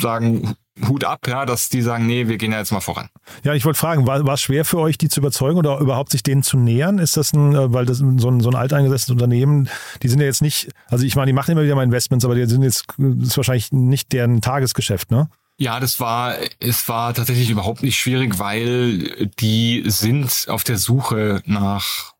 sagen, 0.00 0.56
Hut 0.86 1.04
ab, 1.04 1.26
ja, 1.28 1.44
dass 1.44 1.68
die 1.68 1.82
sagen, 1.82 2.06
nee, 2.06 2.26
wir 2.26 2.38
gehen 2.38 2.52
ja 2.52 2.58
jetzt 2.58 2.72
mal 2.72 2.80
voran. 2.80 3.10
Ja, 3.42 3.52
ich 3.52 3.66
wollte 3.66 3.78
fragen, 3.78 4.06
war, 4.06 4.24
war 4.24 4.34
es 4.34 4.40
schwer 4.40 4.64
für 4.64 4.78
euch, 4.78 4.96
die 4.96 5.10
zu 5.10 5.20
überzeugen 5.20 5.58
oder 5.58 5.78
überhaupt 5.78 6.12
sich 6.12 6.22
denen 6.22 6.42
zu 6.42 6.56
nähern? 6.56 6.98
Ist 6.98 7.18
das 7.18 7.34
ein, 7.34 7.54
äh, 7.54 7.70
weil 7.74 7.84
das 7.84 7.98
so 7.98 8.06
ein, 8.06 8.40
so 8.40 8.48
ein 8.48 8.54
alteingesessenes 8.54 9.10
Unternehmen, 9.10 9.68
die 10.02 10.08
sind 10.08 10.20
ja 10.20 10.26
jetzt 10.26 10.40
nicht, 10.40 10.70
also 10.88 11.04
ich 11.04 11.14
meine, 11.14 11.26
die 11.26 11.34
machen 11.34 11.52
immer 11.52 11.62
wieder 11.62 11.74
mal 11.74 11.82
Investments, 11.82 12.24
aber 12.24 12.34
die 12.34 12.46
sind 12.46 12.62
jetzt, 12.62 12.86
das 12.96 13.28
ist 13.28 13.36
wahrscheinlich 13.36 13.72
nicht 13.72 14.12
deren 14.14 14.40
Tagesgeschäft, 14.40 15.10
ne? 15.10 15.28
Ja, 15.58 15.80
das 15.80 16.00
war, 16.00 16.36
es 16.60 16.88
war 16.88 17.12
tatsächlich 17.12 17.50
überhaupt 17.50 17.82
nicht 17.82 17.98
schwierig, 17.98 18.38
weil 18.38 19.28
die 19.40 19.82
sind 19.86 20.46
auf 20.48 20.64
der 20.64 20.78
Suche 20.78 21.42
nach 21.44 22.14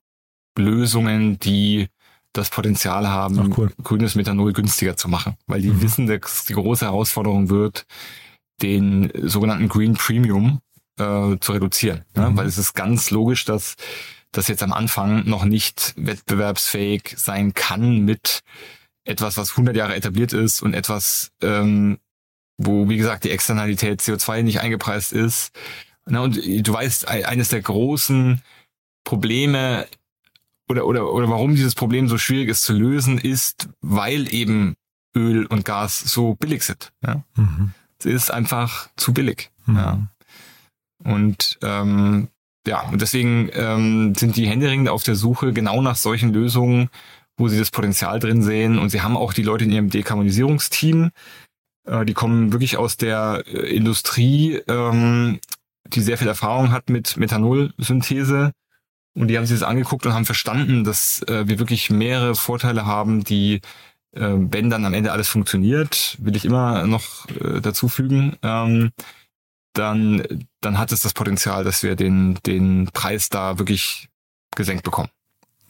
Lösungen, 0.58 1.38
die 1.38 1.88
das 2.32 2.50
Potenzial 2.50 3.08
haben, 3.08 3.52
cool. 3.56 3.72
grünes 3.82 4.14
Methanol 4.14 4.52
günstiger 4.52 4.96
zu 4.96 5.08
machen, 5.08 5.36
weil 5.46 5.62
die 5.62 5.70
mhm. 5.70 5.82
wissen, 5.82 6.06
dass 6.06 6.44
die 6.44 6.54
große 6.54 6.84
Herausforderung 6.84 7.48
wird, 7.48 7.86
den 8.62 9.10
sogenannten 9.22 9.68
Green 9.68 9.94
Premium 9.94 10.60
äh, 10.98 11.36
zu 11.40 11.52
reduzieren. 11.52 12.04
Mhm. 12.14 12.22
Ja, 12.22 12.36
weil 12.36 12.46
es 12.46 12.58
ist 12.58 12.74
ganz 12.74 13.10
logisch, 13.10 13.44
dass 13.44 13.76
das 14.32 14.48
jetzt 14.48 14.62
am 14.62 14.72
Anfang 14.72 15.26
noch 15.28 15.44
nicht 15.44 15.94
wettbewerbsfähig 15.96 17.14
sein 17.16 17.54
kann 17.54 18.00
mit 18.04 18.40
etwas, 19.04 19.38
was 19.38 19.52
100 19.52 19.74
Jahre 19.74 19.96
etabliert 19.96 20.34
ist 20.34 20.62
und 20.62 20.74
etwas, 20.74 21.30
ähm, 21.42 21.98
wo, 22.58 22.88
wie 22.88 22.98
gesagt, 22.98 23.24
die 23.24 23.30
Externalität 23.30 24.02
CO2 24.02 24.42
nicht 24.42 24.60
eingepreist 24.60 25.12
ist. 25.12 25.52
Na, 26.04 26.20
und 26.20 26.36
du 26.36 26.72
weißt, 26.72 27.08
eines 27.08 27.48
der 27.48 27.62
großen 27.62 28.42
Probleme 29.04 29.86
oder, 30.68 30.86
oder, 30.86 31.12
oder 31.12 31.28
warum 31.28 31.54
dieses 31.54 31.74
Problem 31.74 32.08
so 32.08 32.18
schwierig 32.18 32.48
ist 32.48 32.62
zu 32.62 32.72
lösen, 32.72 33.18
ist, 33.18 33.68
weil 33.80 34.32
eben 34.32 34.76
Öl 35.16 35.46
und 35.46 35.64
Gas 35.64 35.98
so 35.98 36.34
billig 36.34 36.62
sind. 36.62 36.92
Ja? 37.04 37.22
Mhm. 37.36 37.72
Es 37.98 38.06
ist 38.06 38.30
einfach 38.30 38.88
zu 38.96 39.12
billig. 39.12 39.50
Mhm. 39.66 39.76
Ja. 39.76 40.08
Und 41.04 41.58
ähm, 41.62 42.28
ja, 42.66 42.82
und 42.82 43.00
deswegen 43.00 43.48
ähm, 43.54 44.14
sind 44.14 44.36
die 44.36 44.46
Händeringend 44.46 44.88
auf 44.88 45.02
der 45.02 45.14
Suche 45.14 45.52
genau 45.52 45.80
nach 45.80 45.96
solchen 45.96 46.32
Lösungen, 46.32 46.90
wo 47.36 47.48
sie 47.48 47.58
das 47.58 47.70
Potenzial 47.70 48.18
drin 48.18 48.42
sehen. 48.42 48.78
Und 48.78 48.90
sie 48.90 49.00
haben 49.00 49.16
auch 49.16 49.32
die 49.32 49.42
Leute 49.42 49.64
in 49.64 49.70
ihrem 49.70 49.90
Dekarbonisierungsteam, 49.90 51.10
äh, 51.86 52.04
die 52.04 52.14
kommen 52.14 52.52
wirklich 52.52 52.76
aus 52.76 52.96
der 52.96 53.44
äh, 53.46 53.74
Industrie, 53.74 54.60
ähm, 54.68 55.40
die 55.86 56.00
sehr 56.00 56.18
viel 56.18 56.28
Erfahrung 56.28 56.70
hat 56.70 56.90
mit 56.90 57.16
Methanolsynthese 57.16 58.52
und 59.18 59.28
die 59.28 59.36
haben 59.36 59.46
sich 59.46 59.58
das 59.58 59.68
angeguckt 59.68 60.06
und 60.06 60.14
haben 60.14 60.24
verstanden, 60.24 60.84
dass 60.84 61.22
äh, 61.22 61.48
wir 61.48 61.58
wirklich 61.58 61.90
mehrere 61.90 62.36
Vorteile 62.36 62.86
haben, 62.86 63.24
die, 63.24 63.60
äh, 64.12 64.20
wenn 64.20 64.70
dann 64.70 64.84
am 64.84 64.94
Ende 64.94 65.10
alles 65.10 65.28
funktioniert, 65.28 66.16
will 66.20 66.36
ich 66.36 66.44
immer 66.44 66.86
noch 66.86 67.28
äh, 67.30 67.60
dazu 67.60 67.88
fügen, 67.88 68.36
ähm, 68.42 68.92
dann, 69.72 70.22
dann 70.60 70.78
hat 70.78 70.92
es 70.92 71.02
das 71.02 71.14
Potenzial, 71.14 71.64
dass 71.64 71.82
wir 71.82 71.96
den, 71.96 72.38
den 72.46 72.90
Preis 72.92 73.28
da 73.28 73.58
wirklich 73.58 74.08
gesenkt 74.54 74.84
bekommen. 74.84 75.10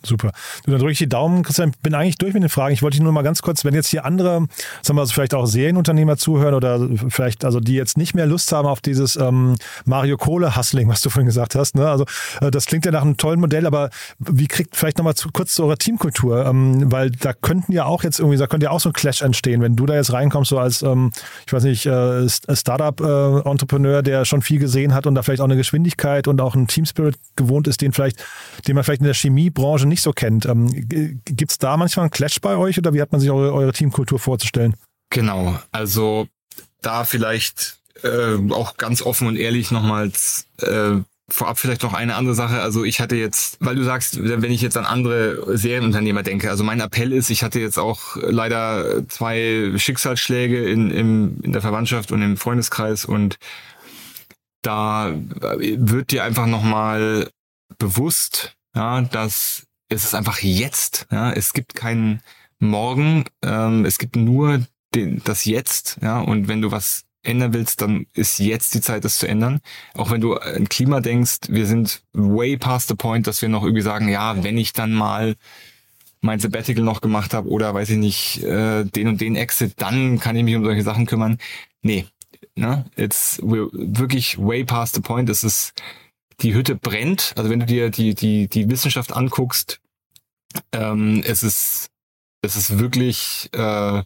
Super. 0.05 0.31
Du, 0.65 0.71
dann 0.71 0.81
drücke 0.81 0.93
ich 0.93 0.99
die 0.99 1.09
Daumen. 1.09 1.43
Christian, 1.43 1.73
bin 1.83 1.95
eigentlich 1.95 2.19
durch 2.19 2.33
mit 2.33 2.43
den 2.43 2.49
Fragen. 2.49 2.73
Ich 2.73 2.83
wollte 2.83 2.97
dich 2.97 3.03
nur 3.03 3.13
mal 3.13 3.23
ganz 3.23 3.43
kurz, 3.43 3.65
wenn 3.65 3.75
jetzt 3.75 3.89
hier 3.89 4.05
andere, 4.05 4.47
sagen 4.83 4.97
wir 4.97 5.01
also 5.01 5.13
vielleicht 5.13 5.35
auch 5.35 5.47
Serienunternehmer 5.47 6.17
zuhören 6.17 6.55
oder 6.55 6.89
vielleicht, 7.09 7.45
also 7.45 7.59
die 7.59 7.75
jetzt 7.75 7.99
nicht 7.99 8.15
mehr 8.15 8.27
Lust 8.27 8.53
haben 8.53 8.69
auf 8.69 8.81
dieses 8.81 9.17
ähm, 9.17 9.57
Mario 9.85 10.17
Kohle-Hustling, 10.17 10.89
was 10.89 11.01
du 11.01 11.11
vorhin 11.11 11.27
gesagt 11.27 11.57
hast. 11.57 11.75
Ne? 11.75 11.89
Also 11.89 12.05
äh, 12.41 12.51
das 12.53 12.67
klingt 12.67 12.85
ja 12.85 12.93
nach 12.93 13.03
einem 13.03 13.17
tollen 13.17 13.41
Modell, 13.41 13.67
aber 13.67 13.91
wie 14.21 14.47
kriegt 14.47 14.77
vielleicht 14.77 14.99
nochmal 14.99 15.15
zu, 15.15 15.31
kurz 15.33 15.55
zu 15.55 15.65
eurer 15.65 15.77
Teamkultur? 15.77 16.47
Ähm, 16.47 16.93
weil 16.93 17.11
da 17.11 17.33
könnten 17.33 17.73
ja 17.73 17.85
auch 17.85 18.05
jetzt 18.05 18.21
irgendwie, 18.21 18.39
da 18.39 18.47
könnte 18.47 18.65
ja 18.65 18.71
auch 18.71 18.81
so 18.81 18.91
ein 18.91 18.93
Clash 18.93 19.23
entstehen, 19.23 19.63
wenn 19.63 19.75
du 19.75 19.85
da 19.85 19.95
jetzt 19.95 20.13
reinkommst, 20.13 20.51
so 20.51 20.59
als, 20.59 20.83
ähm, 20.83 21.11
ich 21.45 21.53
weiß 21.53 21.65
nicht, 21.65 21.87
äh, 21.87 22.29
Startup-Entrepreneur, 22.29 23.99
äh, 23.99 24.03
der 24.05 24.25
schon 24.25 24.43
viel 24.43 24.61
gesehen 24.61 24.95
hat 24.95 25.09
und 25.09 25.17
da 25.17 25.23
vielleicht 25.23 25.41
auch 25.41 25.47
eine 25.47 25.57
Geschwindigkeit 25.57 26.29
und 26.29 26.41
auch 26.41 26.55
ein 26.55 26.69
Teamspirit 26.69 27.17
gewohnt 27.35 27.67
ist, 27.67 27.81
den 27.81 27.93
vielleicht, 27.93 28.25
den 28.69 28.77
man 28.77 28.85
vielleicht 28.85 29.01
in 29.01 29.07
der 29.07 29.15
Chemiebranche 29.15 29.89
nicht 29.89 29.98
so 30.03 30.13
kennt. 30.13 30.47
Ähm, 30.47 30.71
Gibt 31.25 31.51
es 31.51 31.59
da 31.59 31.77
manchmal 31.77 32.05
einen 32.05 32.11
Clash 32.11 32.41
bei 32.41 32.57
euch 32.57 32.79
oder 32.79 32.95
wie 32.95 33.03
hat 33.03 33.13
man 33.13 33.21
sich 33.21 33.31
eure, 33.31 33.53
eure 33.53 33.73
Teamkultur 33.73 34.19
vorzustellen? 34.19 34.75
Genau, 35.11 35.59
also 35.73 36.29
da 36.83 37.05
vielleicht 37.05 37.79
äh, 38.03 38.37
auch 38.53 38.77
ganz 38.77 39.03
offen 39.03 39.27
und 39.27 39.37
ehrlich 39.37 39.71
nochmals 39.71 40.47
äh, 40.61 40.97
vorab 41.29 41.59
vielleicht 41.59 41.83
noch 41.83 41.93
eine 41.93 42.15
andere 42.15 42.35
Sache. 42.35 42.61
Also 42.61 42.85
ich 42.85 43.01
hatte 43.01 43.17
jetzt, 43.17 43.59
weil 43.61 43.77
du 43.77 43.85
sagst, 43.85 44.19
wenn 44.23 44.51
ich 44.51 44.63
jetzt 44.63 44.77
an 44.77 44.87
andere 44.87 45.57
Serienunternehmer 45.59 46.23
denke, 46.23 46.51
also 46.51 46.65
mein 46.65 46.81
Appell 46.81 47.13
ist, 47.13 47.31
ich 47.31 47.43
hatte 47.43 47.61
jetzt 47.61 47.79
auch 47.79 48.17
leider 48.17 49.07
zwei 49.09 49.73
Schicksalsschläge 49.77 50.69
in, 50.69 50.91
im, 50.91 51.41
in 51.43 51.53
der 51.53 51.61
Verwandtschaft 51.61 52.13
und 52.13 52.23
im 52.23 52.37
Freundeskreis 52.37 53.05
und 53.05 53.37
da 54.63 55.15
wird 55.59 56.11
dir 56.11 56.25
einfach 56.25 56.47
nochmal 56.47 57.31
bewusst, 57.79 58.57
ja, 58.75 59.03
dass 59.03 59.68
es 59.89 60.05
ist 60.05 60.15
einfach 60.15 60.41
jetzt. 60.41 61.07
Ja, 61.11 61.33
es 61.33 61.53
gibt 61.53 61.75
keinen 61.75 62.21
Morgen. 62.59 63.25
Ähm, 63.43 63.85
es 63.85 63.99
gibt 63.99 64.17
nur 64.17 64.67
den, 64.95 65.23
das 65.25 65.45
Jetzt. 65.45 65.99
Ja, 66.03 66.21
und 66.21 66.49
wenn 66.49 66.63
du 66.63 66.71
was 66.71 67.05
ändern 67.23 67.53
willst, 67.53 67.83
dann 67.83 68.07
ist 68.15 68.39
jetzt 68.39 68.75
die 68.75 68.81
Zeit, 68.81 69.05
das 69.05 69.19
zu 69.19 69.29
ändern. 69.29 69.61
Auch 69.95 70.11
wenn 70.11 70.21
du 70.21 70.35
an 70.35 70.69
Klima 70.69 71.01
denkst, 71.01 71.49
wir 71.49 71.67
sind 71.67 72.03
way 72.13 72.57
past 72.57 72.89
the 72.89 72.95
point, 72.95 73.27
dass 73.27 73.43
wir 73.43 73.49
noch 73.49 73.65
irgendwie 73.65 73.83
sagen, 73.83 74.09
ja, 74.09 74.43
wenn 74.43 74.57
ich 74.57 74.73
dann 74.73 74.93
mal 74.93 75.35
mein 76.21 76.41
Sabbatical 76.41 76.83
noch 76.83 77.01
gemacht 77.01 77.35
habe 77.35 77.49
oder 77.49 77.75
weiß 77.75 77.91
ich 77.91 77.99
nicht, 77.99 78.43
äh, 78.43 78.85
den 78.85 79.09
und 79.09 79.21
den 79.21 79.37
Exit, 79.37 79.75
dann 79.77 80.19
kann 80.19 80.37
ich 80.37 80.45
mich 80.45 80.57
um 80.57 80.65
solche 80.65 80.83
Sachen 80.83 81.07
kümmern. 81.07 81.39
Nee, 81.83 82.07
ne? 82.55 82.85
It's 82.97 83.41
we're 83.41 83.69
wirklich 83.73 84.39
way 84.39 84.65
past 84.65 84.95
the 84.95 85.01
point. 85.01 85.29
Es 85.29 85.45
ist 85.45 85.75
die 86.41 86.55
Hütte 86.55 86.75
brennt. 86.75 87.33
Also 87.37 87.51
wenn 87.51 87.61
du 87.61 87.67
dir 87.67 87.91
die, 87.91 88.15
die, 88.15 88.49
die 88.49 88.71
Wissenschaft 88.71 89.13
anguckst, 89.13 89.81
ähm, 90.73 91.23
es 91.27 91.43
ist, 91.43 91.91
es 92.43 92.57
ist 92.57 92.79
wirklich 92.79 93.51
äh, 93.53 94.03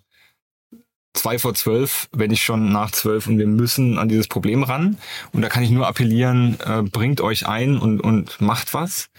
zwei 1.14 1.38
vor 1.38 1.54
zwölf, 1.54 2.08
wenn 2.12 2.30
ich 2.30 2.42
schon 2.42 2.72
nach 2.72 2.90
zwölf 2.90 3.26
und 3.26 3.38
wir 3.38 3.46
müssen 3.46 3.98
an 3.98 4.08
dieses 4.08 4.28
Problem 4.28 4.62
ran. 4.62 4.98
Und 5.32 5.42
da 5.42 5.48
kann 5.48 5.62
ich 5.62 5.70
nur 5.70 5.86
appellieren, 5.86 6.58
äh, 6.64 6.82
bringt 6.82 7.20
euch 7.20 7.46
ein 7.46 7.78
und, 7.78 8.00
und 8.00 8.40
macht 8.40 8.74
was. 8.74 9.10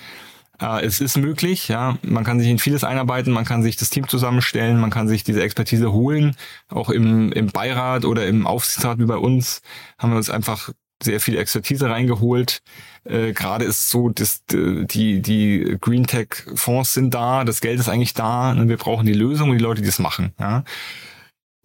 Äh, 0.60 0.86
es 0.86 1.02
ist 1.02 1.18
möglich, 1.18 1.68
ja. 1.68 1.98
Man 2.02 2.24
kann 2.24 2.40
sich 2.40 2.50
in 2.50 2.60
vieles 2.60 2.84
einarbeiten, 2.84 3.32
man 3.32 3.46
kann 3.46 3.64
sich 3.64 3.76
das 3.76 3.90
Team 3.90 4.08
zusammenstellen, 4.08 4.80
man 4.80 4.90
kann 4.90 5.08
sich 5.08 5.24
diese 5.24 5.44
Expertise 5.44 5.92
holen. 5.92 6.36
Auch 6.70 6.90
im, 6.90 7.32
im 7.32 7.48
Beirat 7.48 8.06
oder 8.06 8.28
im 8.28 8.48
Aufsichtsrat 8.48 9.00
wie 9.00 9.06
bei 9.06 9.18
uns 9.18 9.62
haben 9.98 10.12
wir 10.12 10.18
uns 10.18 10.30
einfach 10.30 10.72
sehr 11.04 11.20
viel 11.20 11.38
Expertise 11.38 11.90
reingeholt. 11.90 12.62
Äh, 13.04 13.34
Gerade 13.34 13.66
ist 13.66 13.90
so, 13.90 14.10
dass 14.10 14.44
die, 14.48 15.22
die 15.22 15.78
Green 15.80 16.08
Tech 16.08 16.30
Fonds 16.56 16.94
sind 16.94 17.14
da, 17.14 17.44
das 17.44 17.62
Geld 17.62 17.80
ist 17.80 17.90
eigentlich 17.90 18.14
da, 18.14 18.52
und 18.52 18.60
ne, 18.60 18.70
wir 18.70 18.78
brauchen 18.78 19.06
die 19.06 19.14
Lösung 19.14 19.50
und 19.50 19.58
die 19.58 19.64
Leute, 19.64 19.82
die 19.82 19.88
das 19.88 20.00
machen. 20.00 20.34
Ja. 20.40 20.64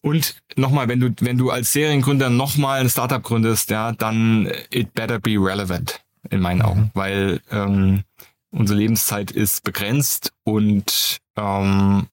Und 0.00 0.36
nochmal, 0.56 0.88
wenn 0.88 1.00
du, 1.00 1.10
wenn 1.20 1.38
du 1.38 1.50
als 1.50 1.72
Seriengründer 1.72 2.30
nochmal 2.30 2.80
ein 2.80 2.90
Startup 2.90 3.22
gründest, 3.22 3.70
ja, 3.70 3.92
dann 3.92 4.50
it 4.70 4.94
better 4.94 5.18
be 5.18 5.36
relevant 5.38 6.00
in 6.30 6.40
meinen 6.40 6.62
Augen, 6.62 6.80
mhm. 6.80 6.90
weil 6.94 7.40
ähm, 7.50 8.04
unsere 8.50 8.78
Lebenszeit 8.78 9.30
ist 9.30 9.64
begrenzt 9.64 10.32
und 10.44 11.18
ähm, 11.36 12.06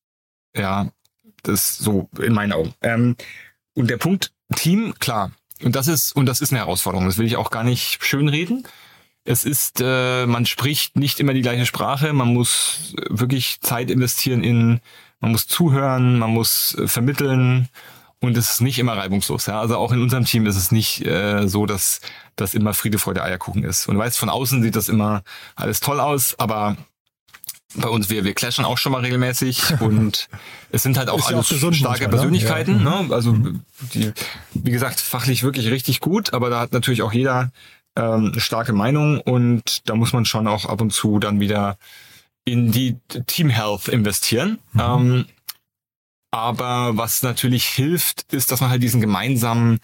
ja, 0.55 0.89
Das 1.43 1.71
ist 1.71 1.77
so 1.79 2.09
in 2.19 2.33
meinen 2.33 2.53
Augen. 2.53 2.73
Ähm, 2.81 3.15
und 3.75 3.89
der 3.89 3.97
Punkt 3.97 4.33
Team, 4.55 4.93
klar. 4.99 5.31
Und 5.63 5.75
das 5.75 5.87
ist, 5.87 6.15
und 6.15 6.25
das 6.25 6.41
ist 6.41 6.51
eine 6.51 6.59
Herausforderung. 6.59 7.05
Das 7.05 7.17
will 7.17 7.25
ich 7.25 7.37
auch 7.37 7.49
gar 7.49 7.63
nicht 7.63 8.03
schönreden. 8.03 8.67
Es 9.23 9.43
ist, 9.43 9.81
äh, 9.81 10.25
man 10.25 10.45
spricht 10.45 10.97
nicht 10.97 11.19
immer 11.19 11.33
die 11.33 11.41
gleiche 11.41 11.65
Sprache. 11.65 12.13
Man 12.13 12.33
muss 12.33 12.93
wirklich 13.09 13.59
Zeit 13.61 13.89
investieren 13.89 14.43
in, 14.43 14.81
man 15.19 15.31
muss 15.31 15.47
zuhören, 15.47 16.19
man 16.19 16.31
muss 16.31 16.75
äh, 16.75 16.87
vermitteln. 16.87 17.69
Und 18.19 18.37
es 18.37 18.51
ist 18.51 18.61
nicht 18.61 18.79
immer 18.79 18.97
reibungslos. 18.97 19.45
Ja? 19.45 19.59
Also 19.59 19.77
auch 19.77 19.91
in 19.91 20.01
unserem 20.01 20.25
Team 20.25 20.45
ist 20.45 20.55
es 20.55 20.71
nicht 20.71 21.05
äh, 21.05 21.47
so, 21.47 21.65
dass 21.65 22.01
das 22.35 22.53
immer 22.53 22.73
Friede, 22.73 22.99
Freude, 22.99 23.23
Eierkuchen 23.23 23.63
ist. 23.63 23.87
Und 23.87 23.97
weißt, 23.97 24.17
von 24.17 24.29
außen 24.29 24.61
sieht 24.61 24.75
das 24.75 24.89
immer 24.89 25.23
alles 25.55 25.79
toll 25.79 25.99
aus, 25.99 26.37
aber 26.37 26.75
bei 27.75 27.89
uns, 27.89 28.09
wir, 28.09 28.23
wir 28.23 28.33
clashen 28.33 28.65
auch 28.65 28.77
schon 28.77 28.91
mal 28.91 29.01
regelmäßig 29.01 29.61
und 29.79 30.27
es 30.71 30.83
sind 30.83 30.97
halt 30.97 31.09
auch 31.09 31.19
Ist 31.19 31.29
ja 31.29 31.35
alles 31.35 31.47
auch 31.47 31.49
gesund 31.49 31.75
starke 31.75 32.03
ne? 32.03 32.09
Persönlichkeiten. 32.09 32.83
Ja. 32.83 33.01
Ne? 33.01 33.13
Also 33.13 33.35
die, 33.93 34.11
wie 34.53 34.71
gesagt, 34.71 34.99
fachlich 34.99 35.43
wirklich 35.43 35.69
richtig 35.69 35.99
gut, 35.99 36.33
aber 36.33 36.49
da 36.49 36.59
hat 36.59 36.73
natürlich 36.73 37.01
auch 37.01 37.13
jeder 37.13 37.51
ähm, 37.95 38.31
eine 38.31 38.41
starke 38.41 38.73
Meinung 38.73 39.19
und 39.21 39.87
da 39.89 39.95
muss 39.95 40.13
man 40.13 40.25
schon 40.25 40.47
auch 40.47 40.65
ab 40.65 40.81
und 40.81 40.91
zu 40.91 41.19
dann 41.19 41.39
wieder 41.39 41.77
in 42.45 42.71
die 42.71 42.97
Team 43.27 43.49
Health 43.49 43.87
investieren. 43.87 44.59
Ähm, 44.77 45.25
aber 46.31 46.97
was 46.97 47.23
natürlich 47.23 47.65
hilft, 47.65 48.33
ist, 48.33 48.51
dass 48.51 48.61
man 48.61 48.69
halt 48.69 48.83
diesen 48.83 49.01
gemeinsamen 49.01 49.79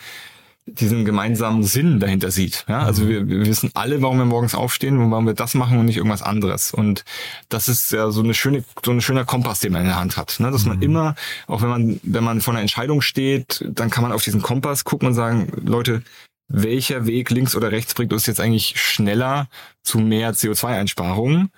diesen 0.65 1.05
gemeinsamen 1.05 1.63
Sinn 1.63 1.99
dahinter 1.99 2.31
sieht. 2.31 2.65
Ja, 2.67 2.83
also 2.83 3.07
wir, 3.07 3.27
wir 3.27 3.45
wissen 3.45 3.71
alle, 3.73 4.01
warum 4.01 4.17
wir 4.17 4.25
morgens 4.25 4.53
aufstehen 4.53 4.97
und 4.97 5.11
warum 5.11 5.25
wir 5.25 5.33
das 5.33 5.53
machen 5.55 5.79
und 5.79 5.85
nicht 5.85 5.97
irgendwas 5.97 6.21
anderes. 6.21 6.71
Und 6.73 7.03
das 7.49 7.67
ist 7.67 7.91
ja 7.91 8.11
so 8.11 8.21
eine 8.21 8.33
schöne, 8.33 8.63
so 8.85 8.91
ein 8.91 9.01
schöner 9.01 9.25
Kompass, 9.25 9.59
den 9.59 9.73
man 9.73 9.81
in 9.81 9.87
der 9.87 9.99
Hand 9.99 10.17
hat. 10.17 10.39
Ne? 10.39 10.51
Dass 10.51 10.65
man 10.65 10.81
immer, 10.81 11.15
auch 11.47 11.61
wenn 11.61 11.69
man, 11.69 11.99
wenn 12.03 12.23
man 12.23 12.41
vor 12.41 12.53
einer 12.53 12.61
Entscheidung 12.61 13.01
steht, 13.01 13.65
dann 13.67 13.89
kann 13.89 14.03
man 14.03 14.11
auf 14.11 14.23
diesen 14.23 14.41
Kompass 14.41 14.83
gucken 14.83 15.07
und 15.07 15.13
sagen, 15.15 15.51
Leute, 15.65 16.03
welcher 16.47 17.05
Weg 17.05 17.29
links 17.31 17.55
oder 17.55 17.71
rechts 17.71 17.93
bringt 17.93 18.13
uns 18.13 18.25
jetzt 18.25 18.39
eigentlich 18.39 18.79
schneller 18.79 19.47
zu 19.83 19.99
mehr 19.99 20.33
CO2-Einsparungen? 20.33 21.49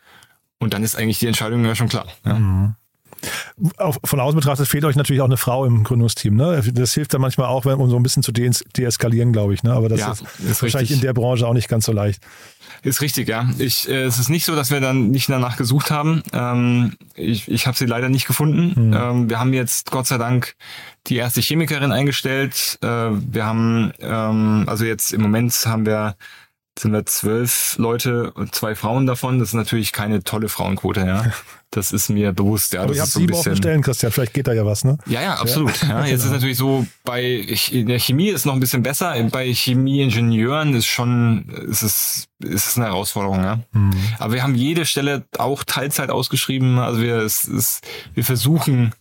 Und 0.59 0.73
dann 0.73 0.83
ist 0.83 0.95
eigentlich 0.95 1.19
die 1.19 1.27
Entscheidung 1.27 1.65
ja 1.65 1.75
schon 1.75 1.89
klar. 1.89 2.07
Ja? 2.25 2.75
Auch 3.77 3.97
von 4.03 4.19
außen 4.19 4.39
betrachtet 4.39 4.67
fehlt 4.67 4.85
euch 4.85 4.95
natürlich 4.95 5.21
auch 5.21 5.25
eine 5.27 5.37
Frau 5.37 5.65
im 5.65 5.83
Gründungsteam. 5.83 6.35
Ne? 6.35 6.61
Das 6.73 6.93
hilft 6.93 7.13
dann 7.13 7.21
manchmal 7.21 7.47
auch, 7.47 7.65
wenn- 7.65 7.75
um 7.79 7.89
so 7.89 7.95
ein 7.95 8.03
bisschen 8.03 8.23
zu 8.23 8.31
de 8.31 8.51
deeskalieren, 8.77 9.31
glaube 9.33 9.53
ich. 9.53 9.63
Ne? 9.63 9.71
Aber 9.73 9.89
das 9.89 9.99
Ja, 9.99 10.11
ist, 10.11 10.23
ist 10.49 10.61
wahrscheinlich 10.61 10.91
in 10.91 11.01
der 11.01 11.13
Branche 11.13 11.47
auch 11.47 11.53
nicht 11.53 11.67
ganz 11.69 11.85
so 11.85 11.91
leicht. 11.91 12.21
Ist 12.81 13.01
richtig, 13.01 13.29
ja. 13.29 13.49
Ich, 13.59 13.87
äh, 13.89 14.03
es 14.03 14.19
ist 14.19 14.29
nicht 14.29 14.43
so, 14.45 14.55
dass 14.55 14.69
wir 14.71 14.81
dann 14.81 15.09
nicht 15.11 15.29
danach 15.29 15.55
gesucht 15.55 15.89
haben. 15.91 16.21
Ähm, 16.33 16.93
ich 17.15 17.49
ich 17.49 17.65
habe 17.67 17.77
sie 17.77 17.85
leider 17.85 18.09
nicht 18.09 18.27
gefunden. 18.27 18.93
Ähm, 18.93 19.29
wir 19.29 19.39
haben 19.39 19.53
jetzt 19.53 19.91
Gott 19.91 20.07
sei 20.07 20.17
Dank 20.17 20.55
die 21.07 21.15
erste 21.15 21.39
Chemikerin 21.41 21.91
eingestellt. 21.91 22.77
Äh, 22.81 22.87
wir 22.87 23.45
haben, 23.45 23.93
ähm, 23.99 24.63
also 24.67 24.83
jetzt 24.85 25.13
im 25.13 25.21
Moment 25.21 25.53
haben 25.65 25.85
wir 25.85 26.15
sind 26.77 26.91
wir 26.91 27.05
zwölf 27.05 27.75
Leute 27.77 28.31
und 28.31 28.55
zwei 28.55 28.75
Frauen 28.75 29.05
davon. 29.05 29.39
Das 29.39 29.49
ist 29.49 29.53
natürlich 29.53 29.91
keine 29.91 30.23
tolle 30.23 30.49
Frauenquote, 30.49 31.01
ja. 31.01 31.25
Das 31.69 31.91
ist 31.91 32.09
mir 32.09 32.33
bewusst, 32.33 32.73
ja. 32.73 32.81
Aber 32.81 32.89
das 32.89 32.97
ihr 32.97 33.01
habt 33.01 33.11
so 33.13 33.19
sieben 33.19 33.33
offene 33.33 33.53
bisschen. 33.53 33.63
Stellen, 33.63 33.81
Christian. 33.81 34.11
Vielleicht 34.11 34.35
geht 34.35 34.45
da 34.45 34.53
ja 34.53 34.63
was, 34.63 34.83
ne? 34.83 34.99
Ja, 35.07 35.23
ja, 35.23 35.33
absolut. 35.37 35.81
Ja, 35.81 36.05
jetzt 36.05 36.23
ist 36.23 36.29
natürlich 36.29 36.57
so, 36.57 36.85
bei 37.03 37.23
in 37.71 37.87
der 37.87 37.97
Chemie 37.97 38.29
ist 38.29 38.45
noch 38.45 38.53
ein 38.53 38.59
bisschen 38.59 38.83
besser. 38.83 39.15
Bei 39.31 39.51
Chemieingenieuren 39.51 40.75
ist 40.75 40.85
schon, 40.85 41.49
ist 41.49 41.81
es, 41.81 42.27
ist 42.43 42.67
es 42.67 42.77
eine 42.77 42.85
Herausforderung, 42.85 43.41
ja. 43.41 43.59
Aber 44.19 44.33
wir 44.33 44.43
haben 44.43 44.53
jede 44.53 44.85
Stelle 44.85 45.23
auch 45.39 45.63
Teilzeit 45.63 46.11
ausgeschrieben. 46.11 46.77
Also 46.77 47.01
wir, 47.01 47.17
es 47.17 47.45
ist, 47.45 47.83
wir 48.13 48.23
versuchen, 48.23 48.93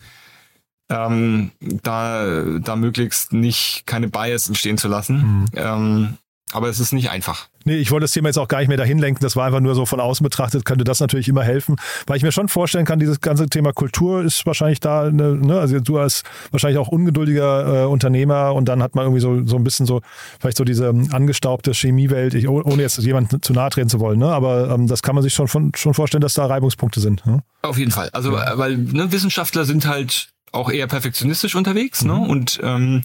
ähm, 0.88 1.50
da, 1.60 2.42
da 2.58 2.76
möglichst 2.76 3.34
nicht 3.34 3.82
keine 3.84 4.08
Bias 4.08 4.48
entstehen 4.48 4.78
zu 4.78 4.88
lassen. 4.88 5.46
Ähm, 5.54 6.16
aber 6.53 6.68
es 6.68 6.80
ist 6.80 6.92
nicht 6.92 7.11
einfach. 7.11 7.48
Nee, 7.64 7.76
ich 7.76 7.90
wollte 7.90 8.05
das 8.05 8.12
Thema 8.12 8.28
jetzt 8.28 8.38
auch 8.38 8.48
gar 8.48 8.59
nicht 8.59 8.68
mehr 8.68 8.76
dahin 8.76 8.98
lenken. 8.98 9.22
Das 9.22 9.36
war 9.36 9.46
einfach 9.46 9.61
nur 9.61 9.74
so 9.74 9.86
von 9.86 10.00
außen 10.00 10.24
betrachtet, 10.24 10.64
könnte 10.64 10.84
das 10.84 11.00
natürlich 11.00 11.28
immer 11.28 11.44
helfen. 11.44 11.76
Weil 12.07 12.16
ich 12.16 12.22
mir 12.22 12.32
schon 12.32 12.48
vorstellen 12.48 12.84
kann, 12.84 12.98
dieses 12.98 13.20
ganze 13.20 13.48
Thema 13.48 13.72
Kultur 13.72 14.22
ist 14.22 14.44
wahrscheinlich 14.46 14.80
da, 14.80 15.11
ne, 15.11 15.34
ne? 15.36 15.61
also 15.61 15.78
du 15.78 15.98
als 15.98 16.22
wahrscheinlich 16.50 16.78
auch 16.78 16.88
ungeduldiger 16.88 17.84
äh, 17.84 17.86
Unternehmer 17.86 18.55
und 18.55 18.68
dann 18.68 18.82
hat 18.82 18.94
man 18.94 19.05
irgendwie 19.05 19.20
so, 19.20 19.46
so 19.46 19.57
ein 19.57 19.64
bisschen 19.64 19.86
so, 19.86 20.00
vielleicht 20.40 20.57
so 20.57 20.64
diese 20.64 20.86
ähm, 20.86 21.09
angestaubte 21.12 21.72
Chemiewelt, 21.72 22.34
ich, 22.34 22.48
oh- 22.48 22.62
ohne 22.62 22.82
jetzt 22.82 22.98
jemandem 22.98 23.42
zu 23.42 23.53
nahe 23.53 23.70
treten 23.70 23.88
zu 23.88 24.00
wollen, 24.00 24.18
ne? 24.18 24.28
aber 24.28 24.70
ähm, 24.70 24.86
das 24.88 25.03
kann 25.03 25.14
man 25.14 25.22
sich 25.22 25.34
schon, 25.34 25.48
von, 25.48 25.72
schon 25.76 25.94
vorstellen, 25.94 26.22
dass 26.22 26.34
da 26.34 26.46
Reibungspunkte 26.46 27.00
sind. 27.00 27.24
Ne? 27.26 27.42
Auf 27.62 27.78
jeden 27.78 27.90
Fall. 27.90 28.11
Also, 28.12 28.36
äh, 28.36 28.59
weil 28.59 28.76
ne, 28.76 29.12
Wissenschaftler 29.12 29.64
sind 29.64 29.86
halt 29.86 30.32
auch 30.53 30.70
eher 30.70 30.86
perfektionistisch 30.86 31.55
unterwegs, 31.55 32.05
ne? 32.05 32.14
Und 32.14 32.61
ähm, 32.62 33.05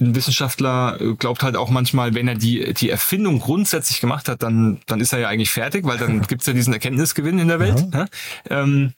ein 0.00 0.14
Wissenschaftler 0.14 1.00
äh, 1.00 1.14
glaubt 1.14 1.42
halt 1.42 1.56
auch 1.56 1.70
manchmal, 1.70 2.14
wenn 2.14 2.28
er 2.28 2.34
die, 2.34 2.74
die 2.74 2.90
Erfindung 2.90 3.38
grundsätzlich 3.38 4.00
gemacht 4.00 4.28
hat, 4.28 4.42
dann, 4.42 4.80
dann 4.86 5.00
ist 5.00 5.12
er 5.12 5.20
ja 5.20 5.28
eigentlich 5.28 5.50
fertig, 5.50 5.84
weil 5.84 5.98
dann 5.98 6.22
gibt's 6.26 6.46
ja 6.46 6.52
diesen 6.52 6.72
Erkenntnisgewinn 6.72 7.38
in 7.38 7.48
der 7.48 7.60
Welt. 7.60 7.92
Ne? 7.92 8.06
Ähm, 8.50 8.92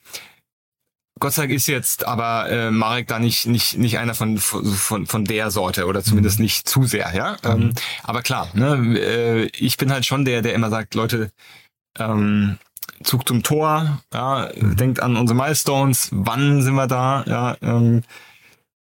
Gott 1.19 1.33
sei 1.33 1.43
Dank 1.43 1.53
ist 1.53 1.67
jetzt 1.67 2.05
aber 2.05 2.49
äh, 2.49 2.71
Marek 2.71 3.07
da 3.07 3.19
nicht, 3.19 3.47
nicht, 3.47 3.77
nicht 3.77 3.97
einer 3.97 4.13
von, 4.13 4.37
von, 4.37 5.07
von 5.07 5.25
der 5.25 5.49
Sorte 5.49 5.87
oder 5.87 6.03
zumindest 6.03 6.39
nicht 6.39 6.69
zu 6.69 6.83
sehr, 6.83 7.13
ja. 7.15 7.37
Ähm, 7.43 7.73
aber 8.03 8.21
klar, 8.21 8.49
ne, 8.53 8.99
äh, 8.99 9.45
ich 9.57 9.77
bin 9.77 9.91
halt 9.91 10.05
schon 10.05 10.25
der, 10.25 10.41
der 10.43 10.53
immer 10.53 10.69
sagt, 10.69 10.93
Leute, 10.93 11.31
ähm, 11.97 12.57
Zug 13.03 13.27
zum 13.27 13.43
Tor, 13.43 14.01
ja, 14.13 14.49
denkt 14.55 15.01
an 15.01 15.17
unsere 15.17 15.37
Milestones, 15.37 16.09
wann 16.11 16.61
sind 16.61 16.75
wir 16.75 16.87
da, 16.87 17.23
ja, 17.25 17.57
ähm, 17.61 18.03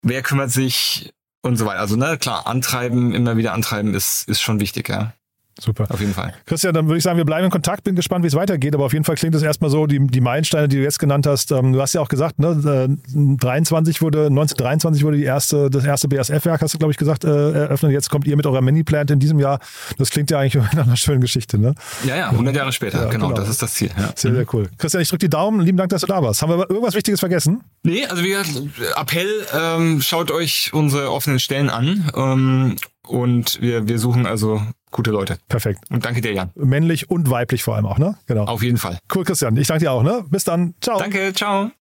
wer 0.02 0.22
kümmert 0.22 0.52
sich 0.52 1.14
und 1.44 1.58
so 1.58 1.66
weiter. 1.66 1.80
Also, 1.80 1.96
ne, 1.96 2.18
klar, 2.18 2.48
antreiben, 2.48 3.14
immer 3.14 3.38
wieder 3.38 3.54
antreiben 3.54 3.94
ist, 3.94 4.28
ist 4.28 4.42
schon 4.42 4.60
wichtig, 4.60 4.90
ja, 4.90 5.14
Super. 5.60 5.86
auf 5.90 6.00
jeden 6.00 6.14
Fall. 6.14 6.34
Christian, 6.46 6.74
dann 6.74 6.88
würde 6.88 6.98
ich 6.98 7.04
sagen, 7.04 7.18
wir 7.18 7.26
bleiben 7.26 7.46
in 7.46 7.52
Kontakt. 7.52 7.84
Bin 7.84 7.96
gespannt, 7.96 8.24
wie 8.24 8.28
es 8.28 8.36
weitergeht. 8.36 8.74
Aber 8.74 8.86
auf 8.86 8.94
jeden 8.94 9.06
Fall 9.06 9.16
klingt 9.16 9.36
es 9.36 9.44
erstmal 9.44 9.70
so, 9.70 9.86
die, 9.86 10.00
die 10.08 10.22
Meilensteine, 10.22 10.68
die 10.68 10.78
du 10.78 10.84
jetzt 10.84 11.00
genannt 11.00 11.28
hast. 11.28 11.52
Ähm, 11.52 11.74
du 11.74 11.82
hast 11.82 11.94
ja 11.94 12.02
auch 12.02 12.08
gesagt, 12.08 12.40
ne, 12.40 12.88
äh, 12.90 13.38
23 13.38 14.02
wurde, 14.02 14.28
1923 14.28 15.04
wurde 15.04 15.18
die 15.18 15.24
erste, 15.24 15.70
das 15.70 15.86
erste 15.86 16.08
BASF-Werk, 16.08 16.62
hast 16.62 16.74
du, 16.74 16.78
glaube 16.78 16.92
ich, 16.92 16.98
gesagt, 16.98 17.24
äh, 17.24 17.52
eröffnet. 17.52 17.92
Jetzt 17.92 18.10
kommt 18.10 18.26
ihr 18.26 18.36
mit 18.36 18.46
eurer 18.48 18.62
Mini-Plant 18.62 19.12
in 19.12 19.20
diesem 19.20 19.40
Jahr. 19.40 19.60
Das 19.98 20.10
klingt 20.10 20.32
ja 20.32 20.40
eigentlich 20.40 20.64
nach 20.74 20.86
einer 20.86 20.98
schönen 20.98 21.22
Geschichte, 21.22 21.58
ne? 21.60 21.76
Ja, 22.06 22.16
ja, 22.16 22.30
100 22.30 22.56
Jahre 22.56 22.72
später, 22.72 23.04
Ja, 23.04 23.10
genau, 23.10 23.28
genau. 23.30 23.40
das 23.40 23.50
ist 23.50 23.62
das 23.62 23.74
Ziel. 23.74 23.92
Ja. 23.98 24.12
Sehr, 24.16 24.34
sehr 24.34 24.46
cool. 24.54 24.70
Christian, 24.78 25.02
ich 25.02 25.10
drücke 25.10 25.26
die 25.26 25.30
Daumen. 25.30 25.62
Lieben 25.62 25.78
Dank, 25.78 25.90
dass 25.90 26.02
du 26.02 26.08
da 26.08 26.22
warst. 26.22 26.42
Haben 26.42 26.58
wir 26.58 26.70
irgendwas 26.70 26.96
Wichtiges 26.96 27.20
vergessen? 27.20 27.62
Nee, 27.84 28.06
also 28.06 28.24
wie 28.24 28.30
gesagt, 28.30 28.62
Appell, 28.96 29.30
ähm, 29.54 30.02
schaut 30.02 30.32
euch 30.32 30.72
unsere 30.74 31.12
offenen 31.12 31.40
Stellen 31.40 31.70
an 31.70 32.10
ähm, 32.16 32.76
und 33.06 33.62
wir, 33.62 33.88
wir 33.88 34.00
suchen 34.00 34.26
also 34.26 34.62
gute 34.94 35.12
Leute. 35.12 35.38
Perfekt. 35.50 35.80
Und 35.90 36.06
danke 36.06 36.22
dir, 36.22 36.32
Jan. 36.34 36.52
Männlich 36.56 37.10
und 37.10 37.30
weiblich 37.30 37.64
vor 37.64 37.76
allem 37.76 37.86
auch, 37.86 37.98
ne? 37.98 38.16
Genau. 38.28 38.46
Auf 38.46 38.64
jeden 38.64 38.78
Fall. 38.78 38.98
Cool, 39.14 39.26
Christian. 39.26 39.58
Ich 39.58 39.68
danke 39.68 39.84
dir 39.84 39.92
auch, 39.92 40.04
ne? 40.04 40.24
Bis 40.30 40.46
dann. 40.46 40.76
Ciao. 40.80 40.98
Danke, 41.00 41.34
ciao. 41.34 41.72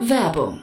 Werbung. 0.00 0.62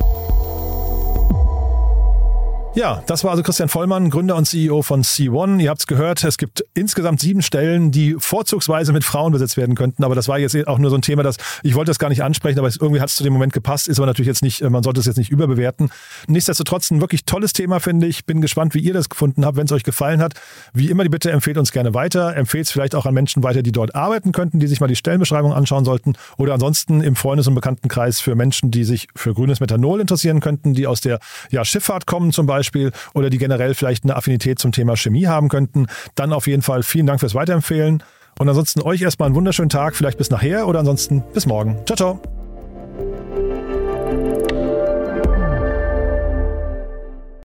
Ja, 2.73 3.03
das 3.05 3.25
war 3.25 3.31
also 3.31 3.43
Christian 3.43 3.67
Vollmann, 3.67 4.09
Gründer 4.09 4.37
und 4.37 4.45
CEO 4.45 4.81
von 4.81 5.03
C1. 5.03 5.59
Ihr 5.59 5.69
habt 5.69 5.81
es 5.81 5.87
gehört, 5.87 6.23
es 6.23 6.37
gibt 6.37 6.63
insgesamt 6.73 7.19
sieben 7.19 7.41
Stellen, 7.41 7.91
die 7.91 8.15
vorzugsweise 8.17 8.93
mit 8.93 9.03
Frauen 9.03 9.33
besetzt 9.33 9.57
werden 9.57 9.75
könnten. 9.75 10.05
Aber 10.05 10.15
das 10.15 10.29
war 10.29 10.39
jetzt 10.39 10.55
auch 10.67 10.79
nur 10.79 10.89
so 10.89 10.95
ein 10.95 11.01
Thema, 11.01 11.21
das 11.21 11.35
ich 11.63 11.75
wollte 11.75 11.89
das 11.89 11.99
gar 11.99 12.07
nicht 12.07 12.23
ansprechen, 12.23 12.59
aber 12.59 12.69
irgendwie 12.69 13.01
hat 13.01 13.09
es 13.09 13.15
zu 13.15 13.25
dem 13.25 13.33
Moment 13.33 13.51
gepasst, 13.51 13.89
ist 13.89 13.99
aber 13.99 14.05
natürlich 14.05 14.27
jetzt 14.27 14.41
nicht, 14.41 14.61
man 14.61 14.83
sollte 14.83 15.01
es 15.01 15.05
jetzt 15.05 15.17
nicht 15.17 15.29
überbewerten. 15.29 15.89
Nichtsdestotrotz 16.27 16.91
ein 16.91 17.01
wirklich 17.01 17.25
tolles 17.25 17.51
Thema, 17.51 17.81
finde 17.81 18.07
ich. 18.07 18.25
Bin 18.25 18.39
gespannt, 18.39 18.73
wie 18.73 18.79
ihr 18.79 18.93
das 18.93 19.09
gefunden 19.09 19.45
habt, 19.45 19.57
wenn 19.57 19.65
es 19.65 19.71
euch 19.73 19.83
gefallen 19.83 20.21
hat. 20.21 20.35
Wie 20.73 20.89
immer 20.89 21.03
die 21.03 21.09
Bitte, 21.09 21.29
empfehlt 21.29 21.57
uns 21.57 21.73
gerne 21.73 21.93
weiter. 21.93 22.37
Empfehlt 22.37 22.67
es 22.67 22.71
vielleicht 22.71 22.95
auch 22.95 23.05
an 23.05 23.13
Menschen 23.13 23.43
weiter, 23.43 23.63
die 23.63 23.73
dort 23.73 23.95
arbeiten 23.95 24.31
könnten, 24.31 24.59
die 24.59 24.67
sich 24.67 24.79
mal 24.79 24.87
die 24.87 24.95
Stellenbeschreibung 24.95 25.51
anschauen 25.51 25.83
sollten. 25.83 26.13
Oder 26.37 26.53
ansonsten 26.53 27.01
im 27.01 27.17
Freundes- 27.17 27.47
und 27.47 27.55
Bekanntenkreis 27.55 28.21
für 28.21 28.35
Menschen, 28.35 28.71
die 28.71 28.85
sich 28.85 29.09
für 29.13 29.33
grünes 29.33 29.59
Methanol 29.59 29.99
interessieren 29.99 30.39
könnten, 30.39 30.73
die 30.73 30.87
aus 30.87 31.01
der 31.01 31.19
ja, 31.49 31.65
Schifffahrt 31.65 32.05
kommen 32.05 32.31
zum 32.31 32.45
Beispiel 32.45 32.60
Beispiel 32.61 32.91
oder 33.13 33.29
die 33.29 33.37
generell 33.37 33.73
vielleicht 33.73 34.03
eine 34.03 34.15
Affinität 34.15 34.59
zum 34.59 34.71
Thema 34.71 34.95
Chemie 34.95 35.25
haben 35.25 35.49
könnten, 35.49 35.87
dann 36.15 36.31
auf 36.31 36.47
jeden 36.47 36.61
Fall 36.61 36.83
vielen 36.83 37.07
Dank 37.07 37.19
fürs 37.19 37.35
Weiterempfehlen. 37.35 38.03
Und 38.39 38.49
ansonsten 38.49 38.81
euch 38.81 39.01
erstmal 39.01 39.27
einen 39.27 39.35
wunderschönen 39.35 39.69
Tag, 39.69 39.95
vielleicht 39.95 40.17
bis 40.17 40.29
nachher 40.29 40.67
oder 40.67 40.79
ansonsten 40.79 41.23
bis 41.33 41.45
morgen. 41.45 41.77
Ciao, 41.85 41.97
ciao. 41.97 42.21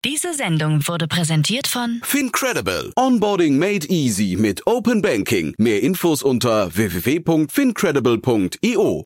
Diese 0.05 0.33
Sendung 0.33 0.87
wurde 0.87 1.07
präsentiert 1.07 1.67
von 1.67 1.99
Fincredible. 2.03 2.93
Onboarding 2.95 3.57
made 3.57 3.85
easy 3.89 4.37
mit 4.39 4.65
Open 4.65 5.01
Banking. 5.01 5.53
Mehr 5.57 5.83
Infos 5.83 6.23
unter 6.23 6.73
www.fincredible.io. 6.75 9.05